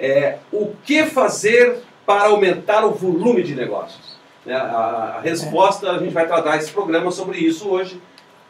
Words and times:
é 0.00 0.38
o 0.50 0.72
que 0.84 1.04
fazer 1.04 1.78
para 2.06 2.26
aumentar 2.28 2.84
o 2.84 2.92
volume 2.92 3.42
de 3.42 3.54
negócios? 3.54 4.18
Né, 4.44 4.54
a, 4.54 5.16
a 5.18 5.20
resposta, 5.20 5.90
a 5.90 5.98
gente 5.98 6.12
vai 6.12 6.26
tratar 6.26 6.56
esse 6.56 6.72
programa 6.72 7.10
sobre 7.10 7.38
isso 7.38 7.68
hoje. 7.68 8.00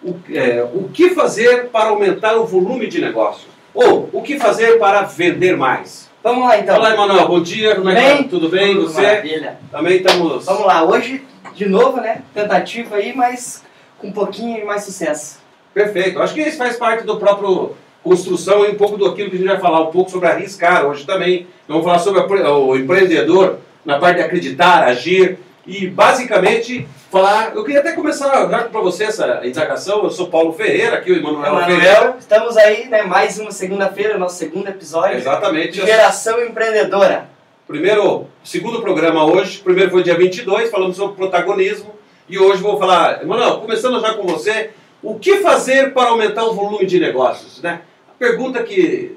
O, 0.03 0.15
é, 0.33 0.67
o 0.73 0.89
que 0.89 1.11
fazer 1.11 1.67
para 1.67 1.91
aumentar 1.91 2.37
o 2.37 2.47
volume 2.47 2.87
de 2.87 3.01
negócio? 3.01 3.49
Ou 3.75 4.09
o 4.13 4.23
que 4.23 4.39
fazer 4.39 4.79
para 4.79 5.03
vender 5.03 5.57
mais? 5.57 6.09
Vamos 6.23 6.47
lá 6.47 6.59
então. 6.59 6.77
Olá, 6.77 6.95
Emanuel, 6.95 7.29
bom 7.29 7.43
dia, 7.43 7.75
como 7.77 7.91
é 7.91 8.17
que 8.17 8.23
tá? 8.23 8.29
Tudo 8.29 8.49
bem? 8.49 8.75
Tudo 8.75 8.89
Você? 8.89 9.01
Maravilha. 9.03 9.59
Também 9.71 9.97
estamos. 9.97 10.45
Vamos 10.47 10.67
lá, 10.67 10.85
hoje 10.85 11.25
de 11.55 11.67
novo, 11.67 12.01
né? 12.01 12.23
Tentativa 12.33 12.97
aí, 12.97 13.15
mas 13.15 13.63
com 13.99 14.09
um 14.09 14.13
pouquinho 14.13 14.67
mais 14.67 14.85
sucesso. 14.85 15.41
Perfeito. 15.75 16.21
Acho 16.21 16.35
que 16.35 16.41
isso 16.41 16.57
faz 16.57 16.77
parte 16.77 17.05
do 17.05 17.17
próprio 17.19 17.75
construção 18.03 18.65
e 18.65 18.71
um 18.71 18.75
pouco 18.75 18.97
do 18.97 19.07
aquilo 19.07 19.31
que 19.31 19.37
a 19.37 19.39
gente 19.39 19.49
vai 19.49 19.61
falar, 19.61 19.81
um 19.81 19.91
pouco 19.91 20.11
sobre 20.11 20.29
arriscar 20.29 20.87
hoje 20.87 21.05
também. 21.05 21.47
Vamos 21.69 21.85
falar 21.85 21.99
sobre 21.99 22.21
o 22.21 22.77
empreendedor 22.77 23.59
na 23.85 23.99
parte 23.99 24.17
de 24.17 24.23
acreditar, 24.23 24.85
agir 24.85 25.39
e 25.67 25.87
basicamente 25.87 26.87
falar. 27.11 27.53
Eu 27.55 27.65
queria 27.65 27.81
até 27.81 27.93
começar 27.93 28.49
já 28.49 28.63
para 28.65 28.81
você 28.81 29.05
essa 29.05 29.41
indagação. 29.45 30.05
Eu 30.05 30.11
sou 30.11 30.29
Paulo 30.29 30.53
Ferreira, 30.53 30.97
aqui 30.97 31.13
o 31.13 31.17
Emanuel 31.17 31.65
Ferreira. 31.65 32.17
Estamos 32.19 32.57
aí, 32.57 32.89
né? 32.89 33.03
Mais 33.03 33.39
uma 33.39 33.51
segunda-feira, 33.51 34.19
nosso 34.19 34.37
segundo 34.37 34.69
episódio. 34.69 35.17
Exatamente. 35.17 35.73
de 35.73 35.87
Geração 35.87 36.43
Empreendedora. 36.43 37.29
Primeiro, 37.67 38.27
segundo 38.43 38.81
programa 38.81 39.25
hoje, 39.25 39.59
primeiro 39.59 39.93
foi 39.93 40.03
dia 40.03 40.17
22, 40.17 40.71
falamos 40.71 40.97
sobre 40.97 41.15
protagonismo, 41.15 41.95
e 42.29 42.37
hoje 42.37 42.61
vou 42.61 42.77
falar, 42.77 43.23
Emanuel, 43.23 43.59
começando 43.59 44.01
já 44.01 44.15
com 44.15 44.27
você, 44.27 44.71
o 45.01 45.17
que 45.17 45.37
fazer 45.37 45.93
para 45.93 46.09
aumentar 46.09 46.45
o 46.45 46.53
volume 46.53 46.85
de 46.85 46.99
negócios, 46.99 47.63
né? 47.63 47.83
Pergunta 48.21 48.63
que 48.63 49.17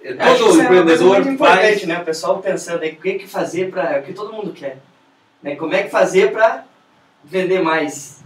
eh, 0.00 0.14
Acho 0.16 0.34
que 0.34 0.44
todo 0.44 0.60
é 0.60 0.64
empreendedor 0.64 1.08
muito 1.08 1.28
importante, 1.28 1.60
faz. 1.60 1.86
né? 1.86 1.98
O 1.98 2.04
pessoal 2.04 2.38
pensando 2.38 2.84
aí 2.84 2.92
o 2.92 2.96
que, 2.96 3.14
que 3.14 3.26
fazer 3.26 3.68
para. 3.68 3.98
O 3.98 4.02
que 4.04 4.12
todo 4.12 4.32
mundo 4.32 4.52
quer. 4.52 4.78
Né? 5.42 5.56
Como 5.56 5.74
é 5.74 5.82
que 5.82 5.90
fazer 5.90 6.30
para 6.30 6.64
vender 7.24 7.60
mais? 7.60 8.22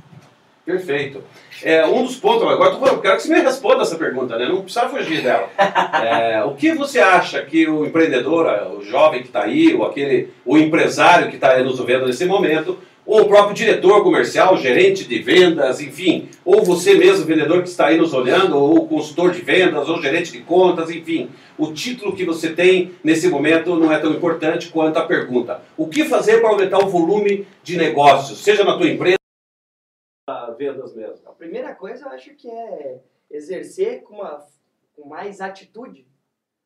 Perfeito. 0.67 1.25
É, 1.63 1.87
um 1.87 2.05
dos 2.05 2.17
pontos, 2.17 2.47
agora 2.47 2.77
tô 2.77 2.87
eu 2.87 3.01
quero 3.01 3.17
que 3.17 3.23
você 3.23 3.33
me 3.33 3.41
responda 3.41 3.81
essa 3.81 3.97
pergunta, 3.97 4.37
né? 4.37 4.47
Não 4.47 4.61
precisa 4.61 4.87
fugir 4.87 5.23
dela. 5.23 5.49
É, 6.05 6.45
o 6.45 6.55
que 6.55 6.73
você 6.73 7.01
acha 7.01 7.43
que 7.43 7.67
o 7.67 7.87
empreendedor, 7.87 8.47
o 8.77 8.83
jovem 8.83 9.23
que 9.23 9.29
está 9.29 9.45
aí, 9.45 9.75
ou 9.75 9.87
aquele, 9.87 10.31
o 10.45 10.59
empresário 10.59 11.31
que 11.31 11.37
está 11.37 11.59
nos 11.61 11.81
vendo 11.81 12.07
nesse 12.07 12.27
momento, 12.27 12.79
ou 13.09 13.23
o 13.23 13.27
próprio 13.27 13.55
diretor 13.55 14.03
comercial, 14.03 14.55
gerente 14.59 15.09
de 15.09 15.19
vendas, 15.19 15.81
enfim, 15.81 16.29
ou 16.45 16.63
você 16.63 16.95
mesmo, 16.95 17.25
vendedor 17.25 17.63
que 17.63 17.69
está 17.71 17.87
aí 17.87 17.97
nos 17.97 18.13
olhando, 18.13 18.59
ou 18.59 18.87
consultor 18.87 19.31
de 19.31 19.41
vendas, 19.41 19.89
ou 19.89 20.03
gerente 20.03 20.31
de 20.31 20.43
contas, 20.43 20.91
enfim, 20.91 21.31
o 21.57 21.73
título 21.73 22.15
que 22.15 22.27
você 22.27 22.55
tem 22.55 22.95
nesse 23.03 23.27
momento 23.29 23.77
não 23.77 23.91
é 23.91 23.99
tão 23.99 24.13
importante 24.13 24.69
quanto 24.69 24.99
a 24.99 25.07
pergunta. 25.07 25.63
O 25.75 25.89
que 25.89 26.05
fazer 26.05 26.41
para 26.41 26.51
aumentar 26.51 26.85
o 26.85 26.91
volume 26.91 27.47
de 27.63 27.79
negócios, 27.79 28.45
seja 28.45 28.63
na 28.63 28.77
tua 28.77 28.91
empresa, 28.91 29.17
vendas 30.59 30.95
mesmo? 30.95 31.27
A 31.27 31.33
primeira 31.33 31.75
coisa 31.75 32.05
eu 32.05 32.11
acho 32.11 32.35
que 32.35 32.51
é 32.51 33.01
exercer 33.31 34.03
com, 34.03 34.17
uma, 34.17 34.45
com 34.95 35.09
mais 35.09 35.41
atitude 35.41 36.07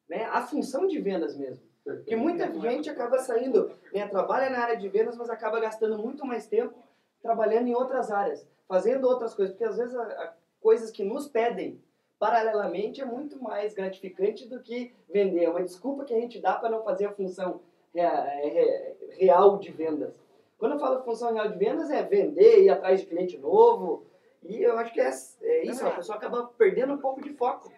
né? 0.09 0.25
a 0.25 0.43
função 0.43 0.89
de 0.89 0.99
vendas 0.99 1.37
mesmo. 1.37 1.63
Porque 1.85 2.15
muita 2.17 2.53
gente 2.61 2.89
acaba 2.89 3.19
saindo, 3.19 3.71
né, 3.93 4.07
trabalha 4.07 4.49
na 4.51 4.59
área 4.61 4.77
de 4.77 4.89
vendas, 4.89 5.17
mas 5.17 5.29
acaba 5.29 5.59
gastando 5.61 5.99
muito 5.99 6.25
mais 6.25 6.47
tempo 6.47 6.75
trabalhando 7.21 7.67
em 7.69 7.75
outras 7.75 8.11
áreas, 8.11 8.47
fazendo 8.69 9.07
outras 9.09 9.35
coisas. 9.35 9.53
Porque 9.55 9.65
às 9.69 9.77
vezes 9.77 9.95
a, 9.97 10.03
a- 10.03 10.33
coisas 10.61 10.91
que 10.93 11.03
nos 11.05 11.27
pedem 11.27 11.81
paralelamente 12.19 13.01
é 13.01 13.05
muito 13.05 13.43
mais 13.43 13.75
gratificante 13.75 14.47
do 14.49 14.61
que 14.61 14.93
vender. 15.13 15.45
É 15.45 15.51
uma 15.51 15.63
desculpa 15.63 16.05
que 16.05 16.15
a 16.15 16.21
gente 16.21 16.41
dá 16.41 16.55
para 16.55 16.71
não 16.71 16.83
fazer 16.85 17.07
a 17.07 17.13
função 17.13 17.61
rea- 17.93 18.27
é, 18.29 18.95
real 19.19 19.59
de 19.59 19.73
vendas. 19.73 20.15
Quando 20.57 20.73
eu 20.75 20.79
falo 20.79 21.03
função 21.03 21.33
real 21.35 21.49
de 21.49 21.59
vendas, 21.59 21.91
é 21.91 22.01
vender, 22.05 22.63
ir 22.63 22.71
atrás 22.71 23.01
de 23.01 23.07
cliente 23.07 23.37
novo. 23.39 24.05
E 24.45 24.63
eu 24.63 24.79
acho 24.79 24.93
que 24.93 25.01
é, 25.01 25.11
é 25.43 25.65
isso, 25.65 25.85
a 25.85 25.91
pessoa 25.91 26.17
acaba 26.17 26.45
perdendo 26.57 26.93
um 26.95 26.99
pouco 26.99 27.21
de 27.21 27.31
foco. 27.31 27.73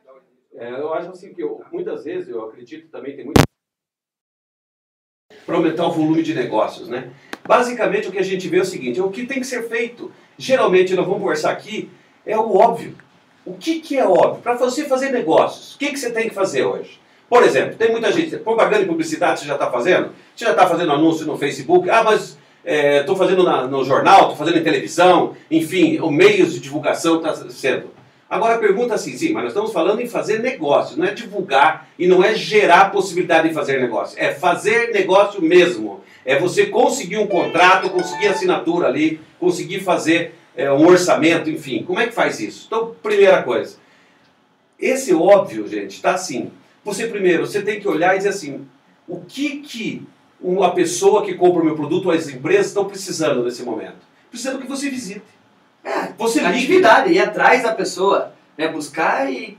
É, 0.55 0.71
eu 0.79 0.93
acho 0.93 1.11
assim 1.11 1.33
que 1.33 1.43
eu- 1.43 1.63
muitas 1.73 2.05
vezes, 2.05 2.29
eu 2.29 2.45
acredito 2.45 2.91
também, 2.91 3.17
tem 3.17 3.25
muito 3.25 3.41
para 5.47 5.57
aumentar 5.57 5.87
o 5.87 5.93
volume 5.93 6.23
de 6.23 6.35
negócios, 6.35 6.89
né? 6.89 7.09
Basicamente 7.47 8.09
o 8.09 8.13
que 8.13 8.19
a 8.19 8.23
gente 8.25 8.49
vê 8.49 8.59
é 8.59 8.63
o 8.63 8.65
seguinte, 8.65 8.99
é 8.99 9.03
o 9.03 9.11
que 9.11 9.27
tem 9.27 9.39
que 9.41 9.47
ser 9.47 9.69
feito. 9.69 10.11
Geralmente 10.39 10.95
nós 10.95 11.05
vamos 11.07 11.21
conversar 11.21 11.51
aqui, 11.51 11.91
é 12.27 12.37
o 12.39 12.57
óbvio. 12.57 12.95
O 13.45 13.55
que, 13.55 13.81
que 13.81 13.99
é 13.99 14.07
óbvio? 14.07 14.41
Para 14.43 14.55
você 14.55 14.85
fazer 14.85 15.11
negócios, 15.11 15.75
o 15.75 15.79
que, 15.79 15.91
que 15.91 15.99
você 15.99 16.11
tem 16.11 16.29
que 16.29 16.35
fazer 16.35 16.65
hoje? 16.65 16.99
Por 17.29 17.43
exemplo, 17.43 17.75
tem 17.77 17.91
muita 17.91 18.11
gente, 18.11 18.37
propaganda 18.39 18.83
e 18.83 18.87
publicidade 18.87 19.41
você 19.41 19.47
já 19.47 19.55
está 19.55 19.71
fazendo? 19.71 20.11
Você 20.35 20.45
já 20.45 20.53
está 20.53 20.67
fazendo 20.67 20.93
anúncio 20.93 21.27
no 21.27 21.37
Facebook? 21.37 21.89
Ah, 21.91 22.03
mas 22.03 22.39
estou 22.65 23.15
fazendo 23.17 23.43
na- 23.43 23.67
no 23.67 23.85
jornal, 23.85 24.23
estou 24.23 24.37
fazendo 24.37 24.59
em 24.59 24.63
televisão, 24.65 25.35
enfim, 25.51 25.99
o 26.01 26.11
meios 26.11 26.55
de 26.55 26.61
divulgação 26.61 27.17
está 27.17 27.35
sendo. 27.51 27.91
Agora 28.35 28.57
a 28.57 28.59
pergunta 28.59 28.95
é 28.95 28.97
assim, 28.97 29.17
sim, 29.17 29.33
mas 29.33 29.45
nós 29.45 29.53
estamos 29.53 29.73
falando 29.73 30.01
em 30.01 30.09
fazer 30.09 30.41
negócio, 30.41 30.99
não 30.99 31.07
é 31.07 31.15
divulgar 31.15 31.89
e 31.97 32.09
não 32.09 32.23
é 32.23 32.35
gerar 32.35 32.91
possibilidade 32.91 33.49
de 33.49 33.55
fazer 33.55 33.81
negócio. 33.81 34.21
É 34.21 34.35
fazer 34.35 34.91
negócio 34.93 35.41
mesmo. 35.41 36.01
É 36.25 36.37
você 36.37 36.67
conseguir 36.67 37.17
um 37.19 37.29
contrato, 37.29 37.91
conseguir 37.91 38.27
assinatura 38.27 38.89
ali, 38.89 39.21
conseguir 39.39 39.79
fazer 39.79 40.35
é, 40.57 40.69
um 40.73 40.85
orçamento, 40.85 41.49
enfim. 41.49 41.85
Como 41.85 42.01
é 42.01 42.09
que 42.09 42.13
faz 42.13 42.41
isso? 42.41 42.65
Então, 42.67 42.97
primeira 43.01 43.41
coisa. 43.45 43.77
Esse 44.81 45.15
óbvio, 45.15 45.69
gente, 45.69 45.93
está 45.93 46.15
assim. 46.15 46.51
Você 46.85 47.07
primeiro, 47.07 47.47
você 47.47 47.63
tem 47.63 47.79
que 47.79 47.87
olhar 47.87 48.15
e 48.15 48.19
dizer 48.19 48.31
assim, 48.31 48.67
o 49.07 49.21
que 49.21 49.59
que 49.59 50.03
uma 50.41 50.75
pessoa 50.75 51.25
que 51.25 51.35
compra 51.35 51.63
o 51.63 51.65
meu 51.65 51.77
produto 51.77 52.11
as 52.11 52.29
empresas 52.29 52.67
estão 52.67 52.87
precisando 52.87 53.45
nesse 53.45 53.63
momento? 53.63 54.05
Precisando 54.29 54.61
que 54.61 54.67
você 54.67 54.91
visite. 54.91 55.23
É, 55.85 56.09
Você 56.17 56.41
atividade, 56.41 57.13
ir 57.13 57.21
atrás 57.21 57.63
da 57.63 57.73
pessoa, 57.73 58.33
né, 58.57 58.69
buscar 58.69 59.31
e 59.31 59.59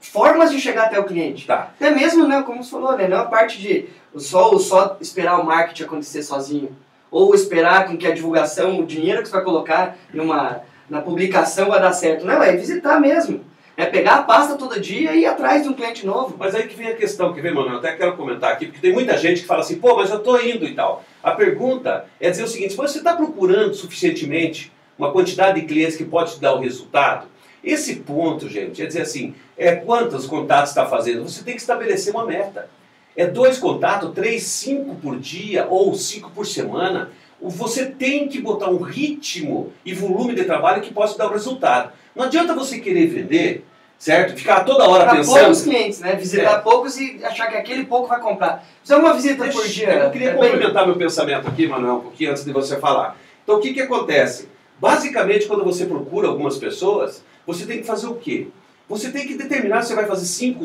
formas 0.00 0.50
de 0.50 0.58
chegar 0.58 0.86
até 0.86 0.98
o 0.98 1.04
cliente. 1.04 1.46
Tá. 1.46 1.70
Até 1.76 1.90
mesmo, 1.90 2.26
né, 2.26 2.42
como 2.42 2.64
você 2.64 2.70
falou, 2.70 2.96
né, 2.96 3.06
não 3.06 3.18
a 3.18 3.26
parte 3.26 3.60
de 3.60 3.88
só, 4.16 4.58
só 4.58 4.96
esperar 5.00 5.38
o 5.38 5.44
marketing 5.44 5.84
acontecer 5.84 6.22
sozinho. 6.22 6.74
Ou 7.10 7.34
esperar 7.34 7.86
com 7.86 7.96
que 7.96 8.06
a 8.06 8.14
divulgação, 8.14 8.80
o 8.80 8.86
dinheiro 8.86 9.20
que 9.20 9.28
você 9.28 9.34
vai 9.34 9.44
colocar 9.44 9.96
numa, 10.14 10.62
na 10.88 11.02
publicação 11.02 11.68
vai 11.68 11.80
dar 11.80 11.92
certo. 11.92 12.24
Não, 12.24 12.42
é 12.42 12.56
visitar 12.56 13.00
mesmo. 13.00 13.44
É 13.76 13.86
pegar 13.86 14.16
a 14.16 14.22
pasta 14.22 14.56
todo 14.56 14.78
dia 14.78 15.14
e 15.14 15.20
ir 15.20 15.26
atrás 15.26 15.62
de 15.62 15.68
um 15.68 15.72
cliente 15.72 16.06
novo. 16.06 16.36
Mas 16.38 16.54
aí 16.54 16.68
que 16.68 16.76
vem 16.76 16.88
a 16.88 16.94
questão, 16.94 17.32
que 17.32 17.40
vem, 17.40 17.52
Manuel, 17.52 17.78
até 17.78 17.92
quero 17.92 18.16
comentar 18.16 18.52
aqui, 18.52 18.66
porque 18.66 18.80
tem 18.80 18.92
muita 18.92 19.16
gente 19.16 19.40
que 19.40 19.46
fala 19.46 19.60
assim, 19.60 19.76
pô, 19.76 19.96
mas 19.96 20.10
eu 20.10 20.18
estou 20.18 20.40
indo 20.40 20.64
e 20.66 20.74
tal. 20.74 21.02
A 21.22 21.32
pergunta 21.32 22.04
é 22.20 22.30
dizer 22.30 22.44
o 22.44 22.48
seguinte, 22.48 22.76
você 22.76 22.98
está 22.98 23.16
procurando 23.16 23.74
suficientemente 23.74 24.70
uma 25.00 25.10
quantidade 25.12 25.58
de 25.60 25.66
clientes 25.66 25.96
que 25.96 26.04
pode 26.04 26.34
te 26.34 26.40
dar 26.40 26.54
o 26.54 26.60
resultado? 26.60 27.26
Esse 27.64 27.96
ponto, 27.96 28.48
gente, 28.48 28.82
é 28.82 28.86
dizer 28.86 29.02
assim, 29.02 29.34
é 29.56 29.74
quantos 29.74 30.26
contatos 30.26 30.70
está 30.70 30.86
fazendo? 30.86 31.22
Você 31.28 31.42
tem 31.42 31.54
que 31.54 31.60
estabelecer 31.60 32.12
uma 32.14 32.26
meta. 32.26 32.68
É 33.16 33.26
dois 33.26 33.58
contatos, 33.58 34.12
três, 34.14 34.42
cinco 34.44 34.94
por 34.96 35.18
dia 35.18 35.66
ou 35.68 35.94
cinco 35.94 36.30
por 36.30 36.46
semana. 36.46 37.10
Você 37.40 37.86
tem 37.86 38.28
que 38.28 38.40
botar 38.40 38.70
um 38.70 38.78
ritmo 38.82 39.72
e 39.84 39.94
volume 39.94 40.34
de 40.34 40.44
trabalho 40.44 40.82
que 40.82 40.92
possa 40.92 41.16
dar 41.18 41.26
o 41.28 41.32
resultado. 41.32 41.92
Não 42.14 42.24
adianta 42.24 42.54
você 42.54 42.78
querer 42.78 43.06
vender, 43.06 43.64
certo? 43.98 44.36
Ficar 44.36 44.64
toda 44.64 44.88
hora 44.88 45.04
Para 45.04 45.16
pensando. 45.16 45.38
poucos 45.40 45.62
clientes, 45.62 46.00
né? 46.00 46.14
Visitar 46.16 46.58
poucos 46.62 46.98
e 46.98 47.20
achar 47.24 47.46
que 47.48 47.56
aquele 47.56 47.84
pouco 47.84 48.06
vai 48.08 48.20
comprar. 48.20 48.64
Fizer 48.82 48.96
uma 48.96 49.12
visita 49.14 49.44
por 49.44 49.62
Deixa- 49.62 49.68
dia. 49.68 49.88
Eu 50.04 50.10
queria 50.10 50.30
é 50.30 50.32
bem- 50.34 50.50
complementar 50.50 50.86
meu 50.86 50.96
pensamento 50.96 51.48
aqui, 51.48 51.66
Manuel, 51.66 51.96
um 51.96 52.00
pouquinho 52.00 52.30
antes 52.30 52.44
de 52.44 52.52
você 52.52 52.78
falar. 52.78 53.18
Então, 53.42 53.56
o 53.56 53.60
que, 53.60 53.72
que 53.74 53.80
acontece? 53.82 54.48
Basicamente, 54.80 55.46
quando 55.46 55.62
você 55.62 55.84
procura 55.84 56.28
algumas 56.28 56.56
pessoas, 56.56 57.22
você 57.46 57.66
tem 57.66 57.80
que 57.80 57.86
fazer 57.86 58.06
o 58.06 58.14
quê? 58.14 58.48
Você 58.88 59.10
tem 59.10 59.26
que 59.26 59.34
determinar 59.34 59.82
se 59.82 59.94
vai 59.94 60.06
fazer 60.06 60.24
cinco 60.24 60.64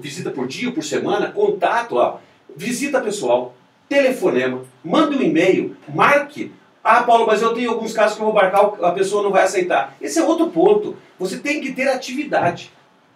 visitas 0.00 0.32
por 0.32 0.46
dia, 0.46 0.72
por 0.72 0.84
semana, 0.84 1.32
contato, 1.32 1.96
ó, 1.96 2.18
visita 2.54 3.00
pessoal, 3.00 3.54
telefonema, 3.88 4.62
manda 4.84 5.16
um 5.16 5.22
e-mail, 5.22 5.76
marque. 5.92 6.52
Ah, 6.82 7.02
Paulo, 7.02 7.26
mas 7.26 7.42
eu 7.42 7.52
tenho 7.52 7.70
alguns 7.70 7.92
casos 7.92 8.16
que 8.16 8.22
eu 8.22 8.26
vou 8.26 8.34
marcar, 8.34 8.72
a 8.80 8.92
pessoa 8.92 9.22
não 9.22 9.32
vai 9.32 9.42
aceitar. 9.42 9.96
Esse 10.00 10.20
é 10.20 10.22
outro 10.22 10.48
ponto. 10.48 10.96
Você 11.18 11.38
tem 11.38 11.60
que 11.60 11.72
ter 11.72 11.88
atividade. 11.88 12.70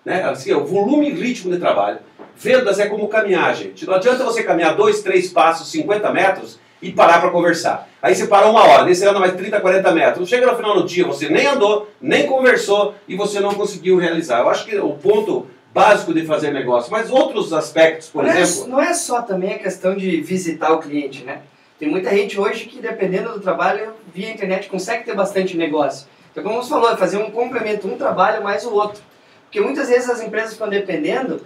Né? 0.05 0.25
Assim, 0.25 0.53
o 0.53 0.67
volume 0.67 1.09
e 1.09 1.15
ritmo 1.15 1.53
de 1.53 1.59
trabalho. 1.59 2.01
Vendas 2.37 2.81
é 2.81 2.87
como 2.87 3.07
caminhar, 3.07 3.55
gente. 3.55 3.87
Não 3.87 3.95
adianta 3.95 4.25
você 4.25 4.43
caminhar 4.43 4.75
dois, 4.75 5.03
três 5.03 5.33
passos, 5.33 5.71
50 5.71 6.13
metros 6.13 6.59
e 6.83 6.93
parar 6.93 7.21
para 7.21 7.31
conversar. 7.31 7.89
Aí 8.03 8.15
você 8.15 8.27
parou 8.27 8.53
uma 8.53 8.65
hora, 8.65 8.85
daí 8.85 8.95
você 8.95 9.07
anda 9.07 9.21
mais 9.21 9.35
30, 9.35 9.61
40 9.61 9.93
metros. 9.93 10.29
Chega 10.29 10.47
no 10.47 10.57
final 10.57 10.75
do 10.75 10.87
dia, 10.87 11.07
você 11.07 11.29
nem 11.29 11.47
andou, 11.47 11.89
nem 12.01 12.27
conversou 12.27 12.95
e 13.07 13.15
você 13.17 13.41
não 13.41 13.55
conseguiu 13.55 13.99
realizar. 13.99 14.41
Eu 14.41 14.49
acho 14.49 14.65
que 14.65 14.77
o 14.79 14.95
ponto 14.95 15.47
básico 15.73 16.13
de 16.13 16.25
fazer 16.27 16.51
negócio, 16.53 16.91
mas 16.91 17.11
outros 17.11 17.53
aspectos, 17.53 18.09
por 18.09 18.25
não, 18.25 18.31
exemplo. 18.31 18.65
é, 18.65 18.69
não 18.69 18.81
é 18.81 18.95
só 18.95 19.23
também 19.23 19.55
a 19.55 19.59
questão 19.59 19.95
de 19.95 20.21
visitar 20.21 20.73
o 20.73 20.79
cliente, 20.79 21.25
né? 21.25 21.43
Tem 21.79 21.89
muita 21.89 22.11
gente 22.11 22.39
hoje 22.39 22.67
que, 22.67 22.81
dependendo 22.81 23.33
do 23.33 23.41
trabalho, 23.41 23.95
via 24.13 24.31
internet 24.31 24.69
consegue 24.69 25.05
ter 25.05 25.15
bastante 25.15 25.57
negócio. 25.57 26.07
Então, 26.31 26.45
como 26.45 26.63
você 26.63 26.69
falou, 26.69 26.91
é 26.93 26.97
fazer 26.97 27.17
um 27.17 27.31
complemento, 27.31 27.89
um 27.89 27.97
trabalho 27.97 28.43
mais 28.43 28.65
o 28.65 28.73
outro. 28.73 29.03
Porque 29.45 29.61
muitas 29.61 29.89
vezes 29.89 30.09
as 30.09 30.21
empresas 30.21 30.53
ficam 30.53 30.69
dependendo 30.69 31.41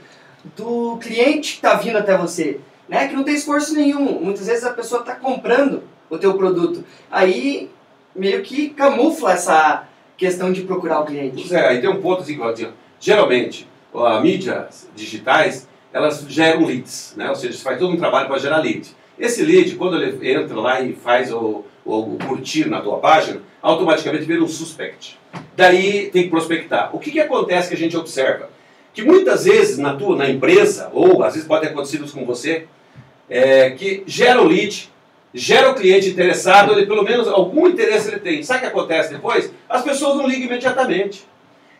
do 0.56 0.98
cliente 0.98 1.52
que 1.52 1.56
está 1.58 1.74
vindo 1.74 1.96
até 1.96 2.16
você. 2.16 2.60
Né? 2.88 3.08
Que 3.08 3.14
não 3.14 3.24
tem 3.24 3.34
esforço 3.34 3.74
nenhum. 3.74 4.20
Muitas 4.20 4.46
vezes 4.46 4.64
a 4.64 4.72
pessoa 4.72 5.00
está 5.00 5.14
comprando 5.14 5.82
o 6.10 6.18
teu 6.18 6.34
produto. 6.34 6.84
Aí 7.10 7.70
meio 8.14 8.42
que 8.42 8.70
camufla 8.70 9.32
essa 9.32 9.84
questão 10.16 10.52
de 10.52 10.62
procurar 10.62 11.00
o 11.00 11.04
cliente. 11.04 11.36
Pois 11.36 11.52
é, 11.52 11.68
aí 11.68 11.80
tem 11.80 11.90
um 11.90 12.00
ponto 12.00 12.22
assim, 12.22 12.40
assim 12.42 12.68
geralmente, 13.00 13.68
a 13.92 14.20
mídias 14.20 14.88
digitais, 14.94 15.68
elas 15.92 16.24
geram 16.28 16.64
leads, 16.64 17.14
né? 17.16 17.28
Ou 17.28 17.34
seja, 17.34 17.52
você 17.52 17.62
faz 17.62 17.78
todo 17.78 17.92
um 17.92 17.96
trabalho 17.96 18.28
para 18.28 18.38
gerar 18.38 18.58
lead. 18.58 18.88
Esse 19.18 19.44
lead, 19.44 19.76
quando 19.76 19.96
ele 19.96 20.32
entra 20.32 20.58
lá 20.58 20.80
e 20.80 20.92
faz 20.92 21.32
o, 21.32 21.64
o, 21.84 22.14
o 22.14 22.18
curtir 22.26 22.68
na 22.68 22.80
tua 22.80 22.98
página, 22.98 23.40
automaticamente 23.62 24.24
vira 24.24 24.42
um 24.42 24.48
suspect. 24.48 25.18
Daí 25.56 26.10
tem 26.10 26.24
que 26.24 26.30
prospectar. 26.30 26.94
O 26.94 26.98
que, 26.98 27.10
que 27.12 27.20
acontece 27.20 27.68
que 27.68 27.74
a 27.74 27.78
gente 27.78 27.96
observa? 27.96 28.50
Que 28.94 29.02
muitas 29.02 29.44
vezes 29.44 29.76
na 29.76 29.96
tua 29.96 30.16
na 30.16 30.30
empresa, 30.30 30.88
ou 30.92 31.22
às 31.24 31.34
vezes 31.34 31.46
pode 31.46 31.62
ter 31.66 31.72
acontecido 31.72 32.10
com 32.10 32.24
você, 32.24 32.66
é, 33.28 33.70
que 33.70 34.04
gera 34.06 34.40
o 34.40 34.46
lead, 34.46 34.90
gera 35.34 35.70
o 35.70 35.74
cliente 35.74 36.08
interessado, 36.08 36.72
ele 36.72 36.86
pelo 36.86 37.02
menos 37.02 37.26
algum 37.26 37.66
interesse 37.66 38.08
ele 38.08 38.20
tem. 38.20 38.42
Sabe 38.44 38.60
o 38.60 38.62
que 38.62 38.68
acontece 38.68 39.12
depois? 39.12 39.52
As 39.68 39.82
pessoas 39.82 40.16
não 40.16 40.28
ligam 40.28 40.46
imediatamente. 40.46 41.26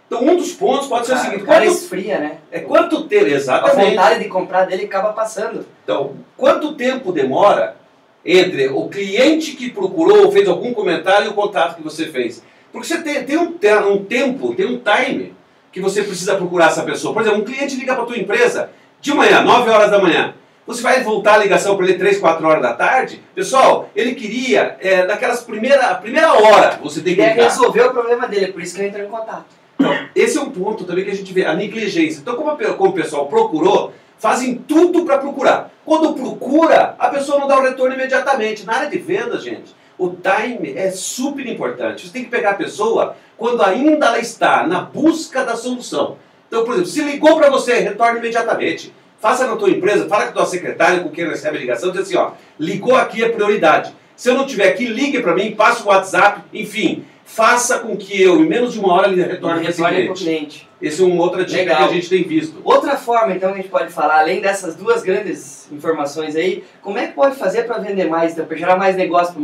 Então 0.07 0.23
um 0.23 0.37
dos 0.37 0.53
pontos 0.53 0.89
pode 0.89 1.07
ser 1.07 1.15
o 1.15 1.19
seguinte, 1.19 1.43
o 1.43 1.47
cara 1.47 1.65
quanto, 1.65 1.77
esfria, 1.77 2.19
né? 2.19 2.39
é 2.51 2.61
quanto 2.61 3.05
tempo, 3.05 3.27
A 3.27 3.29
exatamente. 3.29 3.91
vontade 3.91 4.23
de 4.23 4.29
comprar 4.29 4.65
dele 4.65 4.85
acaba 4.85 5.13
passando. 5.13 5.65
Então, 5.83 6.17
quanto 6.37 6.75
tempo 6.75 7.13
demora 7.13 7.77
entre 8.25 8.69
o 8.69 8.89
cliente 8.89 9.53
que 9.53 9.71
procurou 9.71 10.27
ou 10.27 10.33
fez 10.33 10.49
algum 10.49 10.75
comentário 10.75 11.27
e 11.27 11.31
o 11.31 11.35
contato 11.35 11.77
que 11.77 11.83
você 11.83 12.07
fez? 12.07 12.43
Porque 12.73 12.89
você 12.89 13.03
tem, 13.03 13.25
tem 13.25 13.39
um, 13.39 13.57
um 13.93 14.05
tempo, 14.05 14.55
tem 14.55 14.67
um 14.67 14.81
time 14.81 15.35
que 15.75 15.81
você 15.81 16.05
precisa 16.05 16.37
procurar 16.37 16.69
essa 16.69 16.85
pessoa. 16.85 17.13
Por 17.13 17.21
exemplo, 17.21 17.41
um 17.41 17.45
cliente 17.45 17.75
liga 17.75 17.95
para 17.95 18.05
a 18.05 18.07
tua 18.07 18.17
empresa 18.17 18.71
de 19.01 19.13
manhã, 19.13 19.43
9 19.43 19.69
horas 19.69 19.91
da 19.91 19.99
manhã. 19.99 20.33
Você 20.65 20.81
vai 20.81 21.03
voltar 21.03 21.35
a 21.35 21.39
ligação 21.39 21.77
para 21.77 21.85
ele 21.85 21.99
3, 21.99 22.21
4 22.21 22.47
horas 22.47 22.63
da 22.63 22.73
tarde? 22.75 23.21
Pessoal, 23.35 23.91
ele 23.95 24.15
queria, 24.15 24.77
é, 24.81 25.05
daquelas 25.05 25.43
primeira, 25.43 25.93
primeira 25.97 26.33
hora, 26.33 26.79
você 26.81 27.01
tem 27.01 27.17
que 27.17 27.21
ligar. 27.21 27.35
resolver 27.35 27.83
o 27.83 27.91
problema 27.91 28.29
dele, 28.29 28.53
por 28.53 28.63
isso 28.63 28.73
que 28.73 28.83
ele 28.83 28.89
entrou 28.91 29.05
em 29.05 29.11
contato. 29.11 29.47
Então, 29.75 29.93
esse 30.15 30.39
é 30.39 30.41
um 30.41 30.51
ponto 30.51 30.85
também 30.85 31.05
que 31.05 31.11
a 31.11 31.15
gente 31.15 31.33
vê, 31.33 31.45
a 31.45 31.55
negligência. 31.55 32.21
Então, 32.21 32.37
como, 32.37 32.51
a 32.51 32.75
como 32.75 32.91
o 32.91 32.95
pessoal 32.95 33.27
procurou, 33.27 33.93
fazem 34.17 34.55
tudo 34.55 35.05
para 35.05 35.19
procurar. 35.19 35.73
Quando 35.85 36.15
procura, 36.15 36.95
a 37.01 37.09
pessoa 37.09 37.41
não 37.41 37.49
dá 37.49 37.59
o 37.59 37.63
retorno 37.63 37.97
imediatamente. 37.97 38.65
Na 38.65 38.77
área 38.77 38.89
de 38.89 38.99
venda, 38.99 39.41
gente, 39.41 39.75
o 40.05 40.17
time 40.17 40.73
é 40.77 40.91
super 40.91 41.47
importante. 41.47 42.07
Você 42.07 42.13
tem 42.13 42.25
que 42.25 42.31
pegar 42.31 42.51
a 42.51 42.55
pessoa 42.55 43.17
quando 43.37 43.63
ainda 43.63 44.07
ela 44.07 44.19
está 44.19 44.67
na 44.67 44.81
busca 44.81 45.45
da 45.45 45.57
solução. 45.57 46.17
Então, 46.47 46.65
por 46.65 46.75
exemplo, 46.75 46.91
se 46.91 47.03
ligou 47.03 47.37
para 47.37 47.51
você, 47.51 47.81
retorne 47.81 48.19
imediatamente. 48.19 48.93
Faça 49.19 49.47
na 49.47 49.57
tua 49.57 49.71
empresa, 49.71 50.07
fala 50.07 50.25
com 50.25 50.31
a 50.31 50.33
tua 50.33 50.47
secretária, 50.47 51.01
com 51.01 51.11
quem 51.11 51.27
recebe 51.27 51.57
a 51.57 51.61
ligação, 51.61 51.91
diz 51.91 52.03
assim, 52.03 52.17
ó, 52.17 52.33
ligou 52.59 52.95
aqui 52.95 53.25
é 53.25 53.29
prioridade. 53.29 53.95
Se 54.15 54.29
eu 54.29 54.35
não 54.35 54.47
tiver 54.47 54.69
aqui, 54.69 54.87
ligue 54.87 55.21
para 55.21 55.35
mim, 55.35 55.53
passa 55.53 55.83
o 55.83 55.89
WhatsApp, 55.89 56.43
enfim, 56.53 57.05
faça 57.25 57.79
com 57.79 57.97
que 57.97 58.21
eu, 58.21 58.41
em 58.41 58.47
menos 58.47 58.73
de 58.73 58.79
uma 58.79 58.93
hora, 58.93 59.09
ele 59.09 59.23
retorne 59.23 59.63
para 59.63 59.71
esse 59.71 59.83
cliente. 59.83 60.23
cliente. 60.23 60.69
Essa 60.81 61.03
é 61.03 61.07
uma 61.07 61.23
outra 61.23 61.45
dica 61.45 61.63
Legal. 61.63 61.79
que 61.79 61.85
a 61.85 61.97
gente 61.97 62.09
tem 62.09 62.23
visto. 62.23 62.61
Outra 62.63 62.97
forma, 62.97 63.35
então, 63.35 63.51
que 63.53 63.59
a 63.59 63.63
gente 63.63 63.71
pode 63.71 63.93
falar, 63.93 64.21
além 64.21 64.41
dessas 64.41 64.77
duas 64.77 65.03
grandes 65.03 65.71
informações 65.73 66.37
aí, 66.37 66.63
como 66.83 66.99
é 66.99 67.07
que 67.07 67.15
pode 67.15 67.37
fazer 67.37 67.65
para 67.65 67.79
vender 67.79 68.09
mais, 68.09 68.33
então, 68.33 68.45
para 68.45 68.57
gerar 68.57 68.77
mais 68.77 68.95
negócio 68.95 69.35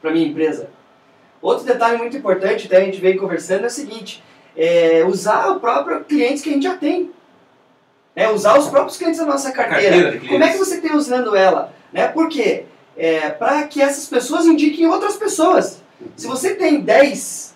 para 0.00 0.10
minha 0.10 0.26
empresa? 0.26 0.70
Outro 1.42 1.66
detalhe 1.66 1.98
muito 1.98 2.16
importante, 2.16 2.66
até 2.66 2.78
a 2.78 2.84
gente 2.84 3.00
veio 3.00 3.18
conversando, 3.18 3.64
é 3.64 3.66
o 3.66 3.70
seguinte, 3.70 4.22
é 4.56 5.04
usar 5.04 5.50
o 5.50 5.60
próprio 5.60 6.04
cliente 6.04 6.42
que 6.42 6.48
a 6.48 6.52
gente 6.52 6.62
já 6.62 6.76
tem. 6.76 7.10
É, 8.16 8.30
usar 8.30 8.56
os 8.56 8.68
próprios 8.68 8.96
clientes 8.96 9.18
da 9.18 9.26
nossa 9.26 9.50
carteira. 9.50 10.12
Carteira. 10.12 10.28
Como 10.28 10.44
é 10.44 10.52
que 10.52 10.58
você 10.58 10.76
está 10.76 10.94
usando 10.94 11.34
ela? 11.34 11.74
Né? 11.92 12.06
Por 12.06 12.28
quê? 12.28 12.64
É, 12.96 13.28
para 13.30 13.64
que 13.64 13.82
essas 13.82 14.06
pessoas 14.06 14.46
indiquem 14.46 14.86
outras 14.86 15.16
pessoas. 15.16 15.82
Se 16.16 16.26
você 16.26 16.54
tem 16.54 16.80
10, 16.80 17.54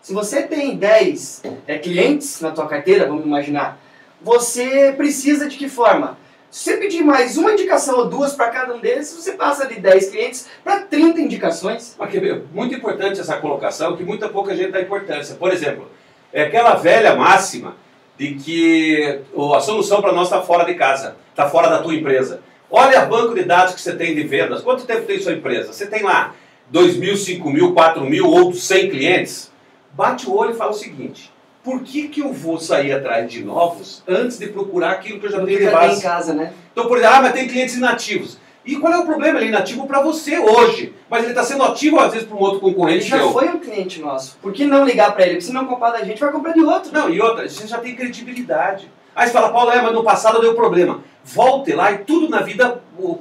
se 0.00 0.14
você 0.14 0.42
tem 0.42 0.76
10 0.76 1.42
é, 1.66 1.78
clientes 1.78 2.40
na 2.40 2.50
tua 2.50 2.66
carteira, 2.66 3.06
vamos 3.06 3.24
imaginar, 3.24 3.78
você 4.20 4.92
precisa 4.96 5.48
de 5.48 5.56
que 5.56 5.68
forma? 5.68 6.18
Se 6.50 6.64
você 6.64 6.76
pedir 6.78 7.04
mais 7.04 7.38
uma 7.38 7.52
indicação 7.52 7.96
ou 7.96 8.08
duas 8.08 8.32
para 8.32 8.50
cada 8.50 8.74
um 8.74 8.80
deles, 8.80 9.12
você 9.12 9.32
passa 9.32 9.66
de 9.66 9.78
10 9.78 10.10
clientes 10.10 10.48
para 10.64 10.80
30 10.80 11.20
indicações. 11.20 11.94
Mas 11.96 12.12
ver, 12.12 12.44
muito 12.52 12.74
importante 12.74 13.20
essa 13.20 13.36
colocação, 13.36 13.96
que 13.96 14.02
muita 14.02 14.28
pouca 14.28 14.56
gente 14.56 14.72
dá 14.72 14.80
importância. 14.80 15.36
Por 15.36 15.52
exemplo, 15.52 15.88
é 16.32 16.42
aquela 16.42 16.74
velha 16.74 17.14
máxima 17.14 17.76
de 18.18 18.34
que 18.34 19.20
a 19.54 19.60
solução 19.60 20.02
para 20.02 20.12
nós 20.12 20.24
está 20.26 20.42
fora 20.42 20.64
de 20.64 20.74
casa, 20.74 21.16
está 21.30 21.48
fora 21.48 21.70
da 21.70 21.82
tua 21.82 21.94
empresa. 21.94 22.42
Olha 22.68 23.04
o 23.04 23.08
banco 23.08 23.34
de 23.34 23.44
dados 23.44 23.74
que 23.74 23.80
você 23.80 23.94
tem 23.94 24.14
de 24.14 24.24
vendas. 24.24 24.60
Quanto 24.60 24.84
tempo 24.84 25.06
tem 25.06 25.20
sua 25.20 25.32
empresa? 25.32 25.72
Você 25.72 25.86
tem 25.86 26.02
lá 26.02 26.34
2 26.70 26.96
mil, 26.96 27.16
5 27.16 27.50
mil, 27.50 27.72
4 27.74 28.04
mil 28.04 28.26
ou 28.26 28.52
100 28.52 28.90
clientes? 28.90 29.50
Bate 29.92 30.28
o 30.28 30.34
olho 30.36 30.52
e 30.52 30.56
fala 30.56 30.70
o 30.70 30.74
seguinte: 30.74 31.32
por 31.64 31.82
que, 31.82 32.08
que 32.08 32.20
eu 32.20 32.32
vou 32.32 32.58
sair 32.58 32.92
atrás 32.92 33.30
de 33.30 33.42
novos 33.44 34.02
antes 34.08 34.38
de 34.38 34.46
procurar 34.48 34.92
aquilo 34.92 35.18
que 35.18 35.26
eu 35.26 35.30
já 35.30 35.38
Não 35.38 35.46
tenho 35.46 35.58
de 35.58 35.64
bem 35.64 35.74
em 35.74 35.76
base? 35.76 36.02
casa, 36.02 36.32
né? 36.32 36.52
Então, 36.72 36.86
por 36.86 36.96
exemplo, 36.98 37.16
ah, 37.16 37.22
mas 37.22 37.32
tem 37.32 37.48
clientes 37.48 37.76
inativos. 37.76 38.38
E 38.64 38.76
qual 38.76 38.92
é 38.92 38.98
o 38.98 39.06
problema? 39.06 39.38
Ele 39.38 39.46
é 39.46 39.48
inativo 39.48 39.86
para 39.86 40.02
você 40.02 40.38
hoje, 40.38 40.94
mas 41.08 41.22
ele 41.22 41.32
está 41.32 41.42
sendo 41.42 41.64
ativo 41.64 41.98
às 41.98 42.12
vezes 42.12 42.28
para 42.28 42.36
um 42.36 42.40
outro 42.40 42.58
Ele 42.58 42.74
concorrente 42.74 43.08
já 43.08 43.16
seu. 43.18 43.32
foi 43.32 43.48
um 43.48 43.58
cliente 43.58 44.00
nosso. 44.00 44.36
Por 44.40 44.52
que 44.52 44.66
não 44.66 44.84
ligar 44.84 45.12
para 45.14 45.22
ele? 45.24 45.32
Porque 45.32 45.46
se 45.46 45.52
não 45.52 45.64
comprar 45.64 45.90
da 45.92 46.04
gente, 46.04 46.20
vai 46.20 46.30
comprar 46.30 46.52
de 46.52 46.60
outro. 46.60 46.92
Não, 46.92 47.08
e 47.10 47.20
outra, 47.20 47.48
você 47.48 47.66
já 47.66 47.78
tem 47.78 47.96
credibilidade. 47.96 48.90
Aí 49.16 49.26
você 49.26 49.32
fala, 49.32 49.50
Paulo, 49.50 49.70
é, 49.72 49.80
mas 49.82 49.92
no 49.92 50.04
passado 50.04 50.40
deu 50.40 50.54
problema. 50.54 51.02
Volte 51.24 51.72
lá 51.72 51.90
e 51.90 51.98
tudo 51.98 52.28
na 52.28 52.42
vida 52.42 52.80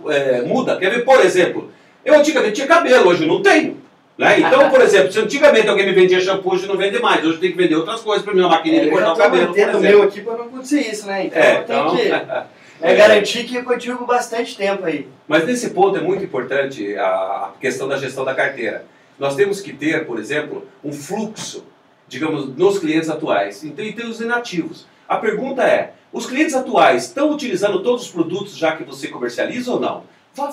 é, 0.09 0.41
muda. 0.43 0.77
Quer 0.77 0.91
ver, 0.91 1.05
por 1.05 1.19
exemplo, 1.21 1.71
eu 2.05 2.15
antigamente 2.15 2.53
tinha 2.55 2.67
cabelo, 2.67 3.09
hoje 3.09 3.23
eu 3.23 3.27
não 3.27 3.41
tenho. 3.41 3.77
Né? 4.17 4.41
Então, 4.41 4.69
por 4.69 4.81
exemplo, 4.81 5.11
se 5.13 5.19
antigamente 5.19 5.69
alguém 5.69 5.85
me 5.85 5.93
vendia 5.93 6.19
shampoo, 6.19 6.53
hoje 6.53 6.67
não 6.67 6.75
vende 6.75 6.99
mais. 6.99 7.25
Hoje 7.25 7.37
tem 7.37 7.51
que 7.51 7.57
vender 7.57 7.75
outras 7.75 8.01
coisas 8.01 8.21
para 8.23 8.33
minha 8.33 8.49
maquininha 8.49 8.81
de 8.83 8.89
É, 8.89 8.91
eu 8.91 8.97
já 8.99 9.05
cortar 9.05 9.13
o 9.13 9.17
cabelo. 9.17 9.51
o 9.53 9.55
exemplo. 9.55 9.79
meu 9.79 10.03
aqui 10.03 10.21
para 10.21 10.37
não 10.37 10.45
acontecer 10.45 10.81
isso, 10.81 11.07
né? 11.07 11.27
Então 11.27 11.41
É, 11.41 11.55
eu 11.55 11.61
então, 11.61 11.95
que 11.95 12.01
é, 12.85 12.95
garantir 12.95 13.43
que 13.45 13.55
eu 13.55 13.63
continuo 13.63 14.05
bastante 14.05 14.57
tempo 14.57 14.83
aí. 14.83 15.07
Mas 15.25 15.45
nesse 15.45 15.69
ponto 15.69 15.97
é 15.97 16.01
muito 16.01 16.21
importante 16.21 16.97
a 16.97 17.51
questão 17.61 17.87
da 17.87 17.95
gestão 17.95 18.25
da 18.25 18.35
carteira. 18.35 18.83
Nós 19.17 19.35
temos 19.37 19.61
que 19.61 19.71
ter, 19.71 20.05
por 20.05 20.19
exemplo, 20.19 20.67
um 20.83 20.91
fluxo, 20.91 21.63
digamos, 22.05 22.53
nos 22.57 22.77
clientes 22.77 23.09
atuais. 23.09 23.63
Então, 23.63 23.85
e 23.85 23.93
tem 23.93 24.05
os 24.05 24.19
inativos. 24.19 24.85
A 25.07 25.15
pergunta 25.15 25.63
é: 25.63 25.93
os 26.11 26.25
clientes 26.25 26.55
atuais 26.55 27.05
estão 27.05 27.31
utilizando 27.31 27.81
todos 27.81 28.03
os 28.03 28.11
produtos 28.11 28.57
já 28.57 28.75
que 28.75 28.83
você 28.83 29.07
comercializa 29.07 29.71
ou 29.71 29.79
não? 29.79 30.03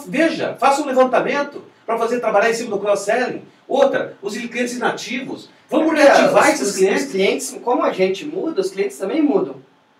Veja, 0.06 0.56
faça 0.58 0.82
um 0.82 0.86
levantamento 0.86 1.62
para 1.84 1.98
fazer 1.98 2.20
trabalhar 2.20 2.50
em 2.50 2.54
cima 2.54 2.70
do 2.70 2.78
cross-selling. 2.78 3.42
Outra, 3.68 4.16
os 4.22 4.36
clientes 4.36 4.74
inativos. 4.76 5.48
Vamos 5.68 5.86
Porque 5.86 6.02
reativar 6.02 6.44
os- 6.44 6.48
esses 6.54 6.68
os- 6.70 6.76
clientes. 6.76 7.04
Os 7.06 7.10
clientes, 7.12 7.58
como 7.64 7.82
a 7.82 7.92
gente 7.92 8.24
muda, 8.24 8.60
os 8.60 8.70
clientes 8.70 8.96
também 8.98 9.22
mudam. 9.22 9.56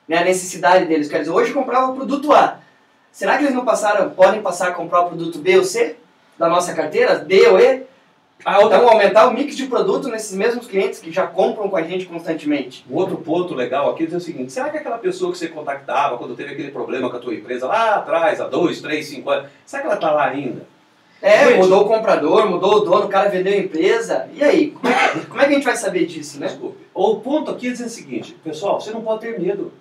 Né? 0.09 0.19
A 0.19 0.25
necessidade 0.25 0.85
deles. 0.87 1.09
Quer 1.09 1.21
dizer, 1.21 1.31
hoje 1.31 1.52
comprava 1.52 1.90
o 1.90 1.95
produto 1.97 2.33
A. 2.33 2.59
Será 3.11 3.37
que 3.38 3.45
eles 3.45 3.55
não 3.55 3.64
passaram, 3.64 4.11
podem 4.11 4.43
passar 4.43 4.69
a 4.69 4.73
comprar 4.73 5.00
o 5.02 5.09
produto 5.09 5.38
B 5.38 5.57
ou 5.59 5.64
C 5.64 5.97
da 6.38 6.49
nossa 6.49 6.75
carteira? 6.75 7.19
D 7.19 7.47
ou 7.49 7.59
E? 7.59 7.83
Outra 8.45 8.76
Então 8.78 8.88
aumentar 8.90 9.26
o 9.28 9.33
mix 9.35 9.57
de 9.57 9.66
produto 9.66 10.09
nesses 10.09 10.37
mesmos 10.37 10.66
clientes 10.66 11.00
que 11.00 11.11
já 11.11 11.26
compram 11.26 11.69
com 11.69 11.76
a 11.76 11.83
gente 11.83 12.07
constantemente. 12.07 12.85
Um 12.88 12.95
outro 12.95 13.16
ponto 13.16 13.55
legal 13.55 13.90
aqui 13.90 14.09
é 14.12 14.16
o 14.16 14.21
seguinte: 14.21 14.52
será 14.52 14.69
que 14.69 14.76
aquela 14.76 14.99
pessoa 14.99 15.33
que 15.33 15.38
você 15.38 15.49
contactava 15.49 16.16
quando 16.19 16.37
teve 16.37 16.52
aquele 16.52 16.71
problema 16.71 17.11
com 17.11 17.16
a 17.16 17.21
tua 17.21 17.35
empresa 17.35 17.66
lá 17.66 17.97
atrás, 17.97 18.40
há 18.40 18.47
dois, 18.47 18.81
três, 18.81 19.07
cinco 19.09 19.31
anos, 19.31 19.49
será 19.64 19.83
que 19.83 19.87
ela 19.88 19.97
está 19.97 20.12
lá 20.12 20.26
ainda? 20.26 20.66
É, 21.23 21.47
Gente. 21.47 21.59
mudou 21.61 21.85
o 21.87 21.88
comprador, 21.88 22.49
mudou 22.49 22.75
o 22.75 22.81
dono, 22.81 23.07
o 23.07 23.09
cara 23.09 23.31
vendeu 23.31 23.55
a 23.55 23.57
empresa. 23.57 24.28
E 24.35 24.45
aí? 24.45 24.71
Como 24.71 24.87
é, 24.93 25.09
que- 25.09 25.26
como 25.26 25.40
é 25.40 25.45
que 25.47 25.50
a 25.52 25.55
gente 25.55 25.64
vai 25.64 25.76
saber 25.76 26.05
disso, 26.05 26.38
né? 26.38 26.47
Desculpe. 26.47 26.76
O 26.95 27.16
ponto 27.16 27.50
aqui 27.50 27.69
é 27.69 27.71
dizer 27.71 27.87
o 27.87 27.88
seguinte: 27.88 28.37
pessoal, 28.45 28.81
você 28.81 28.90
não 28.90 29.00
pode 29.00 29.21
ter 29.23 29.40
medo. 29.40 29.73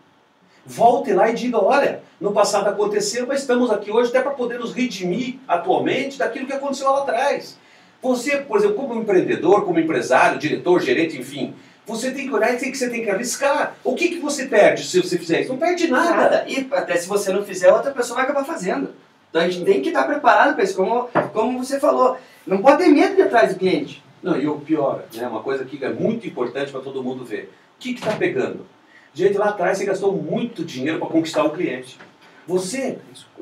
Volte 0.65 1.11
lá 1.13 1.29
e 1.29 1.33
diga: 1.35 1.61
olha, 1.63 2.01
no 2.19 2.31
passado 2.31 2.67
aconteceu, 2.69 3.27
mas 3.27 3.41
estamos 3.41 3.69
aqui 3.69 3.91
hoje 3.91 4.09
até 4.09 4.21
para 4.21 4.31
poder 4.31 4.57
nos 4.59 4.73
redimir 4.73 5.35
atualmente 5.47 6.17
daquilo 6.17 6.47
que 6.47 6.53
aconteceu 6.53 6.89
lá 6.89 6.99
atrás. 6.99 7.59
Você, 8.05 8.37
por 8.37 8.57
exemplo, 8.59 8.75
como 8.75 9.01
empreendedor, 9.01 9.65
como 9.65 9.79
empresário, 9.79 10.37
diretor, 10.37 10.79
gerente, 10.79 11.17
enfim, 11.17 11.55
você 11.87 12.11
tem 12.11 12.27
que 12.27 12.33
olhar 12.35 12.53
e 12.53 12.57
tem 12.57 12.71
que, 12.71 12.77
você 12.77 12.87
tem 12.87 13.01
que 13.01 13.09
arriscar. 13.09 13.75
O 13.83 13.95
que, 13.95 14.09
que 14.09 14.19
você 14.19 14.45
perde 14.45 14.85
se 14.85 15.01
você 15.01 15.17
fizer 15.17 15.41
isso? 15.41 15.49
Não 15.49 15.57
perde 15.57 15.87
nada. 15.87 16.15
Nada. 16.15 16.45
E 16.47 16.67
até 16.71 16.97
se 16.97 17.07
você 17.07 17.33
não 17.33 17.43
fizer, 17.43 17.73
outra 17.73 17.89
pessoa 17.89 18.17
vai 18.17 18.25
acabar 18.25 18.45
fazendo. 18.45 18.91
Então 19.27 19.41
a 19.41 19.49
gente 19.49 19.65
tem 19.65 19.81
que 19.81 19.87
estar 19.87 20.03
preparado 20.03 20.53
para 20.53 20.63
isso, 20.63 20.75
como, 20.75 21.09
como 21.33 21.57
você 21.57 21.79
falou. 21.79 22.15
Não 22.45 22.59
pode 22.59 22.83
ter 22.83 22.89
medo 22.89 23.15
de 23.15 23.21
ir 23.21 23.23
atrás 23.23 23.51
do 23.51 23.57
cliente. 23.57 24.03
Não, 24.21 24.39
e 24.39 24.47
o 24.47 24.59
pior, 24.59 25.05
né, 25.11 25.27
uma 25.27 25.41
coisa 25.41 25.65
que 25.65 25.83
é 25.83 25.89
muito 25.89 26.27
importante 26.27 26.71
para 26.71 26.81
todo 26.81 27.03
mundo 27.03 27.25
ver. 27.25 27.51
O 27.75 27.79
que 27.79 27.89
está 27.89 28.11
pegando? 28.11 28.67
Gente, 29.15 29.35
lá 29.35 29.49
atrás 29.49 29.79
você 29.79 29.85
gastou 29.85 30.13
muito 30.13 30.63
dinheiro 30.63 30.99
para 30.99 31.07
conquistar 31.07 31.43
um 31.43 31.49
cliente. 31.49 31.97
Você 32.45 32.99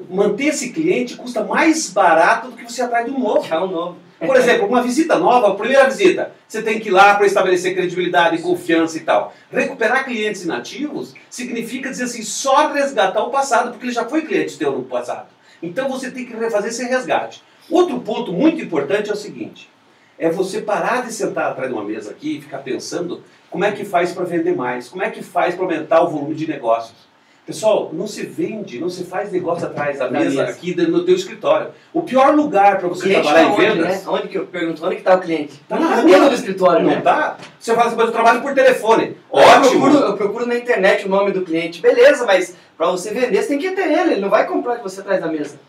manter 0.09 0.45
esse 0.45 0.71
cliente 0.71 1.17
custa 1.17 1.43
mais 1.43 1.89
barato 1.89 2.47
do 2.47 2.55
que 2.55 2.63
você 2.63 2.81
atrás 2.81 3.05
de 3.05 3.11
um 3.11 3.19
novo. 3.19 3.53
É 3.53 3.59
um 3.59 3.67
novo. 3.67 3.97
Por 4.25 4.35
exemplo, 4.37 4.67
uma 4.67 4.81
visita 4.81 5.17
nova, 5.17 5.55
primeira 5.55 5.85
visita, 5.89 6.31
você 6.47 6.61
tem 6.61 6.79
que 6.79 6.89
ir 6.89 6.91
lá 6.91 7.15
para 7.15 7.25
estabelecer 7.25 7.73
credibilidade, 7.73 8.41
confiança 8.41 8.97
e 8.97 9.01
tal. 9.01 9.33
Recuperar 9.51 10.05
clientes 10.05 10.43
inativos 10.43 11.13
significa 11.29 11.89
dizer 11.89 12.05
assim, 12.05 12.23
só 12.23 12.71
resgatar 12.71 13.23
o 13.23 13.29
passado, 13.29 13.71
porque 13.71 13.87
ele 13.87 13.93
já 13.93 14.05
foi 14.05 14.21
cliente 14.21 14.57
teu 14.57 14.71
no 14.71 14.83
passado. 14.83 15.27
Então 15.61 15.89
você 15.89 16.11
tem 16.11 16.25
que 16.25 16.35
fazer 16.49 16.69
esse 16.69 16.85
resgate. 16.85 17.43
Outro 17.69 17.99
ponto 18.01 18.33
muito 18.33 18.61
importante 18.61 19.09
é 19.09 19.13
o 19.13 19.17
seguinte: 19.17 19.69
é 20.17 20.29
você 20.29 20.61
parar 20.61 21.05
de 21.05 21.13
sentar 21.13 21.51
atrás 21.51 21.69
de 21.69 21.75
uma 21.75 21.83
mesa 21.83 22.11
aqui 22.11 22.37
e 22.37 22.41
ficar 22.41 22.59
pensando 22.59 23.23
como 23.49 23.65
é 23.65 23.71
que 23.71 23.85
faz 23.85 24.11
para 24.11 24.25
vender 24.25 24.55
mais, 24.55 24.87
como 24.87 25.03
é 25.03 25.09
que 25.09 25.21
faz 25.21 25.55
para 25.55 25.63
aumentar 25.63 26.01
o 26.01 26.09
volume 26.09 26.35
de 26.35 26.47
negócios. 26.47 27.12
Pessoal, 27.45 27.89
não 27.91 28.07
se 28.07 28.25
vende, 28.25 28.79
não 28.79 28.89
se 28.89 29.03
faz 29.03 29.29
negócio 29.29 29.67
atrás 29.67 29.99
da, 29.99 30.09
mesa, 30.09 30.29
mesa, 30.29 30.43
aqui 30.45 30.73
no 30.75 31.03
teu 31.03 31.13
escritório. 31.13 31.71
O 31.91 32.01
pior 32.01 32.33
lugar 32.33 32.79
para 32.79 32.87
você 32.87 33.09
trabalhar 33.09 33.33
tá 33.33 33.51
em 33.51 33.55
vendas... 33.57 33.87
Né? 33.87 34.03
Onde 34.07 34.27
que 34.29 34.37
eu 34.37 34.45
pergunto, 34.45 34.85
onde 34.85 34.95
que 34.95 35.01
está 35.01 35.15
o 35.15 35.19
cliente? 35.19 35.53
Está 35.53 35.77
na 35.77 36.01
mesa 36.03 36.29
do 36.29 36.35
escritório, 36.35 36.85
não 36.85 36.95
né? 36.95 37.01
tá? 37.01 37.37
Você 37.59 37.75
fala 37.75 37.87
assim, 37.87 37.97
mas 37.97 38.05
eu 38.05 38.11
trabalho 38.13 38.41
por 38.41 38.53
telefone. 38.53 39.17
Ótimo! 39.29 39.65
Eu 39.65 39.81
procuro, 39.81 39.97
eu 40.05 40.17
procuro, 40.17 40.45
na 40.45 40.55
internet 40.55 41.05
o 41.05 41.09
nome 41.09 41.33
do 41.33 41.41
cliente. 41.41 41.81
Beleza, 41.81 42.25
mas 42.25 42.55
para 42.77 42.89
você 42.89 43.13
vender, 43.13 43.41
você 43.41 43.49
tem 43.49 43.59
que 43.59 43.71
ter 43.71 43.91
ele. 43.91 44.13
Ele 44.13 44.21
não 44.21 44.29
vai 44.29 44.47
comprar 44.47 44.77
que 44.77 44.83
você 44.83 45.01
atrás 45.01 45.19
da 45.19 45.27
mesa. 45.27 45.59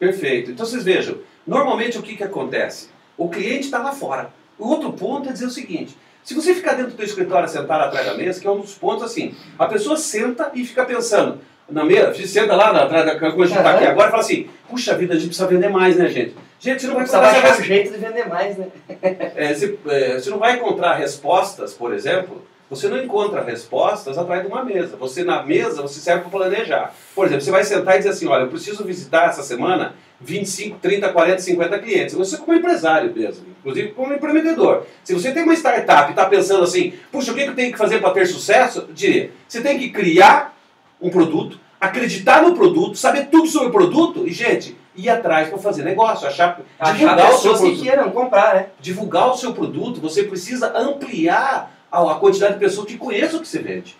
Perfeito. 0.00 0.50
Então 0.50 0.66
vocês 0.66 0.82
vejam, 0.82 1.18
normalmente 1.46 1.96
o 1.96 2.02
que, 2.02 2.16
que 2.16 2.24
acontece? 2.24 2.88
O 3.16 3.28
cliente 3.28 3.66
está 3.66 3.78
lá 3.78 3.92
fora. 3.92 4.30
O 4.58 4.68
outro 4.68 4.92
ponto 4.92 5.28
é 5.28 5.32
dizer 5.32 5.46
o 5.46 5.50
seguinte: 5.50 5.96
se 6.26 6.34
você 6.34 6.52
ficar 6.52 6.72
dentro 6.72 6.96
do 6.96 7.04
escritório 7.04 7.48
sentado 7.48 7.84
atrás 7.84 8.04
da 8.04 8.14
mesa, 8.14 8.40
que 8.40 8.48
é 8.48 8.50
um 8.50 8.58
dos 8.58 8.74
pontos 8.74 9.04
assim, 9.04 9.32
a 9.56 9.64
pessoa 9.66 9.96
senta 9.96 10.50
e 10.54 10.66
fica 10.66 10.84
pensando 10.84 11.38
na 11.70 11.84
mesa, 11.84 12.12
senta 12.26 12.56
lá 12.56 12.70
atrás 12.70 13.06
da 13.06 13.16
como 13.16 13.44
a 13.44 13.46
gente 13.46 13.56
está 13.56 13.70
aqui 13.70 13.86
agora 13.86 14.08
e 14.08 14.10
fala 14.10 14.22
assim: 14.24 14.50
puxa 14.68 14.98
vida, 14.98 15.14
a 15.14 15.16
gente 15.16 15.28
precisa 15.28 15.46
vender 15.46 15.68
mais, 15.68 15.96
né, 15.96 16.08
gente? 16.08 16.34
Gente, 16.58 16.80
você 16.80 16.88
não 16.88 16.94
vai 16.94 17.04
encontrar 17.04 17.30
achar 17.30 17.62
jeito 17.62 17.92
de 17.92 17.98
vender 17.98 18.28
mais, 18.28 18.58
né? 18.58 18.66
é, 19.36 19.54
você, 19.54 19.78
é, 19.86 20.14
você 20.14 20.30
não 20.30 20.38
vai 20.38 20.56
encontrar 20.56 20.94
respostas, 20.94 21.74
por 21.74 21.94
exemplo, 21.94 22.44
você 22.68 22.88
não 22.88 23.00
encontra 23.00 23.44
respostas 23.44 24.18
atrás 24.18 24.42
de 24.42 24.48
uma 24.48 24.64
mesa. 24.64 24.96
Você 24.96 25.22
na 25.22 25.44
mesa, 25.44 25.80
você 25.80 26.00
serve 26.00 26.22
para 26.22 26.30
planejar. 26.30 26.92
Por 27.14 27.26
exemplo, 27.26 27.44
você 27.44 27.52
vai 27.52 27.62
sentar 27.62 27.94
e 27.94 27.98
dizer 27.98 28.10
assim, 28.10 28.26
olha, 28.26 28.42
eu 28.42 28.48
preciso 28.48 28.82
visitar 28.82 29.28
essa 29.28 29.44
semana 29.44 29.94
25, 30.20 30.78
30, 30.78 31.08
40, 31.10 31.38
50 31.38 31.78
clientes. 31.78 32.14
Você 32.14 32.36
como 32.38 32.54
empresário 32.54 33.12
mesmo, 33.14 33.46
inclusive 33.60 33.88
como 33.88 34.14
empreendedor. 34.14 34.86
Se 35.04 35.12
você 35.12 35.32
tem 35.32 35.42
uma 35.42 35.54
startup 35.54 36.08
e 36.08 36.10
está 36.10 36.24
pensando 36.26 36.64
assim, 36.64 36.94
puxa, 37.12 37.32
o 37.32 37.34
que 37.34 37.42
eu 37.42 37.54
tenho 37.54 37.72
que 37.72 37.78
fazer 37.78 38.00
para 38.00 38.10
ter 38.10 38.26
sucesso? 38.26 38.86
Eu 38.88 38.94
diria, 38.94 39.30
você 39.46 39.60
tem 39.60 39.78
que 39.78 39.90
criar 39.90 40.56
um 41.00 41.10
produto, 41.10 41.60
acreditar 41.80 42.42
no 42.42 42.54
produto, 42.54 42.96
saber 42.96 43.26
tudo 43.26 43.46
sobre 43.46 43.68
o 43.68 43.72
produto 43.72 44.26
e, 44.26 44.32
gente, 44.32 44.76
ir 44.96 45.10
atrás 45.10 45.48
para 45.48 45.58
fazer 45.58 45.82
negócio, 45.82 46.26
achar, 46.26 46.60
achar 46.78 46.94
divulgar 46.94 47.34
o 47.34 47.38
seu 47.38 47.52
produto. 47.52 47.76
que 47.76 47.82
queiram 47.82 48.10
comprar, 48.10 48.54
né? 48.54 48.66
Divulgar 48.80 49.30
o 49.30 49.36
seu 49.36 49.52
produto, 49.52 50.00
você 50.00 50.22
precisa 50.22 50.72
ampliar 50.76 51.70
a, 51.92 52.14
quantidade 52.14 52.54
de 52.54 52.60
pessoas 52.60 52.86
que 52.86 52.96
conheçam 52.96 53.38
o 53.38 53.42
que 53.42 53.48
você 53.48 53.58
vende. 53.58 53.96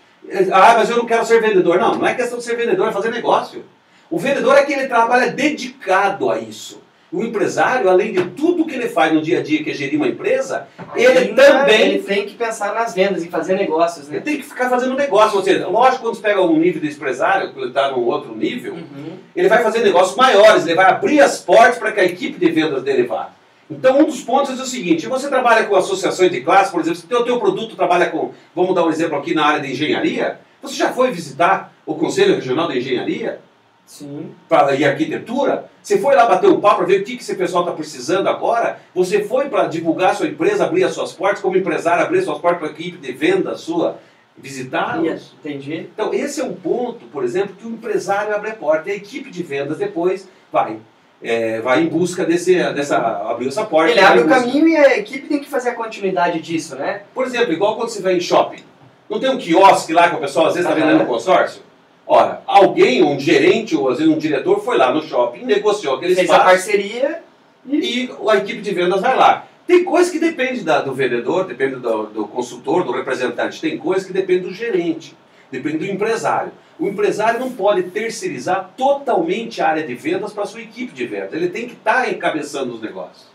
Ah, 0.50 0.74
mas 0.76 0.90
eu 0.90 0.96
não 0.96 1.06
quero 1.06 1.24
ser 1.24 1.40
vendedor. 1.40 1.78
Não, 1.78 1.94
não 1.94 2.06
é 2.06 2.14
questão 2.14 2.38
de 2.38 2.44
ser 2.44 2.56
vendedor, 2.56 2.88
é 2.88 2.92
fazer 2.92 3.10
negócio. 3.10 3.64
O 4.10 4.18
vendedor 4.18 4.56
é 4.56 4.64
que 4.64 4.72
ele 4.72 4.86
trabalha 4.86 5.32
dedicado 5.32 6.30
a 6.30 6.38
isso. 6.38 6.82
O 7.12 7.22
empresário, 7.22 7.88
além 7.88 8.12
de 8.12 8.24
tudo 8.30 8.66
que 8.66 8.74
ele 8.74 8.88
faz 8.88 9.12
no 9.12 9.22
dia 9.22 9.38
a 9.38 9.42
dia, 9.42 9.62
que 9.62 9.70
é 9.70 9.74
gerir 9.74 9.96
uma 9.96 10.08
empresa, 10.08 10.66
ele 10.94 11.18
Ainda 11.18 11.44
também. 11.44 11.80
Ele 11.80 12.02
tem 12.02 12.26
que 12.26 12.34
pensar 12.34 12.74
nas 12.74 12.94
vendas 12.94 13.24
e 13.24 13.28
fazer 13.28 13.54
negócios, 13.54 14.08
né? 14.08 14.16
Ele 14.16 14.24
tem 14.24 14.36
que 14.36 14.42
ficar 14.42 14.68
fazendo 14.68 14.94
negócio. 14.94 15.38
Ou 15.38 15.44
seja, 15.44 15.68
lógico, 15.68 16.02
quando 16.02 16.16
você 16.16 16.22
pega 16.22 16.42
um 16.42 16.58
nível 16.58 16.80
de 16.80 16.88
empresário, 16.88 17.52
quando 17.52 17.60
ele 17.60 17.68
está 17.68 17.92
num 17.92 18.04
outro 18.04 18.34
nível, 18.34 18.74
uhum. 18.74 19.18
ele 19.36 19.48
vai 19.48 19.62
fazer 19.62 19.80
negócios 19.80 20.16
maiores, 20.16 20.66
ele 20.66 20.74
vai 20.74 20.86
abrir 20.86 21.20
as 21.20 21.40
portas 21.40 21.78
para 21.78 21.92
que 21.92 22.00
a 22.00 22.04
equipe 22.04 22.38
de 22.38 22.50
vendas 22.50 22.82
dele 22.82 23.04
vá. 23.04 23.30
Então, 23.70 24.00
um 24.00 24.04
dos 24.04 24.20
pontos 24.22 24.58
é 24.58 24.62
o 24.62 24.66
seguinte: 24.66 25.06
você 25.06 25.28
trabalha 25.28 25.64
com 25.64 25.76
associações 25.76 26.30
de 26.30 26.40
classe, 26.40 26.72
por 26.72 26.80
exemplo, 26.80 26.98
se 26.98 27.14
o 27.14 27.24
teu 27.24 27.38
produto 27.38 27.76
trabalha 27.76 28.10
com, 28.10 28.32
vamos 28.54 28.74
dar 28.74 28.84
um 28.84 28.90
exemplo 28.90 29.16
aqui 29.16 29.32
na 29.32 29.46
área 29.46 29.60
de 29.60 29.72
engenharia, 29.72 30.40
você 30.60 30.74
já 30.74 30.92
foi 30.92 31.10
visitar 31.12 31.72
o 31.84 31.94
Conselho 31.94 32.34
Regional 32.34 32.68
de 32.68 32.78
Engenharia? 32.78 33.40
Sim. 33.86 34.34
Pra, 34.48 34.74
e 34.74 34.84
arquitetura? 34.84 35.70
Você 35.80 35.98
foi 35.98 36.16
lá 36.16 36.26
bater 36.26 36.50
um 36.50 36.60
papo 36.60 36.78
para 36.78 36.86
ver 36.86 37.00
o 37.00 37.04
que, 37.04 37.16
que 37.16 37.22
esse 37.22 37.36
pessoal 37.36 37.62
está 37.62 37.74
precisando 37.74 38.28
agora? 38.28 38.80
Você 38.92 39.22
foi 39.22 39.48
para 39.48 39.68
divulgar 39.68 40.10
a 40.10 40.14
sua 40.14 40.26
empresa, 40.26 40.64
abrir 40.64 40.82
as 40.82 40.92
suas 40.92 41.12
portas, 41.12 41.40
como 41.40 41.56
empresário, 41.56 42.04
abrir 42.04 42.18
as 42.18 42.24
suas 42.24 42.38
portas 42.38 42.58
para 42.58 42.68
a 42.68 42.72
equipe 42.72 42.98
de 42.98 43.12
venda 43.12 43.54
sua? 43.54 43.98
Visitar? 44.36 45.02
Isso, 45.02 45.34
entendi. 45.38 45.88
Então, 45.94 46.12
esse 46.12 46.40
é 46.42 46.44
um 46.44 46.52
ponto, 46.52 47.06
por 47.06 47.24
exemplo, 47.24 47.54
que 47.54 47.66
o 47.66 47.70
empresário 47.70 48.34
abre 48.34 48.50
a 48.50 48.54
porta 48.54 48.90
e 48.90 48.92
a 48.92 48.96
equipe 48.96 49.30
de 49.30 49.42
vendas 49.42 49.78
depois 49.78 50.28
vai 50.52 50.78
é, 51.22 51.60
vai 51.60 51.82
em 51.82 51.88
busca 51.88 52.24
desse, 52.24 52.54
dessa. 52.74 52.98
abriu 52.98 53.48
essa 53.48 53.64
porta. 53.64 53.90
Ele 53.90 54.00
abre 54.00 54.20
o 54.20 54.28
caminho 54.28 54.68
e 54.68 54.76
a 54.76 54.98
equipe 54.98 55.26
tem 55.26 55.40
que 55.40 55.48
fazer 55.48 55.70
a 55.70 55.74
continuidade 55.74 56.40
disso, 56.40 56.76
né? 56.76 57.02
Por 57.14 57.24
exemplo, 57.26 57.52
igual 57.52 57.76
quando 57.76 57.88
você 57.88 58.02
vai 58.02 58.16
em 58.16 58.20
shopping. 58.20 58.62
Não 59.08 59.20
tem 59.20 59.30
um 59.30 59.38
quiosque 59.38 59.92
lá 59.92 60.10
que 60.10 60.16
o 60.16 60.20
pessoal 60.20 60.46
às 60.46 60.54
vezes 60.54 60.68
está 60.68 60.78
vendendo 60.78 61.00
no 61.00 61.06
consórcio? 61.06 61.62
Ora, 62.06 62.42
alguém, 62.46 63.02
um 63.02 63.18
gerente 63.18 63.76
ou 63.76 63.88
às 63.88 63.98
vezes 63.98 64.12
um 64.12 64.18
diretor 64.18 64.62
foi 64.64 64.76
lá 64.78 64.94
no 64.94 65.02
shopping, 65.02 65.44
negociou 65.44 65.96
aquele 65.96 66.14
Fez 66.14 66.28
espaço. 66.28 66.42
a 66.42 66.44
parceria 66.44 67.22
e... 67.66 68.04
e 68.04 68.10
a 68.28 68.36
equipe 68.36 68.60
de 68.62 68.72
vendas 68.72 69.00
vai 69.00 69.16
lá. 69.16 69.46
Tem 69.66 69.82
coisa 69.82 70.12
que 70.12 70.20
depende 70.20 70.62
da, 70.62 70.80
do 70.80 70.94
vendedor, 70.94 71.44
depende 71.44 71.76
do, 71.76 72.06
do 72.06 72.28
consultor, 72.28 72.84
do 72.84 72.92
representante. 72.92 73.60
Tem 73.60 73.76
coisa 73.76 74.06
que 74.06 74.12
depende 74.12 74.44
do 74.44 74.54
gerente, 74.54 75.16
depende 75.50 75.78
do 75.78 75.86
empresário. 75.86 76.52
O 76.78 76.86
empresário 76.86 77.40
não 77.40 77.50
pode 77.50 77.82
terceirizar 77.84 78.70
totalmente 78.76 79.60
a 79.60 79.68
área 79.68 79.84
de 79.84 79.94
vendas 79.94 80.32
para 80.32 80.44
a 80.44 80.46
sua 80.46 80.60
equipe 80.60 80.92
de 80.92 81.06
vendas. 81.06 81.32
Ele 81.32 81.48
tem 81.48 81.66
que 81.66 81.72
estar 81.72 82.04
tá 82.04 82.10
encabeçando 82.10 82.72
os 82.72 82.80
negócios. 82.80 83.26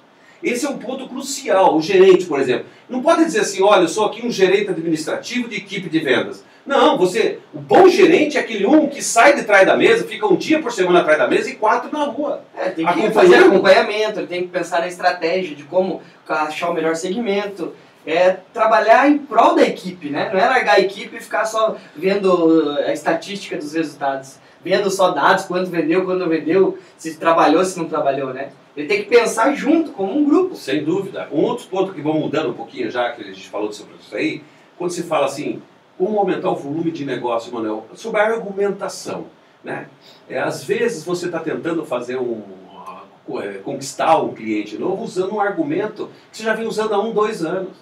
Esse 0.42 0.66
é 0.66 0.70
um 0.70 0.78
ponto 0.78 1.10
crucial. 1.10 1.76
O 1.76 1.82
gerente, 1.82 2.26
por 2.26 2.40
exemplo, 2.40 2.66
não 2.90 3.02
pode 3.02 3.26
dizer 3.26 3.42
assim: 3.42 3.62
olha, 3.62 3.82
eu 3.82 3.88
sou 3.90 4.06
aqui 4.06 4.26
um 4.26 4.32
gerente 4.32 4.70
administrativo 4.70 5.50
de 5.50 5.58
equipe 5.58 5.90
de 5.90 6.00
vendas. 6.00 6.44
Não, 6.66 6.98
você, 6.98 7.40
o 7.54 7.60
bom 7.60 7.88
gerente 7.88 8.38
é 8.38 8.42
aquele 8.42 8.66
um 8.66 8.88
que 8.88 9.02
sai 9.02 9.36
de 9.36 9.44
trás 9.44 9.66
da 9.66 9.76
mesa, 9.76 10.08
fica 10.08 10.28
um 10.28 10.36
dia 10.36 10.62
por 10.62 10.72
semana 10.72 11.00
atrás 11.00 11.18
da 11.18 11.28
mesa 11.28 11.50
e 11.50 11.56
quatro 11.56 11.92
na 11.92 12.06
rua. 12.06 12.44
É, 12.56 12.70
tem 12.70 12.86
que 12.86 13.12
fazer 13.12 13.36
acompanhamento, 13.36 14.28
tem 14.28 14.44
que 14.44 14.50
pensar 14.50 14.80
na 14.80 14.88
estratégia 14.88 15.56
de 15.56 15.64
como 15.64 16.02
achar 16.28 16.70
o 16.70 16.74
melhor 16.74 16.96
segmento 16.96 17.74
é 18.06 18.38
trabalhar 18.54 19.08
em 19.10 19.18
prol 19.18 19.56
da 19.56 19.64
equipe, 19.64 20.10
né? 20.10 20.30
Não 20.34 20.40
é 20.40 20.46
largar 20.46 20.78
a 20.78 20.80
equipe 20.80 21.18
e 21.18 21.20
ficar 21.20 21.46
só 21.46 21.76
vendo 21.96 22.78
a 22.86 22.92
estatística 22.92 23.58
dos 23.58 23.74
resultados, 23.74 24.40
vendo 24.64 24.90
só 24.90 25.12
dados, 25.12 25.46
quanto 25.46 25.70
vendeu, 25.70 26.04
quando 26.04 26.20
não 26.20 26.30
vendeu, 26.30 26.78
se 26.98 27.18
trabalhou, 27.18 27.64
se 27.64 27.78
não 27.78 27.86
trabalhou, 27.86 28.34
né? 28.34 28.50
Ele 28.76 28.88
tem 28.88 29.04
que 29.04 29.10
pensar 29.10 29.54
junto, 29.54 29.92
como 29.92 30.18
um 30.18 30.24
grupo. 30.24 30.56
Sem 30.56 30.84
dúvida. 30.84 31.28
Um 31.32 31.42
outro 31.42 31.68
ponto 31.68 31.94
que 31.94 32.02
vão 32.02 32.14
mudando 32.14 32.50
um 32.50 32.54
pouquinho 32.54 32.90
já, 32.90 33.12
que 33.12 33.22
a 33.22 33.26
gente 33.26 33.50
falou 33.50 33.72
sobre 33.72 33.96
isso 34.00 34.16
aí, 34.16 34.42
quando 34.78 34.92
se 34.92 35.04
fala 35.04 35.26
assim, 35.26 35.62
como 36.02 36.18
aumentar 36.18 36.50
o 36.50 36.56
volume 36.56 36.90
de 36.90 37.06
negócio, 37.06 37.54
Manuel, 37.54 37.86
sobre 37.94 38.20
a 38.20 38.24
argumentação, 38.24 39.28
né? 39.64 39.86
É, 40.28 40.40
às 40.40 40.64
vezes 40.64 41.04
você 41.04 41.28
está 41.28 41.40
tentando 41.40 41.86
fazer 41.86 42.18
um, 42.18 42.42
é, 43.40 43.60
conquistar 43.60 44.18
um 44.18 44.34
cliente 44.34 44.80
novo 44.80 45.04
usando 45.04 45.36
um 45.36 45.40
argumento 45.40 46.10
que 46.32 46.40
você 46.40 46.44
já 46.44 46.56
vem 46.56 46.66
usando 46.66 46.96
há 46.96 47.00
um, 47.00 47.14
dois 47.14 47.46
anos. 47.46 47.78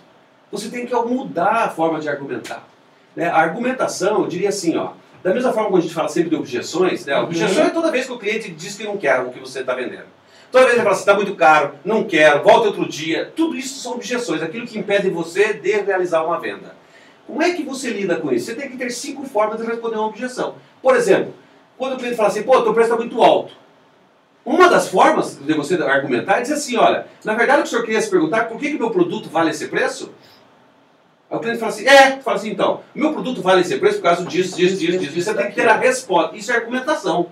Você 0.51 0.67
tem 0.67 0.85
que 0.85 0.93
mudar 0.93 1.63
a 1.63 1.69
forma 1.69 2.01
de 2.01 2.09
argumentar. 2.09 2.67
Né? 3.15 3.29
A 3.29 3.37
argumentação, 3.37 4.23
eu 4.23 4.27
diria 4.27 4.49
assim, 4.49 4.75
ó, 4.75 4.91
da 5.23 5.33
mesma 5.33 5.53
forma 5.53 5.69
que 5.69 5.77
a 5.77 5.81
gente 5.81 5.93
fala 5.93 6.09
sempre 6.09 6.31
de 6.31 6.35
objeções, 6.35 7.05
né? 7.05 7.13
a 7.13 7.23
objeção 7.23 7.63
uhum. 7.63 7.69
é 7.69 7.71
toda 7.71 7.89
vez 7.89 8.05
que 8.05 8.11
o 8.11 8.19
cliente 8.19 8.51
diz 8.51 8.75
que 8.75 8.83
não 8.83 8.97
quer 8.97 9.21
o 9.21 9.29
que 9.29 9.39
você 9.39 9.61
está 9.61 9.73
vendendo. 9.73 10.07
Toda 10.51 10.65
vez 10.65 10.73
que 10.73 10.79
ele 10.79 10.83
fala 10.83 10.93
assim, 10.93 11.03
está 11.03 11.13
muito 11.13 11.35
caro, 11.35 11.75
não 11.85 12.03
quero, 12.03 12.43
volta 12.43 12.67
outro 12.67 12.85
dia. 12.85 13.31
Tudo 13.33 13.55
isso 13.55 13.79
são 13.79 13.93
objeções, 13.93 14.41
aquilo 14.41 14.67
que 14.67 14.77
impede 14.77 15.09
você 15.09 15.53
de 15.53 15.71
realizar 15.71 16.25
uma 16.25 16.37
venda. 16.37 16.78
Como 17.29 17.43
é 17.43 17.53
que 17.53 17.61
você 17.61 17.91
lida 17.91 18.15
com 18.15 18.31
isso? 18.31 18.47
Você 18.47 18.55
tem 18.55 18.71
que 18.71 18.75
ter 18.75 18.89
cinco 18.89 19.23
formas 19.23 19.61
de 19.61 19.67
responder 19.67 19.97
uma 19.97 20.07
objeção. 20.07 20.55
Por 20.81 20.95
exemplo, 20.95 21.31
quando 21.77 21.93
o 21.93 21.97
cliente 21.97 22.15
fala 22.15 22.29
assim, 22.29 22.41
pô, 22.41 22.59
teu 22.63 22.73
preço 22.73 22.89
está 22.89 22.97
muito 22.97 23.21
alto. 23.21 23.53
Uma 24.43 24.67
das 24.67 24.87
formas 24.87 25.37
de 25.39 25.53
você 25.53 25.75
argumentar 25.75 26.39
é 26.39 26.41
dizer 26.41 26.55
assim, 26.55 26.75
olha, 26.75 27.05
na 27.23 27.35
verdade 27.35 27.59
o 27.59 27.61
que 27.61 27.67
o 27.67 27.69
senhor 27.69 27.85
queria 27.85 28.01
se 28.01 28.09
perguntar, 28.09 28.45
por 28.45 28.57
que, 28.57 28.71
que 28.71 28.79
meu 28.79 28.89
produto 28.89 29.29
vale 29.29 29.51
esse 29.51 29.67
preço? 29.67 30.11
Aí 31.29 31.37
o 31.37 31.39
cliente 31.39 31.59
fala 31.59 31.71
assim, 31.71 31.87
é, 31.87 32.19
fala 32.19 32.37
assim, 32.37 32.49
então, 32.49 32.81
meu 32.95 33.13
produto 33.13 33.43
vale 33.43 33.61
esse 33.61 33.77
preço 33.77 33.97
por 33.97 34.05
causa 34.05 34.25
disso, 34.25 34.57
disso, 34.57 34.77
disso, 34.77 34.97
disso. 34.97 35.21
Você 35.21 35.33
tem 35.35 35.49
que 35.49 35.53
ter 35.53 35.67
a 35.69 35.77
resposta. 35.77 36.35
Isso 36.35 36.51
é 36.51 36.55
argumentação. 36.55 37.27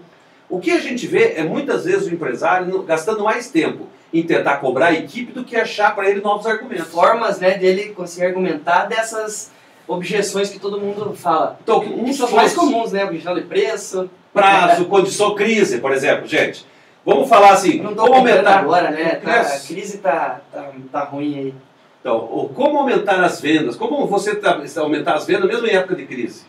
O 0.48 0.60
que 0.60 0.70
a 0.70 0.80
gente 0.80 1.08
vê 1.08 1.34
é 1.36 1.44
muitas 1.44 1.86
vezes 1.86 2.08
o 2.08 2.13
empresário 2.13 2.84
gastando 2.84 3.24
mais 3.24 3.50
tempo 3.50 3.88
em 4.13 4.22
tentar 4.22 4.58
cobrar 4.58 4.88
a 4.88 4.94
equipe 4.94 5.32
do 5.32 5.44
que 5.44 5.56
achar 5.56 5.96
para 5.96 6.08
ele 6.08 6.22
novos 6.22 6.46
argumentos. 6.46 6.89
Formas 6.89 7.39
né, 7.39 7.58
dele 7.58 7.94
conseguir 7.94 8.27
argumentar 8.27 8.86
dessas 8.86 9.58
objeções 9.88 10.50
que 10.50 10.60
todo 10.60 10.79
mundo 10.79 11.13
fala. 11.15 11.58
Então, 11.63 11.79
um 11.79 12.12
são 12.12 12.29
mais 12.32 12.53
comuns, 12.53 12.91
né? 12.91 13.06
Objeção 13.06 13.34
de 13.34 13.41
preço. 13.41 14.10
Prazo, 14.34 14.86
condição, 14.86 15.34
crise, 15.34 15.79
por 15.79 15.91
exemplo, 15.91 16.27
gente. 16.27 16.65
Vamos 17.06 17.29
falar 17.29 17.51
assim, 17.51 17.82
não 17.82 17.96
como 17.96 18.15
aumentar 18.15 18.60
agora, 18.60 18.91
né? 18.91 19.15
Tá, 19.15 19.39
a 19.39 19.60
crise 19.60 20.00
tá, 20.00 20.41
tá, 20.51 20.70
tá 20.91 21.03
ruim 21.06 21.39
aí. 21.39 21.53
Então, 22.01 22.51
como 22.53 22.77
aumentar 22.77 23.24
as 23.24 23.39
vendas? 23.39 23.75
Como 23.75 24.06
você 24.06 24.36
tá, 24.36 24.62
aumentar 24.77 25.15
as 25.15 25.25
vendas 25.25 25.48
mesmo 25.48 25.65
em 25.65 25.72
época 25.72 25.96
de 25.96 26.06
crise? 26.06 26.44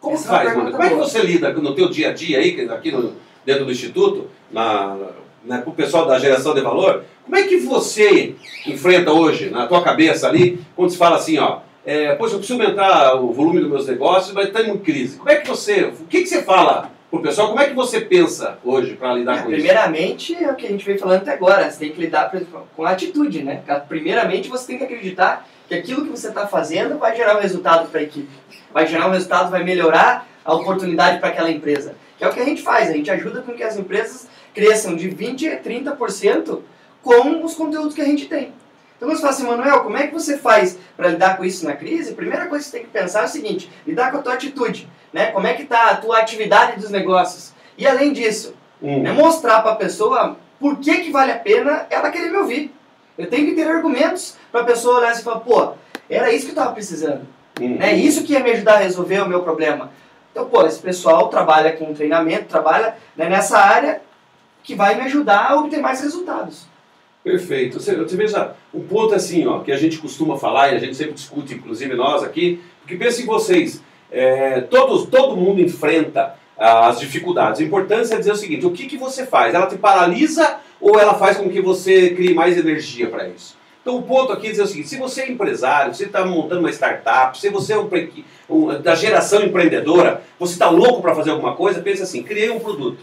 Como 0.00 0.14
Essa 0.14 0.28
faz, 0.28 0.56
mano? 0.56 0.70
Como 0.70 0.82
é 0.82 0.88
que 0.88 0.94
você 0.94 1.20
lida 1.20 1.52
no 1.52 1.74
teu 1.74 1.88
dia 1.90 2.10
a 2.10 2.12
dia 2.12 2.38
aí, 2.38 2.68
aqui 2.70 2.90
no, 2.90 3.14
dentro 3.44 3.66
do 3.66 3.72
Instituto, 3.72 4.28
na, 4.50 4.96
na, 5.44 5.62
com 5.62 5.70
o 5.70 5.74
pessoal 5.74 6.06
da 6.06 6.18
geração 6.18 6.54
de 6.54 6.60
valor? 6.62 7.04
Como 7.24 7.36
é 7.36 7.42
que 7.42 7.58
você 7.58 8.34
enfrenta 8.66 9.12
hoje, 9.12 9.50
na 9.50 9.66
tua 9.66 9.82
cabeça 9.82 10.28
ali, 10.28 10.60
quando 10.74 10.90
se 10.90 10.96
fala 10.96 11.16
assim, 11.16 11.38
ó, 11.38 11.60
é, 11.86 12.14
poxa, 12.16 12.34
eu 12.34 12.38
preciso 12.38 12.60
aumentar 12.60 13.14
o 13.14 13.32
volume 13.32 13.60
dos 13.60 13.70
meus 13.70 13.86
negócios, 13.86 14.34
mas 14.34 14.48
estamos 14.48 14.68
em 14.68 14.78
crise. 14.78 15.16
Como 15.16 15.30
é 15.30 15.36
que 15.36 15.48
você, 15.48 15.84
o 15.84 16.04
que, 16.06 16.22
que 16.22 16.26
você 16.26 16.42
fala 16.42 16.90
pro 17.10 17.22
pessoal. 17.22 17.48
Como 17.48 17.60
é 17.60 17.68
que 17.68 17.74
você 17.74 18.00
pensa 18.00 18.58
hoje 18.64 18.94
para 18.94 19.14
lidar 19.14 19.38
É, 19.38 19.42
com 19.42 19.48
isso? 19.48 19.56
primeiramente, 19.56 20.34
é 20.34 20.50
o 20.50 20.54
que 20.54 20.66
a 20.66 20.70
gente 20.70 20.84
veio 20.84 20.98
falando 20.98 21.22
até 21.22 21.32
agora. 21.32 21.70
Você 21.70 21.78
tem 21.78 21.92
que 21.92 22.00
lidar 22.00 22.32
com 22.74 22.84
a 22.84 22.90
atitude, 22.90 23.42
né? 23.42 23.62
Primeiramente, 23.88 24.48
você 24.48 24.66
tem 24.66 24.78
que 24.78 24.84
acreditar 24.84 25.46
que 25.68 25.74
aquilo 25.74 26.04
que 26.04 26.10
você 26.10 26.28
está 26.28 26.46
fazendo 26.46 26.98
vai 26.98 27.16
gerar 27.16 27.36
um 27.36 27.40
resultado 27.40 27.88
para 27.88 28.00
a 28.00 28.02
equipe. 28.02 28.28
Vai 28.72 28.86
gerar 28.86 29.08
um 29.08 29.12
resultado, 29.12 29.50
vai 29.50 29.64
melhorar 29.64 30.26
a 30.44 30.54
oportunidade 30.54 31.18
para 31.18 31.28
aquela 31.28 31.50
empresa. 31.50 31.94
Que 32.18 32.24
é 32.24 32.28
o 32.28 32.32
que 32.32 32.40
a 32.40 32.44
gente 32.44 32.62
faz. 32.62 32.88
A 32.88 32.92
gente 32.92 33.10
ajuda 33.10 33.42
com 33.42 33.52
que 33.52 33.62
as 33.62 33.76
empresas 33.76 34.28
cresçam 34.54 34.96
de 34.96 35.08
20% 35.08 35.52
a 35.52 35.60
30% 35.96 36.60
com 37.02 37.44
os 37.44 37.54
conteúdos 37.54 37.94
que 37.94 38.00
a 38.00 38.06
gente 38.06 38.26
tem. 38.26 38.52
Então 38.96 39.08
você 39.08 39.20
fala 39.20 39.32
assim, 39.32 39.46
Manuel, 39.46 39.80
como 39.80 39.96
é 39.96 40.06
que 40.06 40.14
você 40.14 40.38
faz 40.38 40.78
para 40.96 41.08
lidar 41.08 41.36
com 41.36 41.44
isso 41.44 41.64
na 41.66 41.74
crise? 41.74 42.12
A 42.12 42.16
primeira 42.16 42.46
coisa 42.46 42.64
que 42.64 42.70
você 42.70 42.78
tem 42.78 42.86
que 42.86 42.92
pensar 42.92 43.22
é 43.22 43.24
o 43.24 43.28
seguinte, 43.28 43.70
lidar 43.86 44.10
com 44.10 44.18
a 44.18 44.22
tua 44.22 44.34
atitude, 44.34 44.88
né? 45.12 45.26
Como 45.32 45.46
é 45.46 45.54
que 45.54 45.62
está 45.62 45.90
a 45.90 45.96
tua 45.96 46.18
atividade 46.18 46.80
dos 46.80 46.90
negócios? 46.90 47.52
E 47.76 47.86
além 47.86 48.12
disso, 48.12 48.54
Hum. 48.82 49.06
é 49.06 49.12
mostrar 49.12 49.62
para 49.62 49.72
a 49.72 49.76
pessoa 49.76 50.36
por 50.60 50.78
que, 50.78 50.98
que 50.98 51.10
vale 51.10 51.32
a 51.32 51.38
pena 51.38 51.86
ela 51.90 52.10
querer 52.10 52.30
me 52.30 52.36
ouvir. 52.38 52.74
Eu 53.16 53.28
tenho 53.28 53.46
que 53.46 53.54
ter 53.54 53.66
argumentos 53.66 54.36
para 54.52 54.60
a 54.60 54.64
pessoa 54.64 54.98
olhar 54.98 55.10
assim 55.10 55.22
e 55.22 55.24
falar, 55.24 55.40
pô, 55.40 55.72
era 56.08 56.30
isso 56.30 56.44
que 56.44 56.50
eu 56.50 56.56
estava 56.56 56.72
precisando. 56.72 57.26
É 57.80 57.94
isso 57.94 58.24
que 58.24 58.34
ia 58.34 58.40
me 58.40 58.50
ajudar 58.50 58.74
a 58.74 58.78
resolver 58.78 59.20
o 59.20 59.28
meu 59.28 59.42
problema. 59.42 59.90
Então, 60.30 60.46
pô, 60.46 60.66
esse 60.66 60.78
pessoal 60.78 61.28
trabalha 61.28 61.74
com 61.74 61.94
treinamento, 61.94 62.44
trabalha 62.44 62.96
né, 63.16 63.28
nessa 63.28 63.58
área 63.58 64.02
que 64.62 64.74
vai 64.74 64.94
me 64.94 65.02
ajudar 65.02 65.50
a 65.50 65.56
obter 65.56 65.80
mais 65.80 66.02
resultados. 66.02 66.66
Perfeito. 67.26 67.80
Você, 67.80 67.96
você 67.96 68.16
veja, 68.16 68.54
o 68.72 68.78
ponto 68.78 69.12
é 69.12 69.16
assim, 69.16 69.48
ó, 69.48 69.58
que 69.58 69.72
a 69.72 69.76
gente 69.76 69.98
costuma 69.98 70.38
falar 70.38 70.68
e 70.72 70.76
a 70.76 70.78
gente 70.78 70.94
sempre 70.94 71.14
discute, 71.14 71.54
inclusive 71.54 71.92
nós 71.96 72.22
aqui, 72.22 72.60
porque 72.80 72.94
pensa 72.94 73.20
em 73.20 73.26
vocês, 73.26 73.82
é, 74.12 74.60
todos, 74.60 75.06
todo 75.08 75.36
mundo 75.36 75.60
enfrenta 75.60 76.36
ah, 76.56 76.86
as 76.86 77.00
dificuldades. 77.00 77.60
A 77.60 77.64
importância 77.64 78.14
é 78.14 78.18
dizer 78.18 78.30
o 78.30 78.36
seguinte, 78.36 78.64
o 78.64 78.70
que, 78.70 78.86
que 78.86 78.96
você 78.96 79.26
faz? 79.26 79.56
Ela 79.56 79.66
te 79.66 79.76
paralisa 79.76 80.58
ou 80.80 81.00
ela 81.00 81.14
faz 81.14 81.36
com 81.36 81.50
que 81.50 81.60
você 81.60 82.10
crie 82.10 82.32
mais 82.32 82.56
energia 82.56 83.08
para 83.08 83.26
isso? 83.26 83.56
Então 83.82 83.96
o 83.96 84.02
ponto 84.02 84.32
aqui 84.32 84.46
é 84.46 84.50
dizer 84.50 84.62
o 84.62 84.66
seguinte, 84.68 84.88
se 84.88 84.96
você 84.96 85.22
é 85.22 85.28
empresário, 85.32 85.92
você 85.92 86.04
está 86.04 86.24
montando 86.24 86.60
uma 86.60 86.70
startup, 86.70 87.36
se 87.36 87.48
você 87.50 87.72
é 87.72 87.78
um, 87.78 87.88
um- 88.48 88.80
da 88.80 88.94
geração 88.94 89.42
empreendedora, 89.42 90.22
você 90.38 90.52
está 90.52 90.70
louco 90.70 91.02
para 91.02 91.12
fazer 91.12 91.30
alguma 91.30 91.56
coisa, 91.56 91.80
pense 91.80 92.02
assim, 92.02 92.22
criei 92.22 92.50
um 92.50 92.60
produto. 92.60 92.98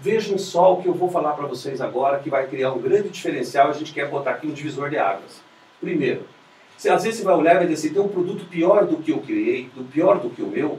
Vejam 0.00 0.38
só 0.38 0.74
o 0.74 0.82
que 0.82 0.88
eu 0.88 0.94
vou 0.94 1.10
falar 1.10 1.32
para 1.32 1.46
vocês 1.46 1.80
agora, 1.80 2.20
que 2.20 2.30
vai 2.30 2.46
criar 2.46 2.72
um 2.72 2.80
grande 2.80 3.08
diferencial. 3.08 3.68
A 3.68 3.72
gente 3.72 3.92
quer 3.92 4.08
botar 4.08 4.32
aqui 4.32 4.46
um 4.46 4.52
divisor 4.52 4.88
de 4.90 4.96
águas. 4.96 5.42
Primeiro, 5.80 6.22
você, 6.76 6.88
às 6.88 7.02
vezes 7.02 7.18
você 7.18 7.24
vai 7.24 7.34
olhar 7.34 7.56
e 7.56 7.58
vai 7.58 7.66
dizer 7.66 7.88
assim, 7.88 7.94
tem 7.94 8.02
um 8.02 8.08
produto 8.08 8.44
pior 8.44 8.86
do 8.86 8.98
que 8.98 9.10
eu 9.10 9.18
criei, 9.18 9.68
do 9.74 9.82
pior 9.82 10.20
do 10.20 10.30
que 10.30 10.40
o 10.40 10.46
meu, 10.46 10.78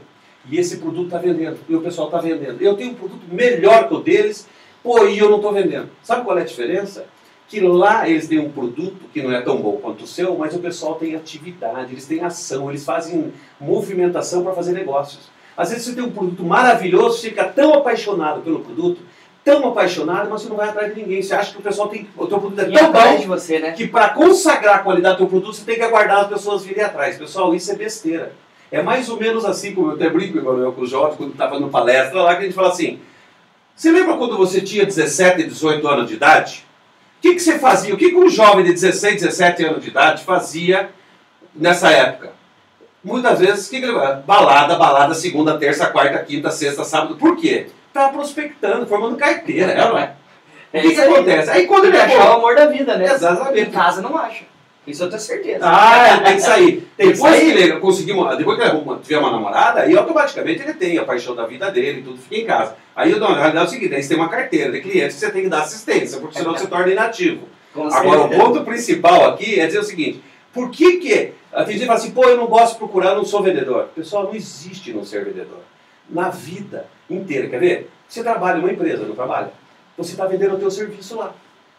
e 0.49 0.57
esse 0.57 0.77
produto 0.77 1.07
está 1.07 1.17
vendendo, 1.17 1.59
e 1.67 1.75
o 1.75 1.81
pessoal 1.81 2.07
está 2.07 2.19
vendendo. 2.19 2.61
Eu 2.61 2.77
tenho 2.77 2.91
um 2.91 2.95
produto 2.95 3.23
melhor 3.29 3.89
que 3.89 3.93
o 3.93 3.99
deles, 3.99 4.47
pô, 4.81 5.05
e 5.05 5.19
eu 5.19 5.29
não 5.29 5.37
estou 5.37 5.51
vendendo. 5.51 5.89
Sabe 6.01 6.23
qual 6.23 6.37
é 6.37 6.41
a 6.41 6.45
diferença? 6.45 7.05
Que 7.49 7.59
lá 7.59 8.07
eles 8.07 8.27
têm 8.27 8.39
um 8.39 8.51
produto 8.51 9.09
que 9.11 9.21
não 9.21 9.33
é 9.33 9.41
tão 9.41 9.57
bom 9.57 9.77
quanto 9.81 10.05
o 10.05 10.07
seu, 10.07 10.37
mas 10.37 10.55
o 10.55 10.59
pessoal 10.59 10.95
tem 10.95 11.15
atividade, 11.15 11.91
eles 11.91 12.05
têm 12.05 12.21
ação, 12.21 12.69
eles 12.69 12.85
fazem 12.85 13.33
movimentação 13.59 14.43
para 14.43 14.53
fazer 14.53 14.71
negócios. 14.71 15.29
Às 15.59 15.71
vezes 15.71 15.87
você 15.87 15.93
tem 15.93 16.03
um 16.05 16.11
produto 16.11 16.41
maravilhoso, 16.41 17.17
você 17.17 17.31
fica 17.31 17.43
tão 17.43 17.73
apaixonado 17.73 18.39
pelo 18.39 18.61
produto, 18.61 19.01
tão 19.43 19.67
apaixonado, 19.67 20.29
mas 20.29 20.41
você 20.41 20.47
não 20.47 20.55
vai 20.55 20.69
atrás 20.69 20.95
de 20.95 21.01
ninguém. 21.01 21.21
Você 21.21 21.35
acha 21.35 21.51
que 21.51 21.57
o 21.57 21.61
pessoal 21.61 21.89
tem. 21.89 22.07
O 22.15 22.25
teu 22.27 22.39
produto 22.39 22.59
é 22.61 22.69
E 22.69 22.71
tão 22.71 22.93
bom 22.93 23.17
de 23.17 23.27
você, 23.27 23.59
né? 23.59 23.73
que 23.73 23.85
para 23.85 24.11
consagrar 24.11 24.77
a 24.77 24.79
qualidade 24.79 25.15
do 25.15 25.17
teu 25.17 25.27
produto, 25.27 25.53
você 25.53 25.65
tem 25.65 25.75
que 25.75 25.81
aguardar 25.81 26.21
as 26.21 26.27
pessoas 26.27 26.63
virem 26.63 26.81
atrás. 26.81 27.17
Pessoal, 27.17 27.53
isso 27.53 27.69
é 27.73 27.75
besteira. 27.75 28.31
É 28.71 28.81
mais 28.81 29.09
ou 29.09 29.19
menos 29.19 29.43
assim, 29.43 29.75
como 29.75 29.89
eu 29.89 29.95
até 29.95 30.09
brinco, 30.09 30.37
Emanuel, 30.37 30.71
com 30.71 30.81
o 30.81 30.87
Jorge, 30.87 31.17
quando 31.17 31.33
estava 31.33 31.59
no 31.59 31.67
palestra 31.67 32.21
lá, 32.21 32.35
que 32.35 32.43
a 32.43 32.45
gente 32.45 32.55
fala 32.55 32.69
assim, 32.69 33.01
você 33.75 33.91
lembra 33.91 34.15
quando 34.15 34.37
você 34.37 34.61
tinha 34.61 34.85
17, 34.85 35.43
18 35.43 35.85
anos 35.89 36.07
de 36.07 36.13
idade? 36.13 36.65
O 37.17 37.21
que, 37.21 37.33
que 37.33 37.41
você 37.41 37.59
fazia? 37.59 37.93
O 37.93 37.97
que, 37.97 38.11
que 38.11 38.15
um 38.15 38.29
jovem 38.29 38.63
de 38.63 38.71
16, 38.71 39.23
17 39.23 39.65
anos 39.65 39.83
de 39.83 39.89
idade 39.89 40.23
fazia 40.23 40.89
nessa 41.53 41.91
época? 41.91 42.38
Muitas 43.03 43.39
vezes, 43.39 43.69
que, 43.69 43.79
que 43.79 43.85
ele 43.85 43.93
vai? 43.93 44.17
Balada, 44.17 44.75
balada, 44.75 45.13
segunda, 45.13 45.57
terça, 45.57 45.87
quarta, 45.87 46.19
quinta, 46.19 46.51
sexta, 46.51 46.83
sábado. 46.83 47.15
Por 47.15 47.37
quê? 47.37 47.67
Tá 47.93 48.09
prospectando, 48.09 48.85
formando 48.87 49.15
carteira, 49.15 49.71
é, 49.71 49.77
não 49.77 49.97
é? 49.97 50.13
O 50.73 50.81
que, 50.81 50.91
que 50.93 51.01
aí. 51.01 51.13
acontece? 51.13 51.49
Aí 51.49 51.65
quando 51.65 51.85
ele 51.85 51.93
que 51.93 51.97
achar 51.97 52.29
o 52.31 52.33
amor 52.33 52.55
da 52.55 52.65
vida, 52.67 52.97
né? 52.97 53.05
Exatamente. 53.05 53.69
Em 53.69 53.71
casa 53.71 54.01
não 54.01 54.17
acha. 54.17 54.43
Isso 54.85 55.03
eu 55.03 55.09
tenho 55.09 55.21
certeza. 55.21 55.59
Ah, 55.63 56.19
tem 56.23 56.35
que 56.35 56.41
sair. 56.41 56.87
Tem 56.97 57.07
que 57.07 57.13
depois 57.13 57.35
sair. 57.35 57.53
que 57.53 57.61
ele 57.61 57.79
conseguir 57.79 58.11
uma, 58.11 58.35
depois 58.35 58.57
que 58.57 58.63
ele 58.63 58.71
arruma- 58.71 58.99
tiver 59.01 59.17
uma 59.19 59.31
namorada, 59.31 59.81
aí 59.81 59.95
automaticamente 59.95 60.61
ele 60.61 60.73
tem 60.73 60.97
a 60.97 61.03
paixão 61.05 61.35
da 61.35 61.45
vida 61.45 61.69
dele, 61.71 62.01
tudo 62.01 62.17
fica 62.17 62.35
em 62.37 62.45
casa. 62.45 62.75
Aí 62.95 63.11
dou 63.11 63.29
na 63.29 63.35
realidade 63.37 63.57
é 63.57 63.67
o 63.67 63.69
seguinte, 63.69 63.95
aí 63.95 64.01
você 64.01 64.09
tem 64.09 64.17
uma 64.17 64.29
carteira 64.29 64.71
de 64.71 64.81
clientes 64.81 65.15
que 65.15 65.19
você 65.21 65.31
tem 65.31 65.43
que 65.43 65.49
dar 65.49 65.61
assistência, 65.61 66.19
porque 66.19 66.39
senão 66.39 66.53
você 66.53 66.63
se 66.63 66.67
torna 66.67 66.91
inativo. 66.91 67.47
Agora 67.75 68.21
o 68.21 68.29
ponto 68.29 68.61
principal 68.65 69.29
aqui 69.29 69.59
é 69.59 69.67
dizer 69.67 69.79
o 69.79 69.83
seguinte, 69.83 70.21
por 70.59 70.71
que 70.71 70.97
que, 70.97 71.33
a 71.53 71.63
gente 71.63 71.85
fala 71.85 71.97
assim, 71.97 72.11
pô, 72.11 72.25
eu 72.25 72.35
não 72.35 72.47
gosto 72.47 72.73
de 72.73 72.79
procurar, 72.79 73.15
não 73.15 73.23
sou 73.23 73.41
vendedor. 73.41 73.87
Pessoal, 73.95 74.25
não 74.25 74.35
existe 74.35 74.91
não 74.91 75.05
ser 75.05 75.23
vendedor. 75.23 75.61
Na 76.09 76.27
vida 76.27 76.85
inteira, 77.09 77.47
quer 77.47 77.61
ver? 77.61 77.89
Você 78.09 78.21
trabalha 78.21 78.57
em 78.57 78.59
uma 78.59 78.73
empresa, 78.73 79.05
não 79.05 79.15
trabalha? 79.15 79.53
Você 79.97 80.11
está 80.11 80.25
vendendo 80.25 80.55
o 80.55 80.59
teu 80.59 80.69
serviço 80.69 81.15
lá. 81.15 81.33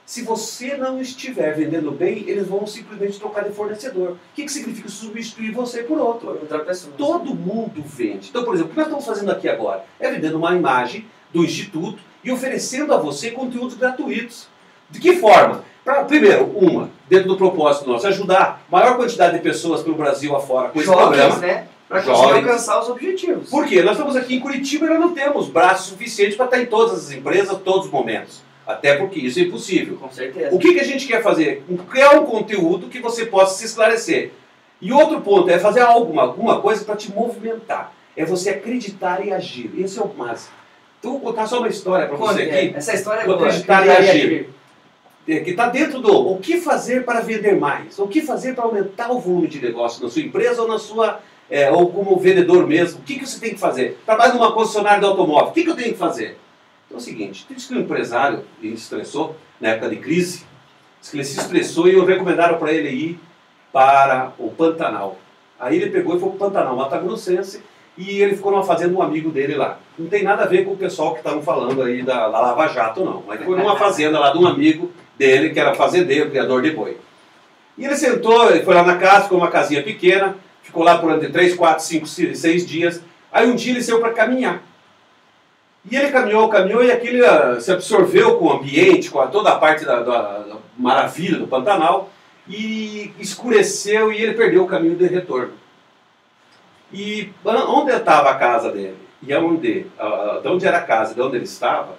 Se 0.07 0.23
você 0.23 0.79
não 0.79 0.99
estiver 0.99 1.55
vendendo 1.55 1.91
bem, 1.91 2.25
eles 2.27 2.49
vão 2.49 2.67
simplesmente 2.67 3.19
trocar 3.19 3.45
de 3.45 3.53
fornecedor. 3.53 4.13
O 4.13 4.19
que, 4.35 4.45
que 4.45 4.53
significa 4.53 4.89
substituir 4.89 5.53
você 5.53 5.83
por 5.83 5.99
outro? 5.99 6.31
Outra 6.31 6.61
pessoa. 6.61 6.95
Todo 6.97 7.35
mundo 7.35 7.83
vende. 7.85 8.31
Então, 8.31 8.45
por 8.45 8.55
exemplo, 8.55 8.71
o 8.71 8.73
que 8.73 8.79
nós 8.79 8.87
estamos 8.87 9.05
fazendo 9.05 9.31
aqui 9.31 9.47
agora? 9.47 9.85
É 10.01 10.11
vendendo 10.11 10.39
uma 10.39 10.57
imagem 10.57 11.05
do 11.31 11.45
Instituto 11.45 11.99
e 12.25 12.33
oferecendo 12.33 12.95
a 12.95 12.97
você 12.97 13.31
conteúdos 13.31 13.77
gratuitos. 13.77 14.49
De 14.91 15.01
que 15.01 15.17
forma? 15.17 15.65
Pra, 15.85 16.05
primeiro, 16.05 16.45
uma, 16.45 16.91
dentro 17.09 17.29
do 17.29 17.37
propósito 17.37 17.89
nosso, 17.89 18.07
ajudar 18.07 18.63
a 18.69 18.77
maior 18.77 18.97
quantidade 18.97 19.35
de 19.35 19.43
pessoas 19.43 19.83
pelo 19.83 19.97
Brasil 19.97 20.35
afora 20.37 20.69
com 20.69 20.79
esse 20.79 20.87
Jovens, 20.87 21.07
programa. 21.09 21.37
né? 21.39 21.67
Pra 21.89 22.03
conseguir 22.03 22.33
alcançar 22.33 22.81
os 22.81 22.89
objetivos. 22.89 23.51
Por 23.51 23.67
quê? 23.67 23.83
Nós 23.83 23.93
estamos 23.93 24.15
aqui 24.15 24.37
em 24.37 24.41
Curitiba 24.41 24.87
e 24.87 24.91
nós 24.91 25.01
não 25.01 25.13
temos 25.13 25.49
braços 25.49 25.87
suficientes 25.87 26.37
para 26.37 26.45
estar 26.45 26.61
em 26.61 26.67
todas 26.67 26.93
as 26.95 27.11
empresas, 27.11 27.59
todos 27.65 27.87
os 27.87 27.93
momentos. 27.93 28.43
Até 28.65 28.95
porque 28.97 29.19
isso 29.19 29.41
é 29.41 29.43
impossível. 29.43 29.97
Com 29.97 30.11
certeza. 30.13 30.55
O 30.55 30.59
que, 30.59 30.75
que 30.75 30.81
a 30.81 30.85
gente 30.85 31.07
quer 31.07 31.21
fazer? 31.21 31.65
Criar 31.91 32.21
um 32.21 32.27
conteúdo 32.27 32.87
que 32.89 33.01
você 33.01 33.27
possa 33.27 33.59
se 33.59 33.65
esclarecer. 33.65 34.31
E 34.81 34.93
outro 34.93 35.21
ponto 35.21 35.51
é 35.51 35.59
fazer 35.59 35.81
alguma, 35.81 36.23
alguma 36.23 36.61
coisa 36.61 36.85
para 36.85 36.95
te 36.95 37.11
movimentar. 37.13 37.93
É 38.17 38.25
você 38.25 38.51
acreditar 38.51 39.27
e 39.27 39.33
agir. 39.33 39.73
Esse 39.77 39.99
é 39.99 40.03
o 40.03 40.11
máximo. 40.17 40.55
Então, 41.01 41.13
vou 41.13 41.21
contar 41.21 41.47
só 41.47 41.59
uma 41.59 41.69
história 41.69 42.07
para 42.07 42.17
você 42.17 42.45
Conte, 42.45 42.55
aqui, 42.57 42.77
Essa 42.77 42.95
história 42.95 43.23
é 43.23 43.25
boa. 43.27 43.39
acreditar 43.39 43.87
e 43.87 43.91
agir. 43.91 44.51
É, 45.29 45.41
que 45.41 45.51
está 45.51 45.69
dentro 45.69 46.01
do 46.01 46.13
o 46.13 46.39
que 46.39 46.61
fazer 46.61 47.05
para 47.05 47.21
vender 47.21 47.57
mais, 47.57 47.99
o 47.99 48.07
que 48.07 48.23
fazer 48.23 48.55
para 48.55 48.65
aumentar 48.65 49.11
o 49.11 49.21
volume 49.21 49.49
de 49.49 49.61
negócio 49.61 50.03
na 50.03 50.11
sua 50.11 50.23
empresa 50.23 50.63
ou 50.63 50.69
na 50.69 50.79
sua 50.79 51.21
é, 51.51 51.71
ou 51.71 51.91
como 51.91 52.17
vendedor 52.17 52.67
mesmo. 52.67 53.01
O 53.01 53.03
que, 53.03 53.19
que 53.19 53.27
você 53.27 53.41
tem 53.41 53.51
que 53.51 53.61
fazer? 53.61 53.99
Trabalho 54.07 54.35
numa 54.35 54.53
concessionária 54.53 55.01
de 55.01 55.07
automóvel. 55.07 55.49
O 55.49 55.53
que, 55.53 55.65
que 55.65 55.71
eu 55.71 55.77
tenho 55.77 55.93
que 55.93 55.99
fazer? 55.99 56.39
Então 56.87 56.97
é 56.99 57.01
o 57.01 57.01
seguinte, 57.01 57.47
diz 57.49 57.67
que 57.67 57.75
o 57.75 57.81
empresário 57.81 58.45
ele 58.63 58.77
se 58.77 58.85
estressou 58.85 59.37
na 59.61 59.71
época 59.71 59.91
de 59.91 59.97
crise, 59.97 60.45
diz 61.01 61.11
que 61.11 61.17
ele 61.17 61.25
se 61.25 61.39
estressou 61.39 61.89
e 61.89 62.01
recomendaram 62.01 62.59
para 62.59 62.73
ele 62.73 62.89
ir 62.89 63.21
para 63.73 64.33
o 64.39 64.51
Pantanal. 64.51 65.17
Aí 65.59 65.77
ele 65.77 65.91
pegou 65.91 66.17
e 66.17 66.21
foi 66.21 66.31
para 66.31 66.37
o 66.37 66.39
Pantanal, 66.39 66.77
Mata 66.77 66.99
Grossense, 66.99 67.63
e 67.97 68.23
ele 68.23 68.35
ficou 68.35 68.51
numa 68.51 68.65
fazenda 68.65 68.97
um 68.97 69.03
amigo 69.03 69.31
dele 69.31 69.55
lá. 69.55 69.79
Não 69.99 70.09
tem 70.09 70.23
nada 70.23 70.45
a 70.45 70.47
ver 70.47 70.65
com 70.65 70.73
o 70.73 70.77
pessoal 70.77 71.13
que 71.13 71.19
estavam 71.19 71.43
falando 71.43 71.83
aí 71.83 72.03
da, 72.03 72.29
da 72.29 72.41
Lava 72.41 72.67
Jato, 72.69 73.05
não. 73.05 73.23
Mas 73.27 73.45
foi 73.45 73.57
numa 73.57 73.77
fazenda 73.77 74.19
lá 74.19 74.33
de 74.33 74.39
um 74.39 74.47
amigo 74.47 74.91
dele, 75.21 75.51
que 75.51 75.61
era 75.61 75.75
fazendeiro, 75.75 76.31
criador 76.31 76.63
de 76.63 76.71
boi. 76.71 76.97
E 77.77 77.85
ele 77.85 77.95
sentou, 77.95 78.51
ele 78.51 78.65
foi 78.65 78.75
lá 78.75 78.83
na 78.83 78.97
casa, 78.97 79.25
ficou 79.25 79.37
uma 79.39 79.51
casinha 79.51 79.83
pequena, 79.83 80.35
ficou 80.63 80.83
lá 80.83 80.97
por 80.99 81.13
entre 81.13 81.29
3, 81.29 81.55
4, 81.55 81.85
5, 81.85 82.07
6 82.07 82.67
dias. 82.67 83.03
Aí 83.31 83.47
um 83.47 83.55
dia 83.55 83.73
ele 83.73 83.83
saiu 83.83 84.01
para 84.01 84.13
caminhar. 84.15 84.63
E 85.91 85.95
ele 85.97 86.11
caminhou, 86.11 86.49
caminhou 86.49 86.83
e 86.83 86.91
aquele 86.91 87.25
ah, 87.25 87.59
se 87.61 87.71
absorveu 87.71 88.37
com 88.39 88.47
o 88.47 88.53
ambiente, 88.53 89.11
com 89.11 89.21
a- 89.21 89.27
toda 89.29 89.51
a 89.51 89.57
parte 89.59 89.85
da, 89.85 90.03
da- 90.03 90.39
da 90.41 90.57
maravilha 90.77 91.39
do 91.39 91.47
Pantanal 91.47 92.11
e 92.49 93.13
escureceu 93.19 94.13
e 94.13 94.23
ele 94.23 94.35
perdeu 94.35 94.65
o 94.65 94.67
caminho 94.67 94.97
de 94.97 95.07
retorno. 95.07 95.53
E 96.93 97.31
ah, 97.47 97.65
onde 97.69 97.93
estava 97.93 98.31
a 98.31 98.35
casa 98.35 98.71
dele? 98.73 98.97
E 99.23 99.33
aonde, 99.33 99.87
ah, 99.99 100.41
de 100.43 100.49
onde 100.49 100.67
era 100.67 100.79
a 100.79 100.83
casa, 100.83 101.15
de 101.15 101.21
onde 101.23 101.37
ele 101.37 101.45
estava, 101.45 101.97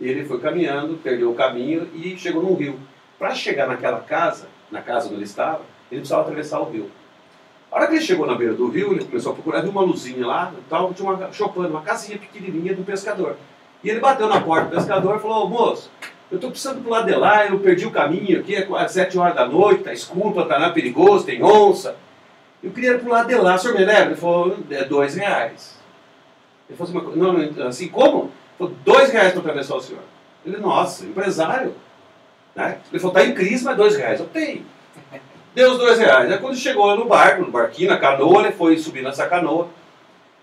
ele 0.00 0.24
foi 0.24 0.40
caminhando, 0.40 0.98
perdeu 1.02 1.30
o 1.30 1.34
caminho 1.34 1.88
e 1.94 2.16
chegou 2.16 2.42
num 2.42 2.54
rio. 2.54 2.78
Para 3.18 3.34
chegar 3.34 3.68
naquela 3.68 4.00
casa, 4.00 4.48
na 4.70 4.80
casa 4.80 5.06
onde 5.06 5.16
ele 5.16 5.24
estava, 5.24 5.60
ele 5.90 6.00
precisava 6.00 6.22
atravessar 6.22 6.60
o 6.60 6.70
rio. 6.70 6.90
A 7.70 7.76
hora 7.76 7.86
que 7.86 7.94
ele 7.94 8.04
chegou 8.04 8.26
na 8.26 8.34
beira 8.34 8.54
do 8.54 8.68
rio, 8.68 8.92
ele 8.92 9.04
começou 9.04 9.32
a 9.32 9.34
procurar, 9.34 9.60
viu 9.60 9.70
uma 9.70 9.82
luzinha 9.82 10.26
lá, 10.26 10.52
tal, 10.68 10.92
tinha 10.92 11.08
uma 11.08 11.32
chopando, 11.32 11.70
uma 11.70 11.82
casinha 11.82 12.18
pequenininha 12.18 12.74
do 12.74 12.82
pescador. 12.82 13.36
E 13.82 13.88
ele 13.88 14.00
bateu 14.00 14.28
na 14.28 14.40
porta 14.40 14.66
do 14.66 14.76
pescador 14.76 15.16
e 15.16 15.20
falou, 15.20 15.46
"Ô, 15.46 15.48
moço, 15.48 15.90
eu 16.30 16.36
estou 16.36 16.50
precisando 16.50 16.80
pro 16.80 16.90
lado 16.90 17.06
de 17.06 17.14
lá, 17.14 17.46
eu 17.46 17.58
perdi 17.60 17.84
o 17.84 17.90
caminho 17.90 18.40
aqui, 18.40 18.54
é 18.54 18.62
quase 18.62 18.94
sete 18.94 19.18
horas 19.18 19.34
da 19.34 19.46
noite, 19.46 19.84
tá 19.84 19.92
escuro, 19.92 20.32
Pantanal 20.32 20.70
é 20.70 20.72
perigoso, 20.72 21.26
tem 21.26 21.42
onça. 21.42 21.96
Eu 22.62 22.70
queria 22.70 22.92
ir 22.92 23.00
pro 23.00 23.10
lado 23.10 23.28
de 23.28 23.34
lá, 23.34 23.54
o 23.54 23.58
senhor 23.58 23.76
me 23.76 23.84
leva? 23.84 24.06
Ele 24.06 24.16
falou, 24.16 24.56
é 24.70 24.84
dois 24.84 25.14
reais. 25.14 25.78
Ele 26.70 26.78
falou 26.78 27.10
assim, 27.10 27.18
não, 27.18 27.66
assim 27.66 27.88
como? 27.88 28.30
Falou, 28.62 28.76
dois 28.84 29.10
reais 29.10 29.32
para 29.32 29.40
atravessar 29.40 29.74
o 29.74 29.80
senhor. 29.80 30.02
Ele, 30.46 30.56
nossa, 30.58 31.04
empresário. 31.04 31.74
Né? 32.54 32.78
Ele 32.92 33.00
falou, 33.00 33.14
tá 33.14 33.24
em 33.24 33.34
crise, 33.34 33.64
mas 33.64 33.76
dois 33.76 33.96
reais. 33.96 34.20
Eu 34.20 34.26
tenho. 34.26 34.64
Deu 35.52 35.72
os 35.72 35.78
dois 35.78 35.98
reais. 35.98 36.30
Aí 36.30 36.38
quando 36.38 36.56
chegou 36.56 36.96
no 36.96 37.06
barco, 37.06 37.42
no 37.42 37.50
barquinho, 37.50 37.90
na 37.90 37.98
canoa, 37.98 38.42
ele 38.42 38.52
foi 38.52 38.78
subir 38.78 39.02
nessa 39.02 39.26
canoa. 39.26 39.68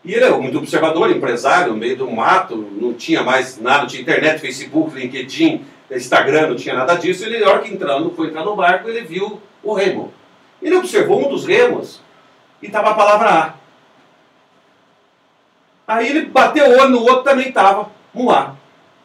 E 0.03 0.13
ele 0.13 0.25
é 0.25 0.29
muito 0.31 0.57
observador, 0.57 1.09
empresário, 1.09 1.71
no 1.71 1.77
meio 1.77 1.95
do 1.95 2.11
mato, 2.11 2.55
não 2.55 2.93
tinha 2.93 3.23
mais 3.23 3.57
nada, 3.57 3.79
não 3.79 3.87
tinha 3.87 4.01
internet, 4.01 4.39
Facebook, 4.39 4.93
LinkedIn, 4.95 5.65
Instagram, 5.89 6.49
não 6.49 6.55
tinha 6.55 6.75
nada 6.75 6.95
disso. 6.95 7.23
Ele, 7.23 7.39
na 7.39 7.49
hora 7.49 7.59
que 7.59 7.73
entrando, 7.73 8.11
foi 8.11 8.27
entrar 8.27 8.43
no 8.43 8.55
barco, 8.55 8.89
ele 8.89 9.01
viu 9.01 9.41
o 9.63 9.73
remo. 9.73 10.13
Ele 10.61 10.75
observou 10.75 11.25
um 11.25 11.29
dos 11.29 11.45
remos 11.45 12.01
e 12.61 12.67
estava 12.67 12.89
a 12.89 12.93
palavra 12.95 13.29
A. 13.29 13.53
Aí 15.87 16.07
ele 16.07 16.25
bateu 16.25 16.65
o 16.65 16.79
olho 16.79 16.89
no 16.89 17.01
outro, 17.01 17.23
também 17.23 17.49
estava 17.49 17.98
um 18.13 18.29
A. 18.29 18.55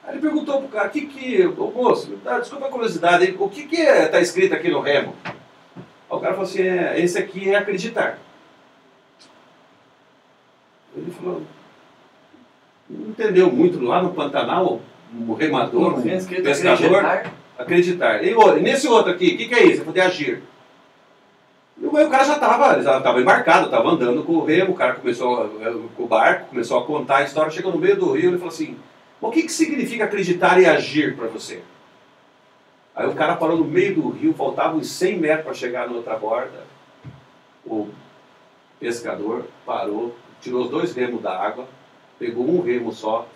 Aí 0.04 0.14
ele 0.14 0.20
perguntou 0.20 0.60
pro 0.60 0.68
cara, 0.68 0.88
que 0.88 1.06
que, 1.06 1.46
ô 1.46 1.70
moço, 1.70 2.18
desculpa 2.40 2.66
a 2.66 2.70
curiosidade, 2.70 3.34
o 3.38 3.48
que 3.48 3.64
que 3.64 3.80
está 3.80 4.18
é, 4.18 4.22
escrito 4.22 4.54
aqui 4.54 4.68
no 4.68 4.80
remo? 4.80 5.14
Aí 5.24 5.34
o 6.10 6.20
cara 6.20 6.34
falou 6.34 6.48
assim, 6.48 6.62
é, 6.62 7.00
esse 7.00 7.18
aqui 7.18 7.50
é 7.50 7.56
acreditar. 7.56 8.18
Ele 10.94 11.10
falou, 11.10 11.42
não 12.88 13.10
entendeu 13.10 13.50
muito 13.50 13.82
lá 13.82 14.02
no 14.02 14.12
Pantanal, 14.12 14.80
o 15.26 15.32
remador, 15.32 15.98
o 15.98 16.02
pescador, 16.02 17.04
acreditar. 17.04 17.32
acreditar. 17.58 18.24
E 18.24 18.60
nesse 18.60 18.86
outro 18.86 19.12
aqui, 19.12 19.34
o 19.34 19.36
que, 19.38 19.48
que 19.48 19.54
é 19.54 19.64
isso? 19.64 19.80
Eu 19.80 19.86
falei, 19.86 20.02
agir. 20.02 20.42
E 21.80 21.86
o 21.86 22.10
cara 22.10 22.24
já 22.24 22.34
estava 22.34 22.80
já 22.82 23.00
tava 23.00 23.20
embarcado, 23.20 23.66
estava 23.66 23.88
andando 23.88 24.22
com 24.22 24.34
o 24.34 24.44
remo, 24.44 24.72
o 24.72 24.76
cara 24.76 24.94
começou, 24.94 25.48
com 25.96 26.04
o 26.04 26.06
barco, 26.06 26.50
começou 26.50 26.78
a 26.78 26.84
contar 26.84 27.18
a 27.18 27.22
história, 27.24 27.50
chegou 27.50 27.72
no 27.72 27.78
meio 27.78 27.96
do 27.96 28.12
rio, 28.12 28.30
ele 28.30 28.38
falou 28.38 28.52
assim, 28.52 28.76
o 29.20 29.30
que, 29.30 29.42
que 29.42 29.52
significa 29.52 30.04
acreditar 30.04 30.60
e 30.60 30.66
agir 30.66 31.16
para 31.16 31.28
você? 31.28 31.62
Aí 32.94 33.08
o 33.08 33.14
cara 33.14 33.36
parou 33.36 33.56
no 33.56 33.64
meio 33.64 33.94
do 33.94 34.08
rio, 34.10 34.34
faltavam 34.34 34.78
uns 34.78 34.88
100 34.88 35.18
metros 35.18 35.44
para 35.44 35.54
chegar 35.54 35.88
na 35.88 35.96
outra 35.96 36.16
borda. 36.16 36.64
O 37.66 37.88
pescador 38.78 39.46
parou, 39.66 40.14
tirou 40.40 40.62
os 40.62 40.70
dois 40.70 40.94
remos 40.94 41.20
da 41.20 41.36
água, 41.36 41.66
pegou 42.18 42.48
um 42.48 42.60
remo 42.60 42.92
só 42.92 43.26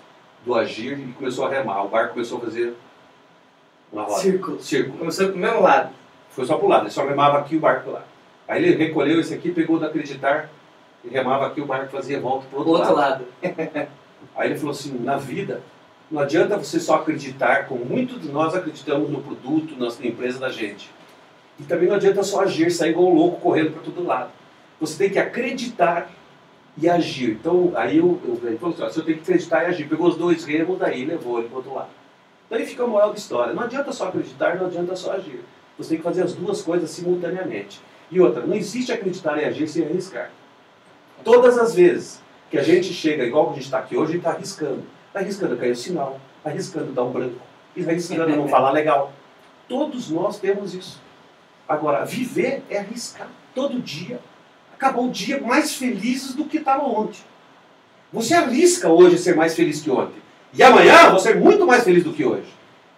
do 0.44 0.54
agir 0.54 0.98
e 0.98 1.12
começou 1.12 1.46
a 1.46 1.50
remar. 1.50 1.82
O 1.84 1.88
barco 1.88 2.14
começou 2.14 2.38
a 2.38 2.42
fazer 2.42 2.74
uma 3.92 4.04
roda. 4.04 4.20
Círculo. 4.20 4.62
Círculo. 4.62 4.98
Começou 4.98 5.28
pro 5.28 5.38
mesmo 5.38 5.60
lado. 5.60 5.92
Foi 6.30 6.44
só 6.44 6.56
pro 6.56 6.68
lado, 6.68 6.84
ele 6.84 6.90
só 6.90 7.04
remava 7.04 7.38
aqui 7.38 7.56
o 7.56 7.60
barco 7.60 7.90
lá. 7.90 8.04
Aí 8.46 8.62
ele 8.62 8.76
recolheu 8.76 9.18
esse 9.18 9.34
aqui, 9.34 9.50
pegou 9.50 9.78
do 9.78 9.86
acreditar 9.86 10.48
e 11.04 11.08
remava 11.08 11.46
aqui, 11.46 11.60
o 11.60 11.66
barco 11.66 11.90
fazia 11.90 12.20
volta 12.20 12.46
pro 12.48 12.58
outro, 12.58 12.74
outro 12.74 12.94
lado. 12.94 13.24
lado. 13.42 13.88
Aí 14.36 14.50
ele 14.50 14.58
falou 14.58 14.72
assim, 14.72 14.98
na 14.98 15.16
vida, 15.16 15.62
não 16.10 16.20
adianta 16.20 16.56
você 16.56 16.80
só 16.80 16.96
acreditar, 16.96 17.66
como 17.66 17.84
muitos 17.84 18.20
de 18.20 18.28
nós 18.28 18.54
acreditamos 18.54 19.10
no 19.10 19.20
produto, 19.20 19.76
na 19.76 19.88
empresa 20.06 20.38
da 20.38 20.48
gente. 20.48 20.90
E 21.58 21.64
também 21.64 21.88
não 21.88 21.96
adianta 21.96 22.22
só 22.22 22.42
agir, 22.42 22.70
sair 22.70 22.90
igual 22.90 23.08
um 23.08 23.14
louco 23.14 23.40
correndo 23.40 23.72
para 23.72 23.82
todo 23.82 24.06
lado. 24.06 24.30
Você 24.80 24.96
tem 24.96 25.10
que 25.10 25.18
acreditar 25.18 26.08
e 26.80 26.88
agir. 26.88 27.32
Então, 27.32 27.72
aí 27.74 27.98
eu, 27.98 28.20
eu, 28.24 28.40
ele 28.48 28.58
falou 28.58 28.74
assim, 28.74 28.84
você 28.84 29.02
tem 29.02 29.14
que 29.16 29.20
acreditar 29.22 29.64
e 29.64 29.66
agir. 29.66 29.88
Pegou 29.88 30.08
os 30.08 30.16
dois 30.16 30.44
remos, 30.44 30.78
daí 30.78 31.04
levou 31.04 31.38
ele 31.38 31.48
para 31.48 31.56
outro 31.56 31.74
lado. 31.74 31.90
Daí 32.48 32.64
fica 32.64 32.84
a 32.84 32.86
moral 32.86 33.10
da 33.10 33.18
história. 33.18 33.52
Não 33.52 33.62
adianta 33.62 33.92
só 33.92 34.08
acreditar, 34.08 34.56
não 34.56 34.66
adianta 34.66 34.94
só 34.94 35.12
agir. 35.12 35.40
Você 35.76 35.90
tem 35.90 35.98
que 35.98 36.04
fazer 36.04 36.22
as 36.22 36.32
duas 36.32 36.62
coisas 36.62 36.90
simultaneamente. 36.90 37.80
E 38.10 38.20
outra, 38.20 38.46
não 38.46 38.54
existe 38.54 38.92
acreditar 38.92 39.36
e 39.42 39.44
agir 39.44 39.68
sem 39.68 39.84
arriscar. 39.84 40.30
Todas 41.24 41.58
as 41.58 41.74
vezes 41.74 42.20
que 42.50 42.58
a 42.58 42.62
gente 42.62 42.92
chega, 42.92 43.24
igual 43.24 43.50
a 43.50 43.54
gente 43.54 43.64
está 43.64 43.78
aqui 43.78 43.96
hoje, 43.96 44.10
a 44.10 44.14
gente 44.14 44.26
está 44.26 44.30
arriscando. 44.30 44.84
Está 45.08 45.20
arriscando 45.20 45.56
cair 45.56 45.72
o 45.72 45.76
sinal, 45.76 46.20
está 46.38 46.50
arriscando 46.50 46.92
dar 46.92 47.04
um 47.04 47.12
branco, 47.12 47.40
está 47.76 47.90
arriscando 47.90 48.36
não 48.36 48.48
falar 48.48 48.70
legal. 48.70 49.12
Todos 49.68 50.10
nós 50.10 50.38
temos 50.38 50.74
isso. 50.74 51.00
Agora, 51.68 52.04
viver 52.04 52.62
é 52.70 52.78
arriscar 52.78 53.28
todo 53.58 53.80
dia 53.80 54.20
acabou 54.72 55.08
o 55.08 55.10
dia 55.10 55.40
mais 55.40 55.74
felizes 55.74 56.34
do 56.34 56.44
que 56.44 56.58
estava 56.58 56.84
ontem. 56.84 57.18
Você 58.12 58.32
arrisca 58.32 58.88
hoje 58.88 59.18
ser 59.18 59.34
mais 59.34 59.56
feliz 59.56 59.80
que 59.80 59.90
ontem. 59.90 60.22
E 60.54 60.62
amanhã 60.62 61.10
você 61.10 61.30
é 61.30 61.34
muito 61.34 61.66
mais 61.66 61.82
feliz 61.82 62.04
do 62.04 62.12
que 62.12 62.24
hoje. 62.24 62.46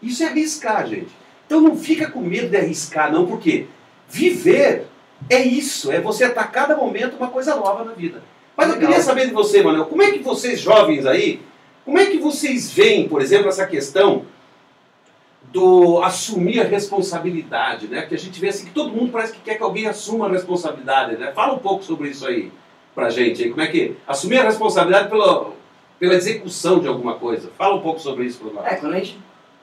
Isso 0.02 0.22
é 0.22 0.26
arriscar, 0.26 0.86
gente. 0.86 1.10
Então 1.46 1.60
não 1.62 1.74
fica 1.74 2.10
com 2.10 2.20
medo 2.20 2.50
de 2.50 2.56
arriscar, 2.56 3.10
não, 3.10 3.26
porque 3.26 3.66
viver 4.06 4.86
é 5.28 5.40
isso, 5.40 5.90
é 5.90 6.00
você 6.00 6.24
a 6.24 6.44
cada 6.44 6.76
momento 6.76 7.16
uma 7.16 7.28
coisa 7.28 7.56
nova 7.56 7.82
na 7.82 7.92
vida. 7.92 8.22
Mas 8.56 8.68
Legal. 8.68 8.82
eu 8.82 8.88
queria 8.88 9.02
saber 9.02 9.26
de 9.26 9.32
você, 9.32 9.62
Manuel, 9.62 9.86
como 9.86 10.02
é 10.02 10.10
que 10.10 10.18
vocês 10.18 10.60
jovens 10.60 11.06
aí, 11.06 11.40
como 11.84 11.98
é 11.98 12.06
que 12.06 12.18
vocês 12.18 12.70
veem, 12.70 13.08
por 13.08 13.22
exemplo, 13.22 13.48
essa 13.48 13.66
questão 13.66 14.26
do 15.52 16.02
assumir 16.02 16.60
a 16.60 16.64
responsabilidade, 16.64 17.88
né? 17.88 18.02
Que 18.02 18.14
a 18.14 18.18
gente 18.18 18.40
vê 18.40 18.48
assim 18.48 18.66
que 18.66 18.72
todo 18.72 18.92
mundo 18.92 19.10
parece 19.10 19.32
que 19.32 19.40
quer 19.40 19.56
que 19.56 19.62
alguém 19.62 19.86
assuma 19.86 20.26
a 20.26 20.30
responsabilidade, 20.30 21.16
né? 21.16 21.32
Fala 21.32 21.54
um 21.54 21.58
pouco 21.58 21.82
sobre 21.82 22.10
isso 22.10 22.26
aí 22.26 22.52
pra 22.94 23.10
gente, 23.10 23.42
aí. 23.42 23.50
como 23.50 23.62
é 23.62 23.66
que 23.66 23.96
assumir 24.06 24.38
a 24.38 24.44
responsabilidade 24.44 25.08
pela, 25.08 25.50
pela 25.98 26.14
execução 26.14 26.78
de 26.78 26.86
alguma 26.86 27.14
coisa. 27.14 27.50
Fala 27.56 27.74
um 27.74 27.80
pouco 27.80 28.00
sobre 28.00 28.24
isso 28.24 28.38
para 28.38 28.52
nós. 28.52 28.72
É, 28.72 28.76
quando 28.76 28.94
a 28.94 28.98
gente 28.98 29.18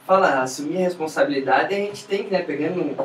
fala 0.06 0.42
assumir 0.42 0.78
a 0.78 0.82
responsabilidade, 0.82 1.74
a 1.74 1.78
gente 1.78 2.06
tem 2.06 2.24
que, 2.24 2.32
né, 2.32 2.42
pegando 2.42 2.96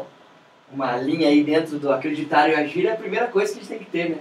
uma 0.73 0.97
linha 0.97 1.29
aí 1.29 1.45
dentro 1.45 1.79
do 1.79 1.93
acreditar 1.93 2.49
e 2.49 2.55
agir, 2.55 2.87
é 2.87 2.93
a 2.93 2.97
primeira 2.97 3.27
coisa 3.27 3.53
que 3.53 3.59
a 3.59 3.63
gente 3.63 3.69
tem 3.69 3.79
que 3.79 3.91
ter, 3.91 4.11
né? 4.11 4.19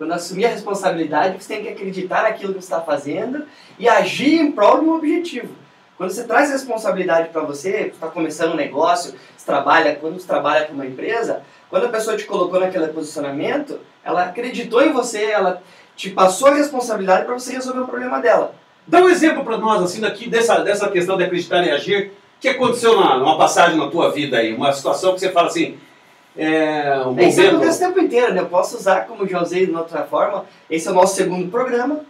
Quando 0.00 0.12
assumir 0.12 0.46
a 0.46 0.48
responsabilidade, 0.48 1.36
você 1.38 1.56
tem 1.56 1.62
que 1.62 1.68
acreditar 1.68 2.22
naquilo 2.22 2.54
que 2.54 2.62
você 2.62 2.72
está 2.72 2.80
fazendo 2.80 3.44
e 3.78 3.86
agir 3.86 4.40
em 4.40 4.50
prol 4.50 4.78
de 4.78 4.86
um 4.86 4.94
objetivo. 4.94 5.54
Quando 5.98 6.10
você 6.10 6.24
traz 6.24 6.50
responsabilidade 6.50 7.28
para 7.28 7.42
você, 7.42 7.92
está 7.92 8.06
começando 8.06 8.54
um 8.54 8.56
negócio, 8.56 9.12
você 9.36 9.44
trabalha, 9.44 9.94
quando 9.96 10.18
você 10.18 10.26
trabalha 10.26 10.64
para 10.64 10.74
uma 10.74 10.86
empresa, 10.86 11.42
quando 11.68 11.84
a 11.84 11.90
pessoa 11.90 12.16
te 12.16 12.24
colocou 12.24 12.58
naquele 12.58 12.86
posicionamento, 12.86 13.78
ela 14.02 14.24
acreditou 14.24 14.80
em 14.80 14.90
você, 14.90 15.22
ela 15.22 15.62
te 15.94 16.08
passou 16.08 16.48
a 16.48 16.54
responsabilidade 16.54 17.26
para 17.26 17.34
você 17.34 17.52
resolver 17.52 17.80
o 17.80 17.86
problema 17.86 18.22
dela. 18.22 18.54
Dá 18.86 19.02
um 19.02 19.08
exemplo 19.10 19.44
para 19.44 19.58
nós, 19.58 19.82
assim, 19.82 20.00
daqui, 20.00 20.30
dessa, 20.30 20.60
dessa 20.60 20.88
questão 20.88 21.18
de 21.18 21.24
acreditar 21.24 21.62
e 21.62 21.70
agir. 21.70 22.12
Que 22.40 22.48
aconteceu 22.48 22.98
na, 22.98 23.18
numa 23.18 23.36
passagem 23.36 23.76
na 23.76 23.90
tua 23.90 24.10
vida 24.10 24.38
aí? 24.38 24.54
Uma 24.54 24.72
situação 24.72 25.12
que 25.12 25.20
você 25.20 25.30
fala 25.30 25.48
assim, 25.48 25.76
é, 26.36 27.00
um 27.02 27.06
momento... 27.06 27.28
Isso 27.28 27.40
acontece 27.40 27.84
o 27.84 27.86
tempo 27.88 28.00
inteiro, 28.00 28.34
né? 28.34 28.40
Eu 28.40 28.46
posso 28.46 28.76
usar, 28.76 29.06
como 29.06 29.26
já 29.26 29.42
usei 29.42 29.66
de 29.66 29.74
outra 29.74 30.04
forma, 30.04 30.46
esse 30.68 30.88
é 30.88 30.90
o 30.90 30.94
nosso 30.94 31.16
segundo 31.16 31.50
programa. 31.50 32.00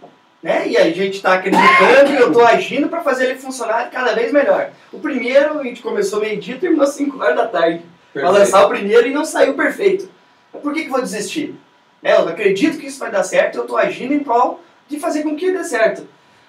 Né? 0.41 0.69
E 0.69 0.77
a 0.77 0.89
gente 0.89 1.17
está 1.17 1.35
acreditando 1.35 2.11
e 2.11 2.15
eu 2.15 2.27
estou 2.27 2.43
agindo 2.43 2.89
para 2.89 3.01
fazer 3.01 3.25
ele 3.25 3.39
funcionar 3.39 3.89
cada 3.91 4.13
vez 4.13 4.31
melhor. 4.31 4.71
O 4.91 4.99
primeiro, 4.99 5.59
a 5.59 5.63
gente 5.63 5.81
começou 5.81 6.19
meio-dia 6.19 6.55
e 6.55 6.59
terminou 6.59 6.87
5 6.87 7.21
horas 7.21 7.35
da 7.35 7.47
tarde. 7.47 7.83
Para 8.11 8.29
lançar 8.29 8.65
o 8.65 8.69
primeiro 8.69 9.07
e 9.07 9.13
não 9.13 9.23
saiu 9.23 9.53
perfeito. 9.53 10.09
Por 10.51 10.73
que, 10.73 10.83
que 10.83 10.89
vou 10.89 11.01
desistir? 11.01 11.55
É, 12.03 12.15
eu 12.15 12.27
acredito 12.27 12.77
que 12.77 12.87
isso 12.87 12.99
vai 12.99 13.11
dar 13.11 13.23
certo, 13.23 13.55
eu 13.55 13.61
estou 13.61 13.77
agindo 13.77 14.13
em 14.13 14.19
prol 14.19 14.59
de 14.87 14.99
fazer 14.99 15.23
com 15.23 15.35
que 15.35 15.51
dê 15.51 15.63
certo. 15.63 16.07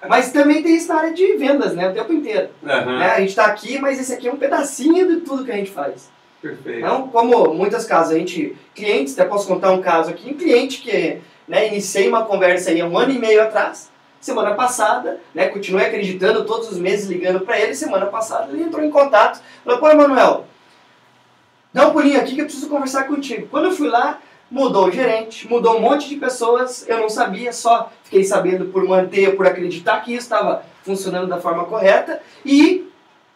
Mas 0.08 0.32
também 0.32 0.62
tem 0.62 0.74
isso 0.74 0.88
na 0.88 0.96
área 0.96 1.12
de 1.12 1.36
vendas, 1.36 1.74
né? 1.74 1.88
O 1.88 1.94
tempo 1.94 2.12
inteiro. 2.12 2.48
Uhum. 2.62 2.98
Né? 2.98 3.12
A 3.12 3.20
gente 3.20 3.28
está 3.28 3.44
aqui, 3.44 3.78
mas 3.78 4.00
esse 4.00 4.12
aqui 4.12 4.26
é 4.26 4.32
um 4.32 4.36
pedacinho 4.36 5.06
de 5.06 5.20
tudo 5.20 5.44
que 5.44 5.52
a 5.52 5.56
gente 5.56 5.70
faz. 5.70 6.10
Perfeito. 6.42 6.78
Então, 6.80 7.06
como 7.08 7.54
muitas 7.54 7.84
casas, 7.84 8.16
a 8.16 8.18
gente, 8.18 8.56
clientes, 8.74 9.16
até 9.16 9.28
posso 9.28 9.46
contar 9.46 9.70
um 9.70 9.80
caso 9.80 10.10
aqui, 10.10 10.28
um 10.28 10.36
cliente 10.36 10.82
que 10.82 11.20
né, 11.46 11.68
iniciei 11.68 12.08
uma 12.08 12.24
conversa 12.24 12.70
aí 12.70 12.80
há 12.80 12.86
um 12.86 12.98
ano 12.98 13.12
e 13.12 13.18
meio 13.18 13.40
atrás, 13.40 13.92
semana 14.20 14.54
passada, 14.54 15.20
né, 15.32 15.46
continuei 15.46 15.86
acreditando, 15.86 16.44
todos 16.44 16.70
os 16.70 16.78
meses 16.78 17.08
ligando 17.08 17.40
para 17.40 17.60
ele, 17.60 17.74
semana 17.76 18.06
passada 18.06 18.52
ele 18.52 18.64
entrou 18.64 18.84
em 18.84 18.90
contato, 18.90 19.40
falou, 19.64 19.78
pô, 19.78 19.88
Emanuel, 19.88 20.46
dá 21.72 21.86
um 21.86 21.92
pulinho 21.92 22.18
aqui 22.18 22.34
que 22.34 22.40
eu 22.40 22.46
preciso 22.46 22.68
conversar 22.68 23.04
contigo. 23.04 23.46
Quando 23.48 23.66
eu 23.66 23.72
fui 23.72 23.88
lá, 23.88 24.18
mudou 24.50 24.88
o 24.88 24.90
gerente, 24.90 25.48
mudou 25.48 25.76
um 25.76 25.80
monte 25.80 26.08
de 26.08 26.16
pessoas, 26.16 26.84
eu 26.88 26.98
não 26.98 27.08
sabia, 27.08 27.52
só 27.52 27.90
fiquei 28.02 28.24
sabendo 28.24 28.66
por 28.66 28.84
manter, 28.84 29.36
por 29.36 29.46
acreditar 29.46 30.00
que 30.00 30.12
isso 30.12 30.24
estava 30.24 30.64
funcionando 30.82 31.28
da 31.28 31.40
forma 31.40 31.64
correta 31.64 32.20
e 32.44 32.90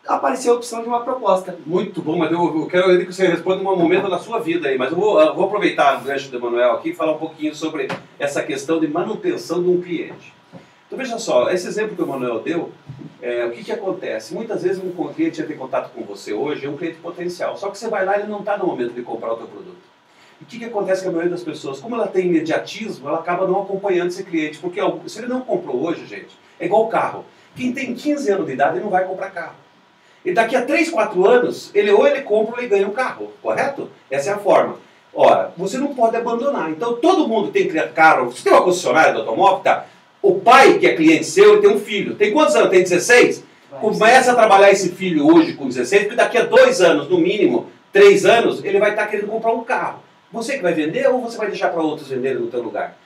apareceu 0.07 0.53
a 0.53 0.57
opção 0.57 0.83
de 0.83 0.89
uma 0.89 1.01
proposta. 1.01 1.57
Muito 1.67 2.01
bom, 2.01 2.17
mas 2.17 2.31
eu, 2.31 2.61
eu 2.61 2.67
quero 2.67 2.99
que 2.99 3.13
você 3.13 3.27
responda 3.27 3.61
um 3.61 3.77
momento 3.77 4.09
da 4.09 4.19
sua 4.19 4.39
vida 4.39 4.69
aí, 4.69 4.79
mas 4.79 4.93
eu 4.93 4.99
vou, 4.99 5.21
eu 5.21 5.35
vou 5.35 5.47
aproveitar 5.47 6.01
o 6.01 6.05
gancho 6.05 6.31
do 6.31 6.37
Emanuel 6.37 6.73
aqui 6.73 6.91
e 6.91 6.95
falar 6.95 7.13
um 7.13 7.19
pouquinho 7.19 7.55
sobre 7.55 7.89
essa 8.19 8.43
questão 8.43 8.79
de 8.81 8.89
manutenção 8.89 9.63
de 9.63 9.69
um 9.69 9.81
cliente. 9.81 10.33
Então 10.87 10.97
veja 10.97 11.19
só, 11.19 11.51
esse 11.51 11.67
exemplo 11.67 11.97
que 11.97 12.03
o 12.03 12.07
Manuel 12.07 12.41
deu, 12.41 12.71
é, 13.21 13.45
o 13.45 13.51
que, 13.51 13.65
que 13.65 13.73
acontece? 13.73 14.33
Muitas 14.33 14.63
vezes 14.63 14.83
um 14.83 14.91
cliente 15.13 15.41
entra 15.41 15.53
em 15.53 15.59
contato 15.59 15.91
com 15.93 16.03
você 16.05 16.33
hoje, 16.33 16.65
é 16.65 16.71
um 16.71 16.77
cliente 16.77 16.99
potencial, 16.99 17.57
só 17.57 17.71
que 17.71 17.79
você 17.79 17.89
vai 17.89 18.05
lá 18.05 18.17
e 18.17 18.21
ele 18.21 18.31
não 18.31 18.41
está 18.41 18.57
no 18.57 18.67
momento 18.67 18.93
de 18.93 19.03
comprar 19.03 19.33
o 19.33 19.37
teu 19.37 19.49
produto. 19.49 19.97
E 20.41 20.45
o 20.45 20.47
que, 20.47 20.59
que 20.59 20.65
acontece 20.65 21.03
com 21.03 21.09
a 21.09 21.13
maioria 21.13 21.33
das 21.33 21.43
pessoas? 21.43 21.81
Como 21.81 21.97
ela 21.97 22.07
tem 22.07 22.27
imediatismo, 22.27 23.09
ela 23.09 23.19
acaba 23.19 23.47
não 23.47 23.63
acompanhando 23.63 24.09
esse 24.09 24.23
cliente, 24.23 24.59
porque 24.59 24.81
se 25.07 25.19
ele 25.19 25.27
não 25.27 25.41
comprou 25.41 25.83
hoje, 25.83 26.07
gente, 26.07 26.39
é 26.61 26.67
igual 26.67 26.87
carro. 26.89 27.25
Quem 27.57 27.73
tem 27.73 27.95
15 27.95 28.31
anos 28.31 28.47
de 28.47 28.53
idade, 28.53 28.79
não 28.79 28.91
vai 28.91 29.05
comprar 29.05 29.31
carro. 29.31 29.66
E 30.27 30.33
daqui 30.33 30.57
a 30.57 30.63
3, 30.63 30.91
4 30.91 31.25
anos, 31.25 31.71
ele 31.73 31.89
ou 31.93 32.05
ele 32.05 32.23
compra 32.23 32.57
ou 32.57 32.59
ele 32.59 32.67
ganha 32.67 32.89
um 32.89 32.91
carro, 32.91 33.31
correto? 33.41 33.89
Essa 34.11 34.31
é 34.31 34.33
a 34.33 34.39
forma. 34.39 34.77
Ora, 35.15 35.53
você 35.57 35.79
não 35.79 35.95
pode 35.95 36.17
abandonar. 36.17 36.69
Então 36.69 36.97
todo 36.97 37.29
mundo 37.29 37.53
tem 37.53 37.69
carro. 37.95 38.33
Você 38.33 38.43
tem 38.43 38.53
uma 38.53 38.65
concessionária 38.65 39.13
do 39.13 39.21
automóvel, 39.21 39.61
tá? 39.61 39.87
O 40.21 40.41
pai, 40.41 40.79
que 40.79 40.87
é 40.89 40.97
cliente 40.97 41.25
seu, 41.25 41.53
ele 41.53 41.63
tem 41.63 41.71
um 41.71 41.79
filho. 41.79 42.17
Tem 42.17 42.33
quantos 42.33 42.57
anos? 42.57 42.71
Tem 42.71 42.83
16? 42.83 43.45
Começa 43.81 44.33
a 44.33 44.35
trabalhar 44.35 44.71
esse 44.73 44.89
filho 44.91 45.33
hoje 45.33 45.53
com 45.53 45.69
16, 45.69 46.03
porque 46.03 46.17
daqui 46.17 46.39
a 46.39 46.45
dois 46.45 46.81
anos, 46.81 47.09
no 47.09 47.19
mínimo, 47.19 47.69
três 47.93 48.27
anos, 48.27 48.65
ele 48.65 48.81
vai 48.81 48.91
estar 48.91 49.07
querendo 49.07 49.29
comprar 49.29 49.53
um 49.53 49.63
carro. 49.63 50.01
Você 50.33 50.57
que 50.57 50.63
vai 50.63 50.75
vender 50.75 51.07
ou 51.07 51.21
você 51.21 51.39
vai 51.39 51.47
deixar 51.47 51.69
para 51.69 51.83
outros 51.83 52.09
venderem 52.09 52.41
no 52.41 52.49
teu 52.49 52.63
lugar? 52.63 52.97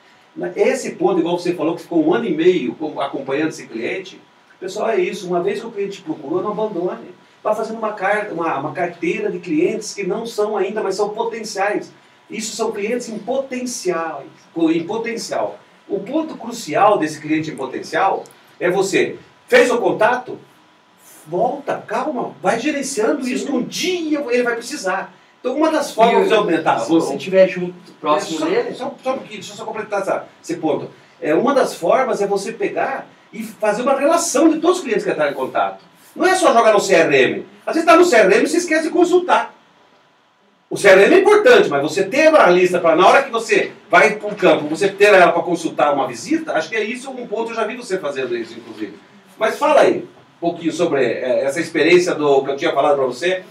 Esse 0.56 0.92
ponto, 0.92 1.20
igual 1.20 1.38
você 1.38 1.52
falou, 1.52 1.76
que 1.76 1.82
ficou 1.82 2.02
um 2.02 2.14
ano 2.14 2.24
e 2.24 2.34
meio 2.34 2.74
acompanhando 2.98 3.50
esse 3.50 3.66
cliente, 3.66 4.18
pessoal, 4.60 4.90
é 4.90 5.00
isso. 5.00 5.26
Uma 5.26 5.42
vez 5.42 5.60
que 5.60 5.66
o 5.66 5.70
cliente 5.70 6.02
procurou, 6.02 6.42
não 6.42 6.52
abandone. 6.52 7.08
Vá 7.42 7.54
fazendo 7.54 7.78
uma, 7.78 7.94
car 7.94 8.28
uma, 8.32 8.58
uma 8.58 8.72
carteira 8.72 9.30
de 9.30 9.38
clientes 9.38 9.94
que 9.94 10.06
não 10.06 10.26
são 10.26 10.56
ainda, 10.56 10.82
mas 10.82 10.94
são 10.94 11.08
potenciais. 11.08 11.90
Isso 12.28 12.54
são 12.54 12.70
clientes 12.70 13.08
em 13.08 13.18
potencial, 13.18 14.22
em 14.56 14.86
potencial. 14.86 15.58
O 15.88 15.98
ponto 16.00 16.36
crucial 16.36 16.98
desse 16.98 17.20
cliente 17.20 17.50
em 17.50 17.56
potencial 17.56 18.24
é 18.60 18.70
você 18.70 19.18
fez 19.48 19.70
o 19.70 19.78
contato, 19.78 20.38
volta, 21.26 21.82
calma, 21.86 22.32
vai 22.40 22.60
gerenciando 22.60 23.24
Sim. 23.24 23.32
isso 23.32 23.46
que 23.46 23.52
um 23.52 23.64
dia 23.64 24.24
ele 24.28 24.42
vai 24.42 24.54
precisar. 24.54 25.12
Então, 25.40 25.56
uma 25.56 25.72
das 25.72 25.92
formas 25.92 26.28
de 26.28 26.34
aumentar. 26.34 26.78
Se 26.80 26.90
você 26.90 27.16
estiver 27.16 27.48
junto, 27.48 27.74
próximo 27.98 28.36
é, 28.36 28.38
só, 28.38 28.44
dele. 28.46 28.74
Só, 28.74 28.94
só 29.02 29.10
um 29.12 29.14
pouquinho, 29.14 29.40
deixa 29.40 29.52
eu 29.52 29.56
só 29.56 29.64
completar 29.64 30.02
essa, 30.02 30.26
esse 30.42 30.56
ponto. 30.56 30.90
É, 31.20 31.34
uma 31.34 31.54
das 31.54 31.74
formas 31.74 32.20
é 32.20 32.26
você 32.26 32.52
pegar 32.52 33.08
e 33.32 33.42
fazer 33.42 33.82
uma 33.82 33.98
relação 33.98 34.48
de 34.48 34.58
todos 34.58 34.78
os 34.78 34.82
clientes 34.84 35.04
que 35.04 35.10
entraram 35.10 35.32
em 35.32 35.34
contato. 35.34 35.84
Não 36.14 36.26
é 36.26 36.34
só 36.34 36.52
jogar 36.52 36.72
no 36.72 36.80
CRM. 36.80 37.44
Às 37.66 37.74
vezes 37.74 37.88
está 37.88 37.96
no 37.96 38.08
CRM 38.08 38.42
e 38.42 38.48
você 38.48 38.56
esquece 38.56 38.84
de 38.84 38.90
consultar. 38.90 39.54
O 40.68 40.76
CRM 40.76 41.12
é 41.12 41.18
importante, 41.18 41.68
mas 41.68 41.82
você 41.82 42.04
ter 42.04 42.28
uma 42.28 42.46
lista 42.46 42.78
para 42.78 42.94
na 42.94 43.06
hora 43.06 43.22
que 43.24 43.30
você 43.30 43.72
vai 43.90 44.16
para 44.16 44.28
o 44.28 44.36
campo, 44.36 44.68
você 44.68 44.88
ter 44.88 45.06
ela 45.06 45.32
para 45.32 45.42
consultar 45.42 45.92
uma 45.92 46.06
visita, 46.06 46.52
acho 46.52 46.68
que 46.68 46.76
é 46.76 46.84
isso 46.84 47.10
um 47.10 47.26
ponto, 47.26 47.50
eu 47.50 47.56
já 47.56 47.64
vi 47.64 47.76
você 47.76 47.98
fazendo 47.98 48.36
isso, 48.36 48.56
inclusive. 48.56 48.94
Mas 49.36 49.58
fala 49.58 49.80
aí 49.80 50.06
um 50.36 50.40
pouquinho 50.40 50.72
sobre 50.72 51.04
é, 51.04 51.44
essa 51.44 51.60
experiência 51.60 52.14
do 52.14 52.44
que 52.44 52.50
eu 52.52 52.56
tinha 52.56 52.72
falado 52.72 52.96
para 52.96 53.04
você, 53.04 53.42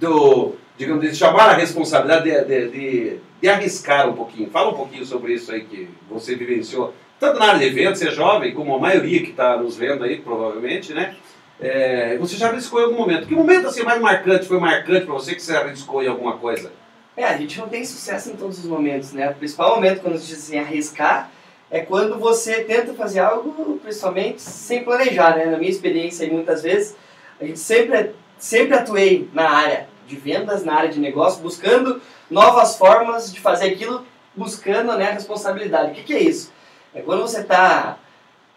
do, 0.00 0.54
digamos, 0.78 1.02
de 1.02 1.14
chamar 1.14 1.50
a 1.50 1.54
responsabilidade 1.54 2.24
de, 2.24 2.44
de, 2.44 2.68
de, 2.70 3.18
de, 3.40 3.48
arriscar 3.50 4.08
um 4.08 4.14
pouquinho. 4.14 4.48
Fala 4.50 4.70
um 4.70 4.76
pouquinho 4.76 5.04
sobre 5.04 5.34
isso 5.34 5.52
aí 5.52 5.64
que 5.64 5.90
você 6.08 6.34
vivenciou, 6.34 6.94
tanto 7.22 7.38
na 7.38 7.46
área 7.46 7.60
de 7.60 7.66
eventos, 7.66 8.00
você 8.00 8.08
é 8.08 8.10
jovem, 8.10 8.52
como 8.52 8.74
a 8.74 8.80
maioria 8.80 9.22
que 9.22 9.30
está 9.30 9.56
nos 9.56 9.76
vendo 9.76 10.02
aí, 10.02 10.20
provavelmente, 10.20 10.92
né? 10.92 11.14
É, 11.60 12.18
você 12.18 12.36
já 12.36 12.48
arriscou 12.48 12.80
em 12.80 12.84
algum 12.86 12.96
momento. 12.96 13.28
Que 13.28 13.34
momento 13.34 13.68
assim 13.68 13.84
mais 13.84 14.00
marcante 14.00 14.48
foi 14.48 14.58
marcante 14.58 15.06
para 15.06 15.14
você 15.14 15.36
que 15.36 15.40
você 15.40 15.54
arriscou 15.54 16.02
em 16.02 16.08
alguma 16.08 16.36
coisa? 16.38 16.72
É, 17.16 17.24
a 17.24 17.36
gente 17.36 17.56
não 17.60 17.68
tem 17.68 17.84
sucesso 17.84 18.30
em 18.30 18.34
todos 18.34 18.58
os 18.58 18.64
momentos, 18.64 19.12
né? 19.12 19.30
O 19.30 19.34
principal 19.34 19.76
momento 19.76 20.00
quando 20.00 20.18
gente 20.18 20.26
diz 20.26 20.38
assim, 20.38 20.58
arriscar 20.58 21.30
é 21.70 21.78
quando 21.78 22.18
você 22.18 22.64
tenta 22.64 22.92
fazer 22.92 23.20
algo, 23.20 23.78
principalmente, 23.80 24.42
sem 24.42 24.82
planejar, 24.82 25.36
né? 25.36 25.44
Na 25.44 25.58
minha 25.58 25.70
experiência, 25.70 26.26
muitas 26.26 26.64
vezes, 26.64 26.96
a 27.40 27.44
gente 27.44 27.60
sempre, 27.60 28.16
sempre 28.36 28.74
atuei 28.74 29.30
na 29.32 29.48
área 29.48 29.88
de 30.08 30.16
vendas, 30.16 30.64
na 30.64 30.74
área 30.74 30.90
de 30.90 30.98
negócio, 30.98 31.40
buscando 31.40 32.02
novas 32.28 32.76
formas 32.76 33.32
de 33.32 33.38
fazer 33.38 33.66
aquilo, 33.66 34.04
buscando 34.34 34.96
né, 34.96 35.10
a 35.10 35.12
responsabilidade. 35.12 35.92
O 35.92 35.94
que, 35.94 36.02
que 36.02 36.14
é 36.14 36.20
isso? 36.20 36.51
É 36.94 37.00
quando 37.00 37.22
você 37.22 37.40
está 37.40 37.98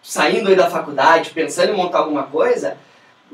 saindo 0.01 0.49
aí 0.49 0.55
da 0.55 0.69
faculdade, 0.69 1.31
pensando 1.31 1.73
em 1.73 1.75
montar 1.75 1.99
alguma 1.99 2.23
coisa, 2.23 2.77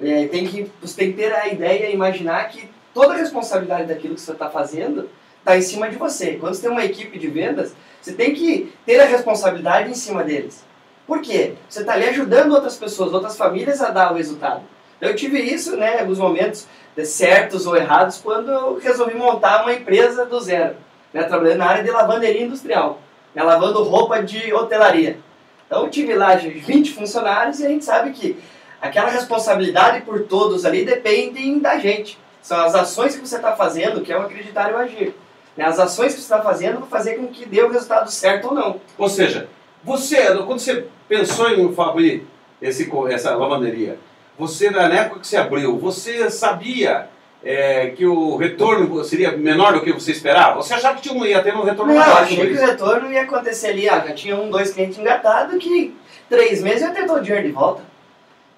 é, 0.02 0.28
tem 0.28 0.48
que, 0.48 0.72
você 0.82 0.96
tem 0.96 1.12
que 1.12 1.18
ter 1.18 1.34
a 1.34 1.48
ideia 1.48 1.90
e 1.90 1.94
imaginar 1.94 2.48
que 2.50 2.70
toda 2.94 3.14
a 3.14 3.18
responsabilidade 3.18 3.88
daquilo 3.88 4.16
que 4.16 4.22
você 4.22 4.32
está 4.32 4.50
fazendo 4.50 5.10
está 5.40 5.58
em 5.58 5.62
cima 5.62 5.90
de 5.90 5.98
você. 5.98 6.36
Quando 6.36 6.54
você 6.54 6.62
tem 6.62 6.72
uma 6.72 6.86
equipe 6.86 7.20
de 7.20 7.28
vendas, 7.28 7.74
você 8.02 8.14
tem 8.14 8.34
que 8.34 8.72
ter 8.86 9.00
a 9.00 9.06
responsabilidade 9.06 9.90
em 9.90 9.96
cima 9.96 10.24
deles. 10.24 10.64
Por 11.06 11.22
quê? 11.22 11.56
Você 11.68 11.82
está 11.82 11.94
ali 11.94 12.08
ajudando 12.08 12.54
outras 12.54 12.78
pessoas, 12.78 13.14
outras 13.14 13.36
famílias 13.36 13.82
a 13.82 13.90
dar 13.90 14.14
o 14.14 14.16
resultado. 14.16 14.62
Eu 15.02 15.16
tive 15.16 15.40
isso, 15.40 15.76
né, 15.76 16.00
alguns 16.00 16.20
momentos 16.20 16.68
certos 17.04 17.66
ou 17.66 17.76
errados, 17.76 18.20
quando 18.20 18.52
eu 18.52 18.78
resolvi 18.78 19.16
montar 19.16 19.64
uma 19.64 19.74
empresa 19.74 20.26
do 20.26 20.40
zero, 20.40 20.76
né, 21.12 21.24
trabalhando 21.24 21.58
na 21.58 21.66
área 21.66 21.84
de 21.84 21.90
lavanderia 21.90 22.44
industrial, 22.44 23.00
né, 23.34 23.44
lavando 23.44 23.84
roupa 23.84 24.22
de 24.22 24.54
hotelaria. 24.54 25.18
Então 25.66 25.84
eu 25.84 25.90
tive 25.90 26.14
lá 26.14 26.36
20 26.36 26.94
funcionários 26.94 27.60
e 27.60 27.66
a 27.66 27.70
gente 27.70 27.86
sabe 27.86 28.12
que 28.12 28.38
aquela 28.82 29.10
responsabilidade 29.10 30.02
por 30.02 30.24
todos 30.24 30.66
ali 30.66 30.84
dependem 30.84 31.60
da 31.60 31.78
gente. 31.78 32.18
São 32.42 32.60
as 32.60 32.76
ações 32.76 33.16
que 33.16 33.26
você 33.26 33.36
está 33.36 33.56
fazendo 33.56 34.02
que 34.02 34.12
é 34.12 34.18
o 34.18 34.22
acreditar 34.22 34.70
e 34.70 34.74
o 34.74 34.78
agir. 34.78 35.16
Né? 35.56 35.66
As 35.66 35.80
ações 35.80 36.14
que 36.14 36.20
você 36.20 36.26
está 36.26 36.42
fazendo 36.42 36.80
vão 36.80 36.88
fazer 36.88 37.16
com 37.16 37.28
que 37.28 37.46
dê 37.46 37.62
o 37.62 37.72
resultado 37.72 38.12
certo 38.12 38.50
ou 38.50 38.54
não. 38.54 38.82
Ou 38.98 39.08
seja, 39.08 39.48
você, 39.84 40.36
quando 40.46 40.60
você 40.60 40.88
pensou 41.08 41.50
em 41.50 41.74
abrir 41.78 42.28
esse, 42.62 42.92
essa 43.10 43.36
lavanderia, 43.36 43.98
você, 44.38 44.70
na 44.70 44.84
época 44.88 45.20
que 45.20 45.28
você 45.28 45.38
abriu, 45.38 45.78
você 45.78 46.30
sabia 46.30 47.08
é, 47.44 47.90
que 47.90 48.06
o 48.06 48.36
retorno 48.36 49.04
seria 49.04 49.32
menor 49.32 49.74
do 49.74 49.82
que 49.82 49.92
você 49.92 50.12
esperava? 50.12 50.62
Você 50.62 50.74
achava 50.74 50.96
que 50.96 51.10
tinha, 51.10 51.28
ia 51.28 51.42
ter 51.42 51.56
um 51.56 51.64
retorno 51.64 51.94
não? 51.94 52.00
Não, 52.00 52.18
achei 52.18 52.48
que 52.48 52.54
o 52.54 52.66
retorno 52.66 53.12
ia 53.12 53.24
acontecer 53.24 53.68
ali, 53.68 53.90
ah, 53.90 54.04
já 54.08 54.14
tinha 54.14 54.36
um, 54.36 54.50
dois 54.50 54.72
clientes 54.72 54.98
engatados 54.98 55.62
que 55.62 55.96
três 56.30 56.62
meses 56.62 56.82
ia 56.82 56.92
ter 56.92 57.06
todo 57.06 57.20
o 57.20 57.24
dinheiro 57.24 57.48
de 57.48 57.54
volta. 57.54 57.84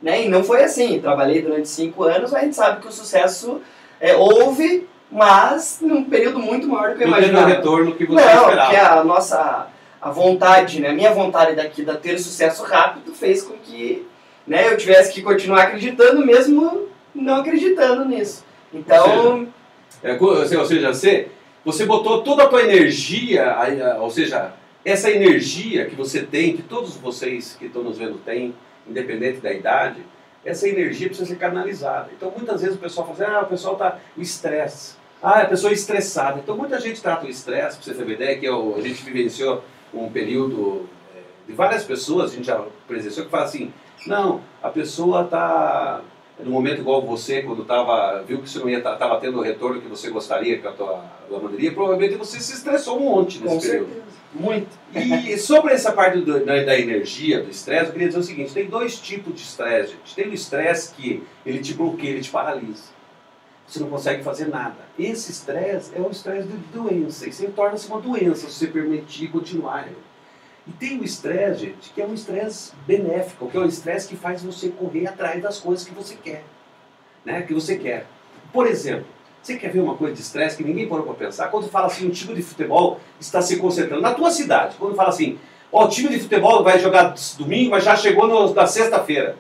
Né? 0.02 0.26
E 0.26 0.30
não 0.30 0.44
foi 0.44 0.64
assim. 0.64 1.00
Trabalhei 1.00 1.42
durante 1.42 1.70
cinco 1.70 2.04
anos, 2.04 2.32
mas 2.32 2.42
a 2.42 2.46
gente 2.46 2.56
sabe 2.56 2.82
que 2.82 2.88
o 2.88 2.92
sucesso 2.92 3.62
é, 4.02 4.16
houve, 4.16 4.88
mas 5.10 5.80
num 5.82 6.04
período 6.04 6.40
muito 6.40 6.68
maior 6.68 6.92
do 6.92 6.98
que 6.98 7.04
eu 7.04 7.08
não 7.08 7.18
imaginava. 7.18 7.48
Não 7.48 7.56
retorno 7.56 7.96
que 7.96 8.06
você 8.06 8.16
não, 8.16 8.42
esperava. 8.42 8.56
Não, 8.56 8.66
porque 8.66 8.76
a 8.76 9.04
nossa 9.04 9.68
a 10.02 10.12
vontade, 10.12 10.82
né, 10.82 10.90
a 10.90 10.94
minha 10.94 11.14
vontade 11.14 11.56
daqui 11.56 11.86
de 11.86 11.98
ter 12.00 12.20
sucesso 12.20 12.62
rápido 12.64 13.14
fez 13.14 13.42
com 13.42 13.54
que 13.54 14.06
né, 14.46 14.68
eu 14.68 14.76
tivesse 14.76 15.14
que 15.14 15.22
continuar 15.22 15.64
acreditando 15.64 16.26
mesmo 16.26 16.90
não 17.16 17.38
acreditando 17.38 18.04
nisso. 18.04 18.44
Então... 18.74 19.40
Ou 19.40 20.36
seja, 20.46 20.56
é, 20.56 20.60
ou 20.60 20.66
seja 20.66 20.94
você, 20.94 21.30
você 21.64 21.86
botou 21.86 22.24
toda 22.24 22.44
a 22.44 22.48
tua 22.48 22.62
energia, 22.62 23.56
ou 24.02 24.10
seja, 24.10 24.54
essa 24.84 25.10
energia 25.10 25.86
que 25.86 25.96
você 25.96 26.22
tem, 26.24 26.58
que 26.58 26.62
todos 26.62 26.98
vocês 26.98 27.56
que 27.58 27.68
estão 27.68 27.84
nos 27.84 27.98
vendo 27.98 28.18
têm, 28.18 28.54
independente 28.86 29.40
da 29.40 29.54
idade, 29.54 30.02
essa 30.44 30.68
energia 30.68 31.08
precisa 31.08 31.30
ser 31.30 31.38
canalizada. 31.38 32.10
Então, 32.16 32.34
muitas 32.36 32.62
vezes 32.62 32.76
o 32.76 32.80
pessoal 32.80 33.08
fala 33.08 33.24
assim, 33.24 33.38
ah, 33.38 33.42
o 33.44 33.50
pessoal 33.50 33.74
está... 33.74 33.98
o 34.18 34.22
estresse. 34.22 34.96
Ah, 35.22 35.44
a 35.44 35.46
pessoa 35.46 35.72
é 35.72 35.74
estressada. 35.74 36.40
Então, 36.44 36.58
muita 36.58 36.78
gente 36.82 37.02
trata 37.02 37.26
o 37.26 37.30
estresse, 37.30 37.78
para 37.78 37.86
você 37.86 37.94
ter 37.94 38.04
uma 38.04 38.12
ideia, 38.12 38.38
que 38.38 38.46
eu, 38.46 38.76
a 38.78 38.82
gente 38.82 39.02
vivenciou 39.06 39.64
um 39.94 40.10
período 40.10 40.90
é, 41.16 41.20
de 41.48 41.54
várias 41.54 41.86
pessoas, 41.86 42.34
a 42.34 42.36
gente 42.36 42.46
já 42.46 42.62
presenciou, 42.86 43.26
que 43.26 43.32
fala 43.32 43.46
assim, 43.46 43.72
não, 44.06 44.42
a 44.62 44.68
pessoa 44.68 45.24
está 45.24 46.02
no 46.40 46.52
momento 46.52 46.82
igual 46.82 47.02
você, 47.06 47.44
quando 47.44 47.64
tava, 47.64 48.24
viu 48.24 48.42
que 48.42 48.50
você 48.50 48.60
não 48.60 48.70
ia 48.70 48.80
estava 48.80 49.20
tendo 49.20 49.38
o 49.38 49.42
retorno 49.42 49.82
que 49.82 49.88
você 49.88 50.10
gostaria 50.10 50.60
com 50.60 50.68
a 50.68 50.72
tua 50.72 51.06
lavanderia, 51.30 51.72
provavelmente 51.72 52.16
você 52.16 52.40
se 52.40 52.54
estressou 52.54 53.00
um 53.00 53.12
monte 53.12 53.40
nesse 53.40 53.56
com 53.56 53.62
período. 53.62 53.88
Certeza. 53.88 54.14
Muito. 54.34 54.68
E 54.96 55.38
sobre 55.38 55.74
essa 55.74 55.92
parte 55.92 56.20
do, 56.20 56.44
da, 56.44 56.64
da, 56.64 56.80
energia, 56.80 57.44
do 57.44 57.52
estresse, 57.52 57.86
eu 57.86 57.92
queria 57.92 58.08
dizer 58.08 58.20
o 58.20 58.24
seguinte: 58.24 58.54
tem 58.54 58.66
dois 58.66 58.98
tipos 59.00 59.36
de 59.36 59.42
estresse, 59.42 59.92
gente. 59.92 60.16
Tem 60.16 60.28
o 60.28 60.34
estresse 60.34 60.94
que 60.96 61.24
ele 61.46 61.60
te 61.60 61.76
bloqueia, 61.76 62.12
ele 62.12 62.22
te 62.22 62.32
paralisa. 62.32 62.92
Você 63.68 63.80
não 63.80 63.90
consegue 63.90 64.24
fazer 64.24 64.48
nada. 64.48 64.76
Esse 64.98 65.32
estresse 65.32 65.92
é 65.96 66.02
o 66.02 66.10
estresse 66.10 66.48
de 66.48 66.58
doença. 66.74 67.30
Isso 67.30 67.48
torna-se 67.56 67.88
uma 67.88 68.02
doença 68.02 68.48
se 68.48 68.54
você 68.54 68.68
permitir 68.68 69.28
continuar. 69.28 69.88
E 70.68 70.72
tem 70.72 71.00
o 71.00 71.04
estresse, 71.04 71.66
gente, 71.66 71.90
que 71.94 72.02
é 72.02 72.06
um 72.06 72.14
estresse 72.14 72.72
benéfico, 72.88 73.50
que 73.50 73.58
é 73.58 73.60
um 73.60 73.66
estresse 73.66 74.08
que 74.08 74.16
faz 74.16 74.42
você 74.42 74.70
correr 74.70 75.08
atrás 75.08 75.42
das 75.42 75.60
coisas 75.60 75.86
que 75.86 75.94
você 75.94 76.16
quer. 76.16 76.44
Né? 77.26 77.42
Que 77.42 77.54
você 77.54 77.78
quer. 77.78 78.06
Por 78.52 78.66
exemplo, 78.66 79.06
você 79.42 79.58
quer 79.58 79.72
ver 79.72 79.82
uma 79.82 79.98
coisa 79.98 80.16
de 80.16 80.22
estresse 80.22 80.56
que 80.56 80.64
ninguém 80.64 80.88
parou 80.88 81.06
para 81.06 81.16
pensar? 81.16 81.50
Quando 81.50 81.68
fala 81.68 81.88
assim, 81.88 82.08
um 82.08 82.12
time 82.12 82.34
de 82.34 82.42
futebol 82.42 83.00
está 83.20 83.42
se 83.42 83.58
concentrando 83.58 84.02
na 84.02 84.14
tua 84.14 84.32
cidade. 84.32 84.78
Quando 84.80 84.96
fala 84.96 85.10
assim, 85.10 85.38
ó, 85.70 85.84
o 85.84 85.90
time 85.90 86.08
de 86.10 86.20
futebol 86.20 86.64
vai 86.64 86.80
jogar 86.80 87.14
domingo, 87.38 87.72
mas 87.72 87.84
já 87.84 87.96
chegou 87.98 88.26
no, 88.26 88.54
na 88.54 88.66
sexta-feira. 88.66 89.36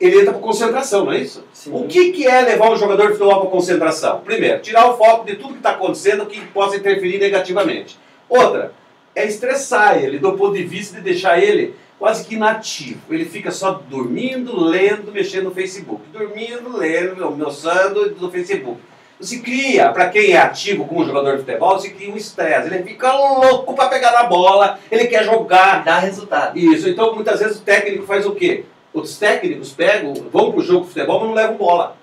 Ele 0.00 0.20
entra 0.20 0.32
para 0.32 0.40
concentração, 0.40 1.04
não 1.04 1.12
é 1.12 1.18
isso? 1.18 1.44
Sim. 1.52 1.70
O 1.74 1.86
que, 1.86 2.12
que 2.12 2.26
é 2.26 2.40
levar 2.40 2.70
um 2.70 2.76
jogador 2.76 3.08
de 3.08 3.18
futebol 3.18 3.42
para 3.42 3.50
concentração? 3.50 4.20
Primeiro, 4.20 4.62
tirar 4.62 4.88
o 4.88 4.96
foco 4.96 5.26
de 5.26 5.36
tudo 5.36 5.52
que 5.52 5.58
está 5.58 5.72
acontecendo 5.72 6.24
que 6.24 6.40
possa 6.46 6.76
interferir 6.76 7.18
negativamente. 7.18 7.98
Outra, 8.26 8.72
é 9.14 9.26
estressar 9.26 10.02
ele, 10.02 10.18
do 10.18 10.32
ponto 10.32 10.54
de 10.54 10.64
vista 10.64 10.96
de 10.96 11.02
deixar 11.02 11.38
ele 11.42 11.74
quase 11.98 12.24
que 12.24 12.34
inativo. 12.34 13.00
Ele 13.10 13.24
fica 13.24 13.50
só 13.50 13.72
dormindo, 13.88 14.58
lendo, 14.58 15.12
mexendo 15.12 15.44
no 15.44 15.50
Facebook. 15.54 16.02
Dormindo, 16.12 16.76
lendo, 16.76 17.22
almoçando 17.22 18.16
no 18.18 18.30
Facebook. 18.30 18.80
Se 19.20 19.40
cria, 19.40 19.90
para 19.90 20.08
quem 20.08 20.32
é 20.32 20.38
ativo 20.38 20.86
como 20.86 21.04
jogador 21.04 21.32
de 21.32 21.44
futebol, 21.44 21.78
se 21.78 21.90
cria 21.90 22.10
um 22.10 22.16
estresse. 22.16 22.68
Ele 22.68 22.82
fica 22.82 23.12
louco 23.12 23.74
para 23.74 23.90
pegar 23.90 24.12
na 24.12 24.22
bola, 24.22 24.78
ele 24.90 25.08
quer 25.08 25.24
jogar. 25.24 25.84
Dá 25.84 25.98
resultado. 25.98 26.58
Isso, 26.58 26.88
então 26.88 27.14
muitas 27.14 27.38
vezes 27.38 27.58
o 27.58 27.62
técnico 27.62 28.06
faz 28.06 28.24
o 28.24 28.34
quê? 28.34 28.64
Os 28.94 29.18
técnicos 29.18 29.72
pegam, 29.72 30.14
vão 30.32 30.50
pro 30.50 30.62
jogo 30.62 30.86
de 30.86 30.92
futebol, 30.92 31.20
mas 31.20 31.28
não 31.28 31.34
levam 31.34 31.56
bola. 31.56 31.99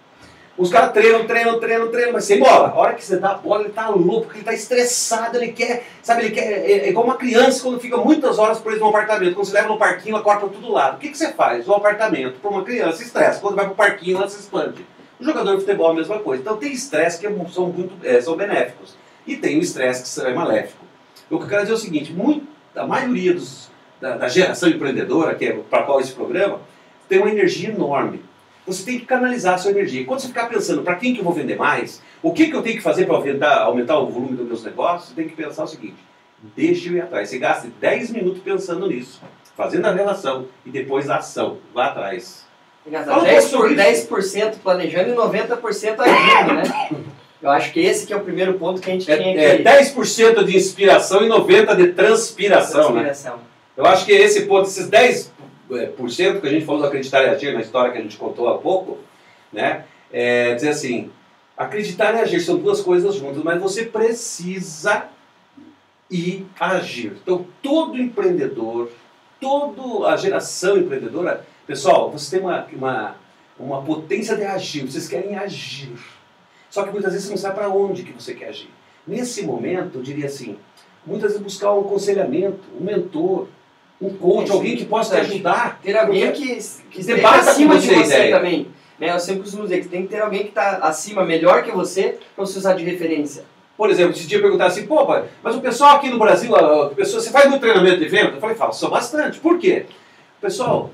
Os 0.57 0.71
caras 0.71 0.91
treinam, 0.91 1.27
treinam, 1.27 1.59
treinam, 1.59 1.91
treinam, 1.91 2.13
mas 2.13 2.23
sem 2.23 2.39
bola. 2.39 2.69
A 2.69 2.75
hora 2.75 2.95
que 2.95 3.05
você 3.05 3.17
dá 3.17 3.31
a 3.31 3.35
bola, 3.35 3.63
ele 3.63 3.73
tá 3.73 3.89
louco, 3.89 4.31
ele 4.33 4.43
tá 4.43 4.53
estressado, 4.53 5.37
ele 5.37 5.51
quer, 5.51 5.85
sabe, 6.01 6.23
ele 6.23 6.31
quer. 6.31 6.45
É, 6.45 6.71
é 6.71 6.89
igual 6.89 7.05
uma 7.05 7.15
criança 7.15 7.61
quando 7.61 7.79
fica 7.79 7.95
muitas 7.97 8.39
horas 8.39 8.59
preso 8.59 8.79
no 8.79 8.87
apartamento. 8.87 9.35
Quando 9.35 9.45
você 9.45 9.53
leva 9.53 9.67
no 9.67 9.77
parquinho, 9.77 10.15
ela 10.15 10.23
corta 10.23 10.47
todo 10.47 10.71
lado. 10.71 10.95
O 10.95 10.99
que, 10.99 11.09
que 11.09 11.17
você 11.17 11.31
faz? 11.31 11.67
O 11.67 11.73
apartamento, 11.73 12.39
para 12.39 12.49
uma 12.49 12.63
criança, 12.63 13.03
estressa. 13.03 13.39
Quando 13.39 13.55
vai 13.55 13.65
pro 13.65 13.75
parquinho, 13.75 14.17
ela 14.17 14.27
se 14.27 14.39
expande. 14.39 14.83
O 15.19 15.23
jogador 15.23 15.53
de 15.53 15.59
futebol 15.59 15.89
é 15.89 15.91
a 15.91 15.95
mesma 15.95 16.19
coisa. 16.19 16.41
Então 16.41 16.57
tem 16.57 16.71
estresse 16.71 17.19
que 17.19 17.53
são, 17.53 17.67
muito, 17.67 17.93
é, 18.03 18.19
são 18.19 18.35
benéficos. 18.35 18.95
E 19.27 19.35
tem 19.35 19.59
o 19.59 19.61
estresse 19.61 20.19
que 20.19 20.27
é 20.27 20.33
maléfico. 20.33 20.83
O 21.29 21.37
que 21.37 21.43
eu 21.43 21.49
quero 21.49 21.61
dizer 21.61 21.73
é 21.73 21.75
o 21.75 21.79
seguinte: 21.79 22.11
muito, 22.11 22.47
a 22.75 22.87
maioria 22.87 23.35
dos, 23.35 23.69
da, 24.01 24.17
da 24.17 24.27
geração 24.27 24.69
empreendedora, 24.69 25.35
que 25.35 25.45
é 25.45 25.51
para 25.69 25.83
qual 25.83 25.99
esse 25.99 26.13
programa, 26.13 26.61
tem 27.07 27.19
uma 27.19 27.29
energia 27.29 27.69
enorme 27.69 28.21
você 28.67 28.83
tem 28.83 28.99
que 28.99 29.05
canalizar 29.05 29.55
a 29.55 29.57
sua 29.57 29.71
energia. 29.71 30.03
Quando 30.05 30.19
você 30.19 30.27
ficar 30.27 30.47
pensando 30.49 30.83
para 30.83 30.95
quem 30.95 31.13
que 31.13 31.21
eu 31.21 31.23
vou 31.23 31.33
vender 31.33 31.55
mais, 31.55 32.01
o 32.21 32.33
que, 32.33 32.47
que 32.47 32.55
eu 32.55 32.61
tenho 32.61 32.75
que 32.75 32.83
fazer 32.83 33.05
para 33.05 33.15
aumentar 33.63 33.99
o 33.99 34.07
volume 34.07 34.35
dos 34.35 34.45
meus 34.45 34.63
negócios, 34.63 35.09
você 35.09 35.15
tem 35.15 35.29
que 35.29 35.35
pensar 35.35 35.63
o 35.63 35.67
seguinte: 35.67 35.95
deixa 36.55 36.89
eu 36.89 36.95
ir 36.95 37.01
atrás. 37.01 37.29
Você 37.29 37.39
gasta 37.39 37.69
10 37.79 38.11
minutos 38.11 38.41
pensando 38.43 38.85
nisso, 38.87 39.21
fazendo 39.55 39.85
a 39.85 39.93
relação 39.93 40.47
e 40.65 40.69
depois 40.69 41.09
a 41.09 41.17
ação. 41.17 41.57
Vá 41.73 41.87
atrás. 41.87 42.45
Gasta 42.85 43.11
10%, 43.11 43.51
por, 43.51 43.75
10 43.75 44.57
planejando 44.61 45.11
e 45.11 45.15
90% 45.15 45.99
agindo, 45.99 46.53
né? 46.53 46.89
Eu 47.41 47.51
acho 47.51 47.71
que 47.71 47.79
esse 47.79 48.07
que 48.07 48.13
é 48.13 48.17
o 48.17 48.21
primeiro 48.21 48.55
ponto 48.55 48.81
que 48.81 48.89
a 48.89 48.93
gente 48.93 49.09
é, 49.11 49.17
tinha 49.17 49.33
que... 49.33 49.67
É 49.67 49.81
10% 49.81 50.43
de 50.43 50.57
inspiração 50.57 51.23
e 51.23 51.29
90% 51.29 51.75
de 51.75 51.87
transpiração, 51.93 52.93
né? 52.93 53.03
transpiração. 53.03 53.37
né? 53.37 53.43
Eu 53.75 53.85
acho 53.85 54.05
que 54.05 54.11
esse 54.11 54.47
ponto, 54.47 54.67
esses 54.67 54.89
10 54.89 55.27
é, 55.27 55.36
por 55.95 56.09
cento 56.11 56.41
que 56.41 56.47
a 56.47 56.51
gente 56.51 56.65
falou 56.65 56.81
do 56.81 56.87
acreditar 56.87 57.23
e 57.23 57.29
agir 57.29 57.53
na 57.53 57.61
história 57.61 57.91
que 57.91 57.97
a 57.97 58.01
gente 58.01 58.17
contou 58.17 58.47
há 58.47 58.57
pouco, 58.57 58.97
né? 59.51 59.85
É 60.11 60.55
dizer 60.55 60.69
assim, 60.69 61.11
acreditar 61.57 62.13
e 62.15 62.19
agir 62.19 62.39
são 62.39 62.57
duas 62.57 62.81
coisas 62.81 63.15
juntas, 63.15 63.43
mas 63.43 63.61
você 63.61 63.85
precisa 63.85 65.05
e 66.09 66.45
agir. 66.59 67.13
Então, 67.21 67.45
todo 67.61 67.97
empreendedor, 67.97 68.89
toda 69.41 70.07
a 70.07 70.15
geração 70.15 70.77
empreendedora, 70.77 71.45
pessoal, 71.65 72.09
você 72.11 72.37
tem 72.37 72.45
uma, 72.45 72.65
uma, 72.71 73.15
uma 73.59 73.81
potência 73.81 74.35
de 74.35 74.43
agir, 74.43 74.89
vocês 74.89 75.07
querem 75.07 75.35
agir. 75.35 75.97
Só 76.69 76.83
que 76.83 76.91
muitas 76.91 77.11
vezes 77.11 77.27
você 77.27 77.31
não 77.31 77.37
sabe 77.37 77.55
para 77.55 77.69
onde 77.69 78.03
que 78.03 78.11
você 78.11 78.33
quer 78.33 78.49
agir. 78.49 78.69
Nesse 79.05 79.43
momento, 79.43 79.97
eu 79.97 80.01
diria 80.01 80.27
assim, 80.27 80.57
muitas 81.05 81.31
vezes 81.31 81.43
buscar 81.43 81.73
um 81.73 81.81
aconselhamento, 81.81 82.59
um 82.79 82.83
mentor, 82.83 83.47
um 84.01 84.09
coach, 84.09 84.51
alguém 84.51 84.75
que 84.75 84.85
possa 84.85 85.15
te 85.15 85.21
ajudar. 85.21 85.79
Ter 85.81 85.97
alguém 85.97 86.31
que, 86.31 86.57
que 86.91 86.99
esteja 86.99 87.29
acima 87.29 87.77
de 87.77 87.87
você 87.87 88.05
ideia. 88.05 88.35
também. 88.35 88.67
Né? 88.99 89.11
Eu 89.11 89.19
sempre 89.19 89.43
costumo 89.43 89.63
dizer 89.63 89.81
que 89.81 89.87
tem 89.87 90.03
que 90.03 90.09
ter 90.09 90.21
alguém 90.21 90.43
que 90.43 90.49
está 90.49 90.77
acima, 90.77 91.25
melhor 91.25 91.63
que 91.63 91.71
você, 91.71 92.17
para 92.35 92.45
você 92.45 92.57
usar 92.57 92.73
de 92.73 92.83
referência. 92.83 93.43
Por 93.75 93.91
exemplo, 93.91 94.11
esse 94.13 94.25
dia 94.25 94.41
perguntar 94.41 94.67
assim, 94.67 94.87
pô, 94.87 95.05
pai, 95.05 95.25
mas 95.43 95.55
o 95.55 95.61
pessoal 95.61 95.97
aqui 95.97 96.09
no 96.09 96.17
Brasil, 96.17 96.55
a 96.55 96.89
pessoa, 96.89 97.21
você 97.21 97.29
faz 97.29 97.47
muito 97.47 97.61
treinamento 97.61 97.99
de 97.99 98.07
venda? 98.07 98.31
Eu 98.31 98.39
falei, 98.41 98.55
faço 98.55 98.89
bastante. 98.89 99.39
Por 99.39 99.59
quê? 99.59 99.85
Pessoal, 100.41 100.89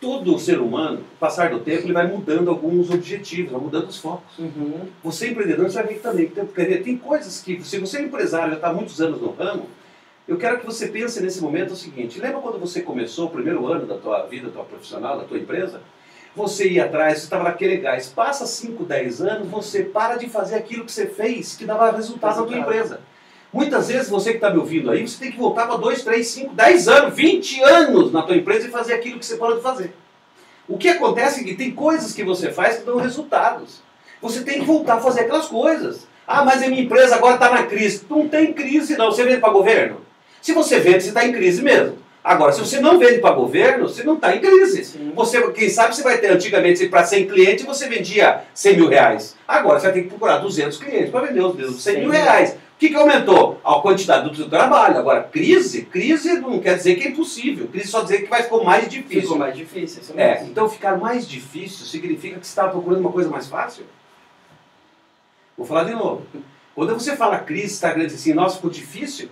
todo 0.00 0.38
ser 0.38 0.58
humano, 0.58 1.00
passar 1.20 1.50
do 1.50 1.60
tempo, 1.60 1.82
ele 1.84 1.92
vai 1.92 2.06
mudando 2.06 2.48
alguns 2.48 2.90
objetivos, 2.90 3.52
vai 3.52 3.60
mudando 3.60 3.88
os 3.88 3.98
focos. 3.98 4.38
Uhum. 4.38 4.86
Você 5.04 5.28
empreendedor, 5.28 5.68
você 5.68 5.74
vai 5.74 5.88
ver 5.88 5.94
que 5.94 6.00
também 6.00 6.26
tem, 6.28 6.82
tem 6.82 6.96
coisas 6.96 7.42
que, 7.42 7.62
se 7.62 7.78
você 7.78 7.98
é 7.98 8.02
empresário, 8.02 8.50
já 8.50 8.56
está 8.56 8.68
há 8.68 8.72
muitos 8.72 8.98
anos 9.00 9.20
no 9.20 9.32
ramo, 9.32 9.66
eu 10.28 10.36
quero 10.36 10.58
que 10.58 10.66
você 10.66 10.88
pense 10.88 11.22
nesse 11.22 11.40
momento 11.40 11.72
o 11.72 11.76
seguinte: 11.76 12.20
lembra 12.20 12.40
quando 12.40 12.58
você 12.58 12.82
começou 12.82 13.26
o 13.26 13.30
primeiro 13.30 13.66
ano 13.66 13.86
da 13.86 13.96
tua 13.96 14.26
vida, 14.26 14.48
da 14.48 14.54
tua 14.54 14.64
profissional, 14.64 15.18
da 15.18 15.24
tua 15.24 15.38
empresa? 15.38 15.80
Você 16.34 16.68
ia 16.68 16.84
atrás, 16.84 17.18
você 17.18 17.24
estava 17.24 17.44
naquele 17.44 17.78
gás. 17.78 18.08
Passa 18.08 18.44
5, 18.44 18.84
10 18.84 19.22
anos, 19.22 19.48
você 19.48 19.84
para 19.84 20.16
de 20.16 20.28
fazer 20.28 20.56
aquilo 20.56 20.84
que 20.84 20.92
você 20.92 21.06
fez, 21.06 21.56
que 21.56 21.64
dava 21.64 21.90
resultado, 21.92 22.40
na 22.40 22.46
tua 22.46 22.58
empresa. 22.58 23.00
Muitas 23.52 23.88
vezes 23.88 24.10
você 24.10 24.30
que 24.30 24.36
está 24.36 24.50
me 24.50 24.58
ouvindo 24.58 24.90
aí, 24.90 25.06
você 25.06 25.18
tem 25.18 25.32
que 25.32 25.38
voltar 25.38 25.66
para 25.66 25.76
2, 25.76 26.02
3, 26.02 26.26
5, 26.26 26.54
10 26.54 26.88
anos, 26.88 27.14
20 27.14 27.62
anos 27.62 28.12
na 28.12 28.22
tua 28.22 28.36
empresa 28.36 28.68
e 28.68 28.70
fazer 28.70 28.92
aquilo 28.92 29.18
que 29.18 29.24
você 29.24 29.36
pode 29.36 29.62
fazer. 29.62 29.94
O 30.68 30.76
que 30.76 30.88
acontece 30.88 31.40
é 31.40 31.44
que 31.44 31.54
tem 31.54 31.70
coisas 31.70 32.12
que 32.12 32.24
você 32.24 32.50
faz 32.50 32.78
que 32.78 32.84
dão 32.84 32.96
resultados. 32.96 33.80
Você 34.20 34.42
tem 34.42 34.58
que 34.58 34.66
voltar 34.66 34.96
a 34.96 35.00
fazer 35.00 35.20
aquelas 35.20 35.46
coisas. 35.46 36.06
Ah, 36.26 36.44
mas 36.44 36.62
a 36.62 36.68
minha 36.68 36.82
empresa 36.82 37.14
agora 37.14 37.34
está 37.34 37.50
na 37.50 37.62
crise. 37.62 38.04
Não 38.10 38.28
tem 38.28 38.52
crise 38.52 38.96
não. 38.98 39.12
Você 39.12 39.24
vende 39.24 39.40
para 39.40 39.52
governo? 39.52 40.05
Se 40.46 40.52
você 40.52 40.78
vende, 40.78 41.02
você 41.02 41.08
está 41.08 41.26
em 41.26 41.32
crise 41.32 41.60
mesmo. 41.60 41.98
Agora, 42.22 42.52
se 42.52 42.60
você 42.60 42.78
não 42.78 43.00
vende 43.00 43.18
para 43.18 43.34
governo, 43.34 43.88
você 43.88 44.04
não 44.04 44.14
está 44.14 44.32
em 44.32 44.40
crise. 44.40 45.12
Você, 45.12 45.42
quem 45.50 45.68
sabe 45.68 45.96
você 45.96 46.04
vai 46.04 46.18
ter, 46.18 46.28
antigamente, 46.28 46.86
para 46.86 47.04
100 47.04 47.26
clientes, 47.26 47.64
você 47.64 47.88
vendia 47.88 48.44
100 48.54 48.76
mil 48.76 48.88
reais. 48.88 49.34
Agora 49.48 49.80
você 49.80 49.86
vai 49.86 49.94
ter 49.94 50.02
que 50.02 50.08
procurar 50.08 50.38
200 50.38 50.78
clientes 50.78 51.10
para 51.10 51.26
vender 51.26 51.40
os 51.40 51.56
mesmos 51.56 51.82
100 51.82 51.98
mil 51.98 52.10
reais. 52.10 52.52
O 52.52 52.78
que, 52.78 52.90
que 52.90 52.94
aumentou? 52.94 53.60
A 53.64 53.80
quantidade 53.80 54.30
do 54.30 54.36
seu 54.36 54.48
trabalho. 54.48 54.96
Agora, 54.96 55.24
crise, 55.24 55.82
crise 55.82 56.38
não 56.38 56.60
quer 56.60 56.76
dizer 56.76 56.94
que 56.94 57.08
é 57.08 57.10
impossível. 57.10 57.66
Crise 57.66 57.88
só 57.88 58.02
dizer 58.02 58.22
que 58.22 58.30
vai 58.30 58.44
ficar 58.44 58.58
mais 58.58 58.88
difícil. 58.88 59.22
Ficou 59.22 59.38
mais 59.38 59.56
difícil. 59.56 60.02
É, 60.16 60.44
então 60.44 60.68
ficar 60.68 60.96
mais 60.96 61.26
difícil 61.26 61.84
significa 61.84 62.38
que 62.38 62.46
você 62.46 62.52
está 62.52 62.68
procurando 62.68 63.00
uma 63.00 63.10
coisa 63.10 63.28
mais 63.28 63.48
fácil? 63.48 63.84
Vou 65.58 65.66
falar 65.66 65.82
de 65.82 65.92
novo. 65.92 66.24
Quando 66.72 66.94
você 66.94 67.16
fala 67.16 67.36
crise, 67.40 67.74
está 67.74 67.90
querendo 67.90 68.06
dizer 68.06 68.20
assim, 68.20 68.32
nossa, 68.32 68.54
ficou 68.54 68.70
difícil? 68.70 69.28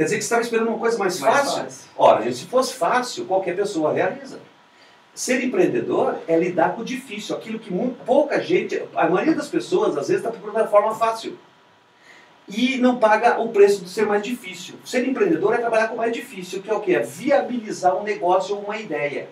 Quer 0.00 0.04
dizer 0.04 0.16
que 0.16 0.22
você 0.22 0.26
estava 0.28 0.42
esperando 0.42 0.68
uma 0.68 0.78
coisa 0.78 0.96
mais, 0.96 1.20
mais 1.20 1.36
fácil? 1.36 1.62
fácil? 1.62 1.90
Ora, 1.94 2.22
gente, 2.22 2.36
se 2.36 2.46
fosse 2.46 2.72
fácil, 2.72 3.26
qualquer 3.26 3.54
pessoa 3.54 3.92
realiza. 3.92 4.40
Ser 5.12 5.44
empreendedor 5.44 6.16
é 6.26 6.38
lidar 6.38 6.74
com 6.74 6.80
o 6.80 6.84
difícil, 6.86 7.36
aquilo 7.36 7.58
que 7.58 7.70
muito, 7.70 8.02
pouca 8.06 8.40
gente, 8.40 8.82
a 8.96 9.10
maioria 9.10 9.34
das 9.34 9.48
pessoas 9.48 9.98
às 9.98 10.08
vezes 10.08 10.24
está 10.24 10.30
procurando 10.30 10.64
a 10.64 10.68
forma 10.68 10.94
fácil. 10.94 11.38
E 12.48 12.78
não 12.78 12.96
paga 12.96 13.38
o 13.42 13.50
preço 13.50 13.84
de 13.84 13.90
ser 13.90 14.06
mais 14.06 14.22
difícil. 14.22 14.76
Ser 14.86 15.06
empreendedor 15.06 15.52
é 15.52 15.58
trabalhar 15.58 15.88
com 15.88 15.96
o 15.96 15.98
mais 15.98 16.14
difícil, 16.14 16.62
que 16.62 16.70
é 16.70 16.74
o 16.74 16.80
que? 16.80 16.94
É 16.94 17.00
viabilizar 17.00 17.94
um 17.94 18.02
negócio 18.02 18.56
ou 18.56 18.62
uma 18.62 18.78
ideia. 18.78 19.28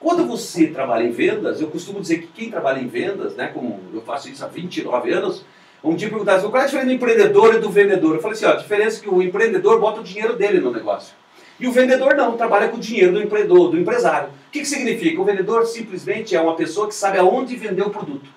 Quando 0.00 0.26
você 0.26 0.68
trabalha 0.68 1.04
em 1.04 1.10
vendas, 1.10 1.60
eu 1.60 1.68
costumo 1.68 2.00
dizer 2.00 2.22
que 2.22 2.28
quem 2.28 2.50
trabalha 2.50 2.80
em 2.80 2.88
vendas, 2.88 3.34
né, 3.34 3.48
como 3.48 3.82
eu 3.92 4.00
faço 4.00 4.30
isso 4.30 4.42
há 4.42 4.48
29 4.48 5.12
anos, 5.12 5.44
um 5.86 5.94
dia 5.94 6.08
perguntaram 6.08 6.38
assim, 6.38 6.50
qual 6.50 6.60
é 6.60 6.64
a 6.64 6.66
diferença 6.66 6.88
do 6.88 6.94
empreendedor 6.94 7.54
e 7.54 7.58
do 7.58 7.70
vendedor? 7.70 8.16
Eu 8.16 8.20
falei 8.20 8.36
assim, 8.36 8.46
ó, 8.46 8.52
a 8.52 8.56
diferença 8.56 8.98
é 8.98 9.02
que 9.02 9.08
o 9.08 9.22
empreendedor 9.22 9.78
bota 9.78 10.00
o 10.00 10.04
dinheiro 10.04 10.34
dele 10.34 10.58
no 10.58 10.72
negócio. 10.72 11.14
E 11.60 11.66
o 11.66 11.72
vendedor 11.72 12.14
não, 12.16 12.36
trabalha 12.36 12.68
com 12.68 12.76
o 12.76 12.80
dinheiro 12.80 13.12
do 13.12 13.22
empreendedor, 13.22 13.70
do 13.70 13.78
empresário. 13.78 14.28
O 14.28 14.50
que, 14.50 14.60
que 14.60 14.66
significa? 14.66 15.20
O 15.20 15.24
vendedor 15.24 15.64
simplesmente 15.64 16.34
é 16.34 16.40
uma 16.40 16.56
pessoa 16.56 16.88
que 16.88 16.94
sabe 16.94 17.18
aonde 17.18 17.56
vender 17.56 17.82
o 17.82 17.90
produto. 17.90 18.28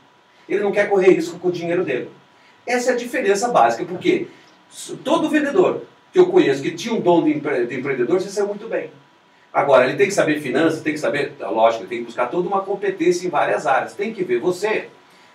Ele 0.47 0.61
não 0.61 0.71
quer 0.71 0.89
correr 0.89 1.11
risco 1.11 1.39
com 1.39 1.49
o 1.49 1.51
dinheiro 1.51 1.83
dele. 1.83 2.09
Essa 2.65 2.91
é 2.91 2.93
a 2.93 2.97
diferença 2.97 3.49
básica, 3.49 3.83
porque 3.83 4.27
todo 5.03 5.29
vendedor 5.29 5.83
que 6.13 6.19
eu 6.19 6.27
conheço 6.27 6.61
que 6.61 6.71
tinha 6.71 6.93
um 6.93 7.01
dom 7.01 7.23
de, 7.23 7.31
empre 7.31 7.65
de 7.65 7.75
empreendedor, 7.79 8.21
você 8.21 8.29
saiu 8.29 8.47
muito 8.47 8.67
bem. 8.67 8.91
Agora, 9.51 9.87
ele 9.87 9.97
tem 9.97 10.07
que 10.07 10.13
saber 10.13 10.39
finanças, 10.39 10.81
tem 10.81 10.93
que 10.93 10.99
saber, 10.99 11.33
lógico, 11.39 11.83
ele 11.83 11.89
tem 11.89 11.99
que 11.99 12.05
buscar 12.05 12.27
toda 12.27 12.47
uma 12.47 12.61
competência 12.61 13.25
em 13.25 13.29
várias 13.29 13.65
áreas. 13.65 13.93
Tem 13.93 14.13
que 14.13 14.23
ver 14.23 14.39
você 14.39 14.87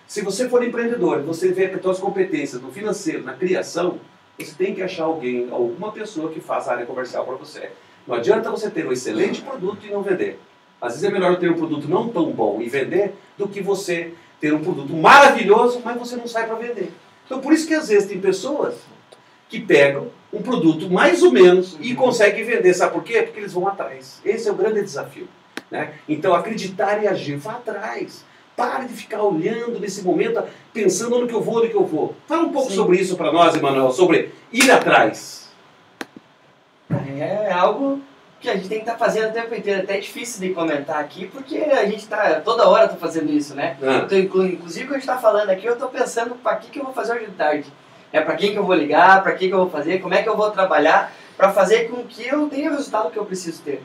se 0.07 0.21
você 0.21 0.47
for 0.47 0.63
empreendedor, 0.63 1.21
você 1.23 1.51
vê 1.51 1.65
as 1.65 1.81
suas 1.81 1.99
competências 1.99 2.61
no 2.61 2.71
financeiro, 2.71 3.23
na 3.23 3.33
criação, 3.33 3.99
você 4.37 4.53
tem 4.53 4.75
que 4.75 4.81
achar 4.81 5.05
alguém, 5.05 5.49
alguma 5.51 5.91
pessoa 5.91 6.31
que 6.31 6.39
faça 6.39 6.69
a 6.69 6.73
área 6.75 6.85
comercial 6.85 7.25
para 7.25 7.35
você. 7.35 7.71
Não 8.07 8.15
adianta 8.15 8.51
você 8.51 8.69
ter 8.69 8.85
um 8.85 8.91
excelente 8.91 9.41
produto 9.41 9.85
e 9.85 9.91
não 9.91 10.03
vender. 10.03 10.39
Às 10.79 10.93
vezes 10.93 11.05
é 11.05 11.11
melhor 11.11 11.37
ter 11.37 11.49
um 11.49 11.55
produto 11.55 11.87
não 11.87 12.09
tão 12.09 12.31
bom 12.31 12.61
e 12.61 12.69
vender 12.69 13.15
do 13.37 13.47
que 13.47 13.61
você 13.61 14.13
ter 14.39 14.53
um 14.53 14.63
produto 14.63 14.93
maravilhoso, 14.93 15.81
mas 15.83 15.97
você 15.97 16.15
não 16.15 16.27
sai 16.27 16.45
para 16.45 16.55
vender. 16.55 16.91
Então 17.25 17.39
por 17.39 17.53
isso 17.53 17.67
que 17.67 17.73
às 17.73 17.87
vezes 17.87 18.07
tem 18.07 18.19
pessoas 18.19 18.75
que 19.49 19.59
pegam 19.59 20.09
um 20.31 20.41
produto 20.41 20.89
mais 20.89 21.23
ou 21.23 21.31
menos 21.31 21.77
e 21.79 21.95
conseguem 21.95 22.43
vender. 22.43 22.73
Sabe 22.73 22.93
por 22.93 23.03
quê? 23.03 23.23
Porque 23.23 23.39
eles 23.39 23.53
vão 23.53 23.67
atrás. 23.67 24.21
Esse 24.23 24.47
é 24.47 24.51
o 24.51 24.55
grande 24.55 24.81
desafio. 24.81 25.27
Né? 25.71 25.93
Então 26.07 26.35
acreditar 26.35 27.01
e 27.01 27.07
agir, 27.07 27.37
vá 27.37 27.53
atrás. 27.53 28.23
Pare 28.55 28.85
de 28.85 28.93
ficar 28.93 29.21
olhando 29.21 29.79
nesse 29.79 30.01
momento, 30.01 30.41
pensando 30.73 31.19
no 31.19 31.27
que 31.27 31.33
eu 31.33 31.41
vou, 31.41 31.63
no 31.63 31.69
que 31.69 31.75
eu 31.75 31.85
vou. 31.85 32.15
Fala 32.27 32.43
um 32.43 32.51
pouco 32.51 32.69
Sim. 32.69 32.75
sobre 32.75 32.97
isso 32.97 33.17
para 33.17 33.31
nós, 33.31 33.55
Emanuel, 33.55 33.91
sobre 33.91 34.33
ir 34.51 34.71
atrás. 34.71 35.51
É 37.17 37.51
algo 37.51 38.01
que 38.39 38.49
a 38.49 38.55
gente 38.55 38.69
tem 38.69 38.77
que 38.77 38.83
estar 38.83 38.93
tá 38.93 38.97
fazendo 38.97 39.29
o 39.29 39.33
tempo 39.33 39.53
inteiro. 39.55 39.81
Até 39.83 39.97
é 39.97 39.99
difícil 39.99 40.41
de 40.41 40.53
comentar 40.53 40.99
aqui, 40.99 41.25
porque 41.27 41.57
a 41.57 41.85
gente 41.85 41.97
está 41.97 42.39
toda 42.41 42.67
hora 42.67 42.87
tá 42.87 42.95
fazendo 42.95 43.31
isso, 43.31 43.55
né? 43.55 43.77
Ah. 43.81 44.05
Tô, 44.07 44.15
inclusive, 44.15 44.85
quando 44.85 44.91
a 44.91 44.99
gente 44.99 45.09
está 45.09 45.17
falando 45.17 45.49
aqui, 45.49 45.65
eu 45.65 45.73
estou 45.73 45.89
pensando 45.89 46.35
para 46.35 46.55
que, 46.57 46.69
que 46.69 46.79
eu 46.79 46.83
vou 46.83 46.93
fazer 46.93 47.13
hoje 47.13 47.25
de 47.25 47.31
tarde. 47.31 47.65
É 48.13 48.21
para 48.21 48.35
quem 48.35 48.51
que 48.51 48.57
eu 48.57 48.65
vou 48.65 48.75
ligar, 48.75 49.21
para 49.23 49.33
que, 49.33 49.47
que 49.47 49.53
eu 49.53 49.57
vou 49.57 49.69
fazer, 49.69 49.99
como 49.99 50.13
é 50.13 50.23
que 50.23 50.29
eu 50.29 50.37
vou 50.37 50.49
trabalhar 50.51 51.11
para 51.35 51.51
fazer 51.51 51.89
com 51.89 52.03
que 52.03 52.25
eu 52.25 52.47
tenha 52.47 52.71
o 52.71 52.75
resultado 52.75 53.11
que 53.11 53.17
eu 53.17 53.25
preciso 53.25 53.61
ter. 53.61 53.83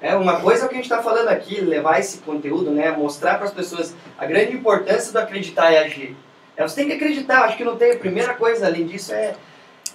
É, 0.00 0.14
uma 0.14 0.40
coisa 0.40 0.62
é 0.62 0.66
o 0.66 0.68
que 0.68 0.74
a 0.74 0.78
gente 0.78 0.90
está 0.90 1.02
falando 1.02 1.28
aqui, 1.28 1.60
levar 1.60 1.98
esse 1.98 2.18
conteúdo, 2.18 2.70
né, 2.70 2.90
mostrar 2.90 3.34
para 3.34 3.44
as 3.44 3.52
pessoas 3.52 3.94
a 4.18 4.24
grande 4.24 4.54
importância 4.54 5.12
do 5.12 5.18
acreditar 5.18 5.70
e 5.72 5.78
agir. 5.78 6.16
É, 6.56 6.62
você 6.66 6.76
tem 6.76 6.86
que 6.86 6.94
acreditar, 6.94 7.44
acho 7.44 7.56
que 7.56 7.64
não 7.64 7.76
tem. 7.76 7.92
A 7.92 7.96
primeira 7.96 8.34
coisa, 8.34 8.66
além 8.66 8.86
disso, 8.86 9.12
é, 9.12 9.34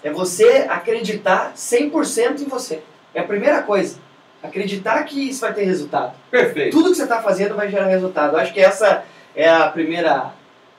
é 0.03 0.11
você 0.11 0.65
acreditar 0.69 1.53
100% 1.55 2.41
em 2.41 2.45
você. 2.45 2.81
É 3.13 3.21
a 3.21 3.23
primeira 3.23 3.63
coisa. 3.63 3.97
Acreditar 4.43 5.03
que 5.03 5.29
isso 5.29 5.41
vai 5.41 5.53
ter 5.53 5.63
resultado. 5.63 6.15
Perfeito. 6.29 6.75
Tudo 6.75 6.91
que 6.91 6.97
você 6.97 7.03
está 7.03 7.21
fazendo 7.21 7.55
vai 7.55 7.69
gerar 7.69 7.87
resultado. 7.87 8.37
Acho 8.37 8.53
que 8.53 8.59
essa 8.59 9.03
é 9.35 9.49
a 9.49 9.67
primeira 9.69 10.33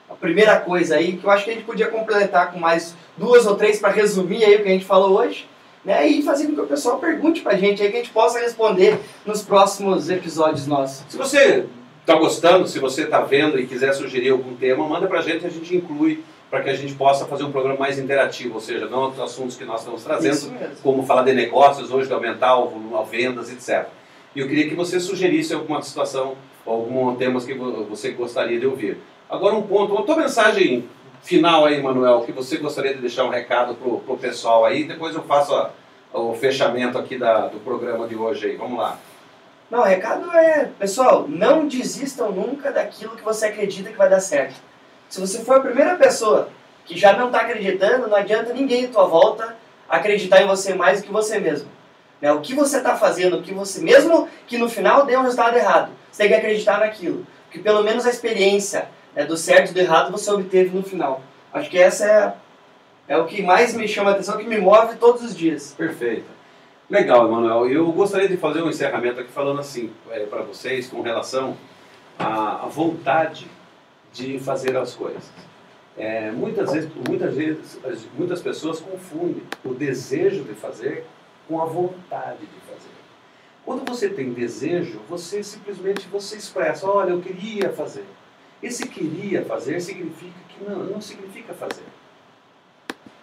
a 0.09 0.15
primeira 0.15 0.57
coisa 0.59 0.95
aí, 0.95 1.17
que 1.17 1.25
eu 1.25 1.29
acho 1.29 1.43
que 1.43 1.51
a 1.51 1.53
gente 1.53 1.65
podia 1.65 1.87
completar 1.87 2.51
com 2.53 2.59
mais 2.59 2.95
duas 3.17 3.45
ou 3.45 3.55
três 3.55 3.77
para 3.77 3.89
resumir 3.89 4.43
aí 4.43 4.55
o 4.55 4.63
que 4.63 4.69
a 4.69 4.71
gente 4.71 4.85
falou 4.85 5.19
hoje, 5.19 5.47
né? 5.87 6.05
E 6.07 6.21
fazer 6.21 6.45
com 6.47 6.53
que 6.53 6.61
o 6.61 6.67
pessoal 6.67 6.99
pergunte 6.99 7.41
pra 7.41 7.55
gente 7.55 7.81
aí, 7.81 7.89
que 7.89 7.95
a 7.97 7.99
gente 8.01 8.11
possa 8.11 8.39
responder 8.39 8.99
nos 9.25 9.41
próximos 9.41 10.09
episódios 10.09 10.67
nossos. 10.67 11.03
Se 11.09 11.17
você 11.17 11.65
está 12.01 12.13
gostando, 12.15 12.67
se 12.67 12.77
você 12.77 13.03
está 13.03 13.21
vendo 13.21 13.59
e 13.59 13.65
quiser 13.65 13.93
sugerir 13.93 14.29
algum 14.29 14.55
tema, 14.55 14.87
manda 14.87 15.07
pra 15.07 15.21
gente 15.21 15.43
e 15.43 15.47
a 15.47 15.49
gente 15.49 15.75
inclui 15.75 16.23
para 16.49 16.61
que 16.61 16.69
a 16.69 16.73
gente 16.75 16.93
possa 16.93 17.25
fazer 17.25 17.43
um 17.43 17.51
programa 17.51 17.77
mais 17.79 17.99
interativo, 17.99 18.55
ou 18.55 18.61
seja, 18.61 18.85
não 18.87 19.09
os 19.09 19.19
assuntos 19.19 19.57
que 19.57 19.65
nós 19.65 19.79
estamos 19.81 20.03
trazendo, 20.03 20.35
como 20.83 21.03
falar 21.05 21.23
de 21.23 21.33
negócios 21.33 21.91
hoje, 21.91 22.07
de 22.07 22.13
aumentar 22.13 22.55
o 22.57 22.69
volume, 22.69 23.05
vendas, 23.09 23.51
etc. 23.51 23.87
E 24.35 24.39
eu 24.39 24.47
queria 24.47 24.69
que 24.69 24.75
você 24.75 24.99
sugerisse 24.99 25.53
alguma 25.53 25.81
situação, 25.81 26.35
alguns 26.65 27.17
temas 27.17 27.43
que 27.45 27.53
vo- 27.53 27.83
você 27.85 28.11
gostaria 28.11 28.57
de 28.59 28.65
ouvir. 28.65 28.97
Agora 29.29 29.55
um 29.55 29.61
ponto, 29.63 29.97
a 29.97 30.03
tua 30.03 30.15
mensagem 30.15 30.85
final 31.27 31.65
aí, 31.65 31.81
Manuel, 31.81 32.21
que 32.21 32.31
você 32.31 32.57
gostaria 32.57 32.93
de 32.95 33.01
deixar 33.01 33.25
um 33.25 33.29
recado 33.29 33.75
pro, 33.75 33.99
pro 33.99 34.17
pessoal 34.17 34.63
aí, 34.65 34.85
depois 34.85 35.13
eu 35.13 35.23
faço 35.23 35.53
a- 35.53 35.71
o 36.13 36.33
fechamento 36.33 36.97
aqui 36.97 37.17
da, 37.17 37.47
do 37.47 37.59
programa 37.59 38.07
de 38.07 38.15
hoje 38.15 38.47
aí. 38.47 38.55
Vamos 38.55 38.79
lá. 38.79 38.97
Não, 39.69 39.81
o 39.81 39.83
recado 39.83 40.31
é, 40.31 40.69
pessoal, 40.79 41.25
não 41.27 41.67
desistam 41.67 42.31
nunca 42.31 42.71
daquilo 42.71 43.17
que 43.17 43.23
você 43.23 43.47
acredita 43.47 43.89
que 43.89 43.97
vai 43.97 44.09
dar 44.09 44.21
certo. 44.21 44.55
Se 45.09 45.19
você 45.19 45.39
for 45.43 45.57
a 45.57 45.59
primeira 45.59 45.95
pessoa 45.95 46.47
que 46.85 46.97
já 46.97 47.11
não 47.11 47.25
está 47.27 47.41
acreditando, 47.41 48.07
não 48.07 48.15
adianta 48.15 48.53
ninguém 48.53 48.85
à 48.85 48.87
tua 48.87 49.05
volta 49.05 49.57
acreditar 49.89 50.41
em 50.41 50.47
você 50.47 50.73
mais 50.73 51.01
do 51.01 51.07
que 51.07 51.11
você 51.11 51.39
mesmo. 51.39 51.69
Né? 52.21 52.31
O 52.31 52.39
que 52.39 52.53
você 52.55 52.77
está 52.77 52.95
fazendo, 52.95 53.37
o 53.39 53.41
que 53.43 53.53
você, 53.53 53.81
mesmo 53.81 54.29
que 54.47 54.57
no 54.57 54.69
final 54.69 55.05
dê 55.05 55.17
um 55.17 55.21
resultado 55.23 55.57
errado, 55.57 55.91
você 56.09 56.23
tem 56.23 56.29
que 56.31 56.35
acreditar 56.35 56.79
naquilo. 56.79 57.27
Porque 57.45 57.59
pelo 57.59 57.83
menos 57.83 58.05
a 58.05 58.09
experiência 58.09 58.87
né, 59.17 59.25
do 59.25 59.35
certo 59.35 59.71
e 59.71 59.73
do 59.73 59.79
errado 59.79 60.11
você 60.11 60.29
obteve 60.31 60.75
no 60.75 60.83
final. 60.83 61.21
Acho 61.51 61.69
que 61.69 61.77
essa 61.79 62.05
é, 62.05 62.33
é 63.13 63.17
o 63.17 63.25
que 63.25 63.41
mais 63.41 63.73
me 63.73 63.87
chama 63.87 64.11
a 64.11 64.13
atenção, 64.13 64.37
que 64.37 64.45
me 64.45 64.59
move 64.59 64.95
todos 64.97 65.23
os 65.23 65.35
dias. 65.35 65.73
Perfeito. 65.77 66.25
Legal, 66.89 67.27
Emanuel. 67.27 67.69
Eu 67.69 67.91
gostaria 67.91 68.29
de 68.29 68.37
fazer 68.37 68.61
um 68.61 68.69
encerramento 68.69 69.19
aqui 69.19 69.31
falando 69.31 69.59
assim 69.59 69.91
para 70.29 70.41
vocês 70.43 70.87
com 70.87 71.01
relação 71.01 71.57
à, 72.17 72.63
à 72.63 72.67
vontade 72.67 73.47
de 74.13 74.39
fazer 74.39 74.77
as 74.77 74.93
coisas. 74.95 75.23
É, 75.97 76.31
muitas 76.31 76.71
vezes, 76.71 76.89
muitas 77.09 77.33
vezes, 77.33 77.79
as- 77.83 78.05
muitas 78.17 78.41
pessoas 78.41 78.79
confundem 78.79 79.41
o 79.65 79.73
desejo 79.73 80.43
de 80.43 80.53
fazer 80.53 81.05
com 81.47 81.59
a 81.61 81.65
vontade 81.65 82.41
de 82.41 82.59
fazer. 82.71 82.91
Quando 83.65 83.83
você 83.89 84.07
tem 84.07 84.31
desejo, 84.31 85.01
você 85.09 85.43
simplesmente 85.43 86.07
você 86.07 86.37
expressa, 86.37 86.87
olha, 86.87 87.09
eu 87.09 87.19
queria 87.19 87.73
fazer. 87.73 88.05
Esse 88.61 88.87
queria 88.87 89.45
fazer 89.45 89.79
significa 89.81 90.39
que 90.49 90.63
não, 90.63 90.83
não 90.85 91.01
significa 91.01 91.53
fazer. 91.53 91.85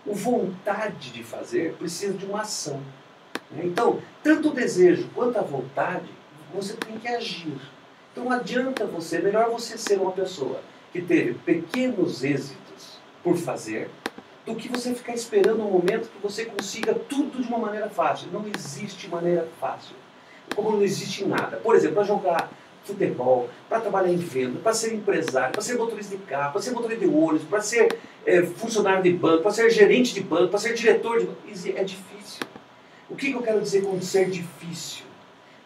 O 0.06 0.14
vontade 0.14 1.10
de 1.10 1.24
fazer 1.24 1.74
precisa 1.74 2.12
de 2.12 2.26
uma 2.26 2.42
ação. 2.42 2.80
né? 3.50 3.62
Então, 3.64 4.00
tanto 4.22 4.50
o 4.50 4.54
desejo 4.54 5.08
quanto 5.14 5.38
a 5.38 5.42
vontade, 5.42 6.08
você 6.52 6.74
tem 6.74 6.98
que 6.98 7.08
agir. 7.08 7.56
Então, 8.12 8.30
adianta 8.30 8.86
você, 8.86 9.18
melhor 9.18 9.50
você 9.50 9.76
ser 9.76 9.98
uma 9.98 10.12
pessoa 10.12 10.60
que 10.92 11.02
teve 11.02 11.34
pequenos 11.34 12.22
êxitos 12.22 12.98
por 13.22 13.36
fazer, 13.36 13.90
do 14.46 14.54
que 14.54 14.68
você 14.68 14.94
ficar 14.94 15.14
esperando 15.14 15.62
um 15.62 15.70
momento 15.70 16.10
que 16.10 16.22
você 16.22 16.44
consiga 16.44 16.94
tudo 16.94 17.42
de 17.42 17.48
uma 17.48 17.58
maneira 17.58 17.88
fácil. 17.88 18.28
Não 18.30 18.44
existe 18.54 19.08
maneira 19.08 19.48
fácil. 19.58 19.96
Como 20.54 20.70
não 20.70 20.82
existe 20.82 21.24
nada. 21.24 21.56
Por 21.56 21.74
exemplo, 21.74 21.96
para 21.96 22.04
jogar 22.04 22.50
futebol, 22.84 23.48
para 23.68 23.80
trabalhar 23.80 24.12
em 24.12 24.16
venda, 24.16 24.60
para 24.60 24.74
ser 24.74 24.94
empresário, 24.94 25.52
para 25.52 25.62
ser 25.62 25.76
motorista 25.76 26.16
de 26.16 26.22
carro, 26.22 26.52
para 26.52 26.62
ser 26.62 26.72
motorista 26.72 27.06
de 27.06 27.10
ônibus, 27.10 27.44
para 27.48 27.60
ser 27.60 27.98
eh, 28.26 28.42
funcionário 28.42 29.02
de 29.02 29.12
banco, 29.12 29.42
para 29.42 29.52
ser 29.52 29.70
gerente 29.70 30.14
de 30.14 30.20
banco, 30.20 30.48
para 30.48 30.58
ser 30.58 30.74
diretor 30.74 31.18
de 31.18 31.26
banco. 31.26 31.40
É 31.46 31.84
difícil. 31.84 32.46
O 33.08 33.16
que 33.16 33.30
que 33.30 33.36
eu 33.36 33.42
quero 33.42 33.60
dizer 33.60 33.82
com 33.82 34.00
ser 34.00 34.28
difícil? 34.28 35.04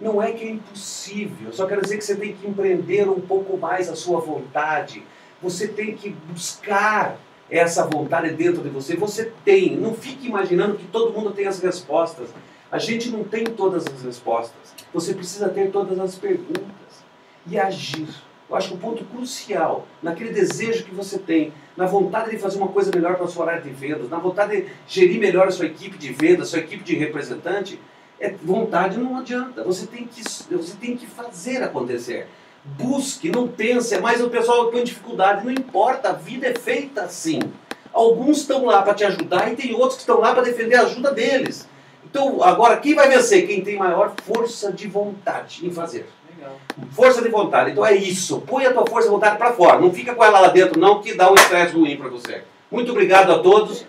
Não 0.00 0.22
é 0.22 0.30
que 0.30 0.44
é 0.44 0.50
impossível, 0.50 1.52
só 1.52 1.66
quero 1.66 1.82
dizer 1.82 1.98
que 1.98 2.04
você 2.04 2.14
tem 2.14 2.32
que 2.32 2.46
empreender 2.46 3.08
um 3.08 3.20
pouco 3.20 3.56
mais 3.56 3.88
a 3.88 3.96
sua 3.96 4.20
vontade. 4.20 5.02
Você 5.42 5.66
tem 5.66 5.96
que 5.96 6.10
buscar 6.10 7.18
essa 7.50 7.84
vontade 7.84 8.30
dentro 8.34 8.62
de 8.62 8.68
você. 8.68 8.96
Você 8.96 9.32
tem. 9.44 9.76
Não 9.76 9.94
fique 9.94 10.28
imaginando 10.28 10.76
que 10.76 10.86
todo 10.86 11.12
mundo 11.12 11.32
tem 11.32 11.46
as 11.46 11.60
respostas. 11.60 12.28
A 12.70 12.78
gente 12.78 13.08
não 13.10 13.24
tem 13.24 13.44
todas 13.44 13.86
as 13.86 14.02
respostas. 14.02 14.74
Você 14.92 15.14
precisa 15.14 15.48
ter 15.48 15.70
todas 15.70 15.98
as 15.98 16.14
perguntas 16.16 16.87
e 17.50 17.58
agir. 17.58 18.08
Eu 18.48 18.56
acho 18.56 18.68
que 18.68 18.74
o 18.74 18.78
ponto 18.78 19.04
crucial, 19.04 19.86
naquele 20.02 20.30
desejo 20.30 20.84
que 20.84 20.94
você 20.94 21.18
tem, 21.18 21.52
na 21.76 21.84
vontade 21.84 22.30
de 22.30 22.38
fazer 22.38 22.56
uma 22.56 22.68
coisa 22.68 22.90
melhor 22.94 23.16
para 23.16 23.26
a 23.26 23.28
sua 23.28 23.50
área 23.50 23.60
de 23.60 23.70
vendas, 23.70 24.08
na 24.08 24.18
vontade 24.18 24.62
de 24.62 24.68
gerir 24.86 25.20
melhor 25.20 25.48
a 25.48 25.50
sua 25.50 25.66
equipe 25.66 25.98
de 25.98 26.12
vendas, 26.12 26.48
sua 26.48 26.60
equipe 26.60 26.82
de 26.82 26.96
representante, 26.96 27.78
é 28.18 28.30
vontade 28.42 28.98
não 28.98 29.16
adianta. 29.18 29.62
Você 29.64 29.86
tem 29.86 30.06
que, 30.06 30.22
você 30.22 30.76
tem 30.80 30.96
que 30.96 31.06
fazer 31.06 31.62
acontecer. 31.62 32.26
Busque, 32.64 33.30
não 33.30 33.46
pense, 33.46 33.94
é 33.94 34.00
mais 34.00 34.22
o 34.22 34.30
pessoal 34.30 34.70
põe 34.70 34.82
dificuldade. 34.82 35.44
Não 35.44 35.52
importa, 35.52 36.10
a 36.10 36.12
vida 36.12 36.46
é 36.46 36.54
feita 36.54 37.02
assim. 37.02 37.40
Alguns 37.92 38.38
estão 38.38 38.64
lá 38.64 38.82
para 38.82 38.94
te 38.94 39.04
ajudar 39.04 39.52
e 39.52 39.56
tem 39.56 39.74
outros 39.74 39.94
que 39.94 40.00
estão 40.00 40.20
lá 40.20 40.32
para 40.32 40.42
defender 40.42 40.76
a 40.76 40.82
ajuda 40.82 41.12
deles. 41.12 41.68
Então, 42.04 42.42
agora, 42.42 42.78
quem 42.78 42.94
vai 42.94 43.08
vencer? 43.08 43.46
Quem 43.46 43.62
tem 43.62 43.76
maior 43.76 44.14
força 44.24 44.72
de 44.72 44.88
vontade 44.88 45.66
em 45.66 45.70
fazer. 45.70 46.06
Força 46.92 47.22
de 47.22 47.28
vontade. 47.28 47.72
Então 47.72 47.84
é 47.84 47.94
isso. 47.94 48.40
Põe 48.46 48.66
a 48.66 48.72
tua 48.72 48.86
força 48.86 49.08
de 49.08 49.14
vontade 49.14 49.36
para 49.36 49.52
fora. 49.52 49.80
Não 49.80 49.92
fica 49.92 50.14
com 50.14 50.24
ela 50.24 50.40
lá 50.40 50.48
dentro, 50.48 50.78
não, 50.78 51.00
que 51.00 51.14
dá 51.14 51.30
um 51.30 51.34
estresse 51.34 51.74
ruim 51.74 51.96
para 51.96 52.08
você. 52.08 52.42
Muito 52.70 52.90
obrigado 52.92 53.32
a 53.32 53.38
todos. 53.38 53.84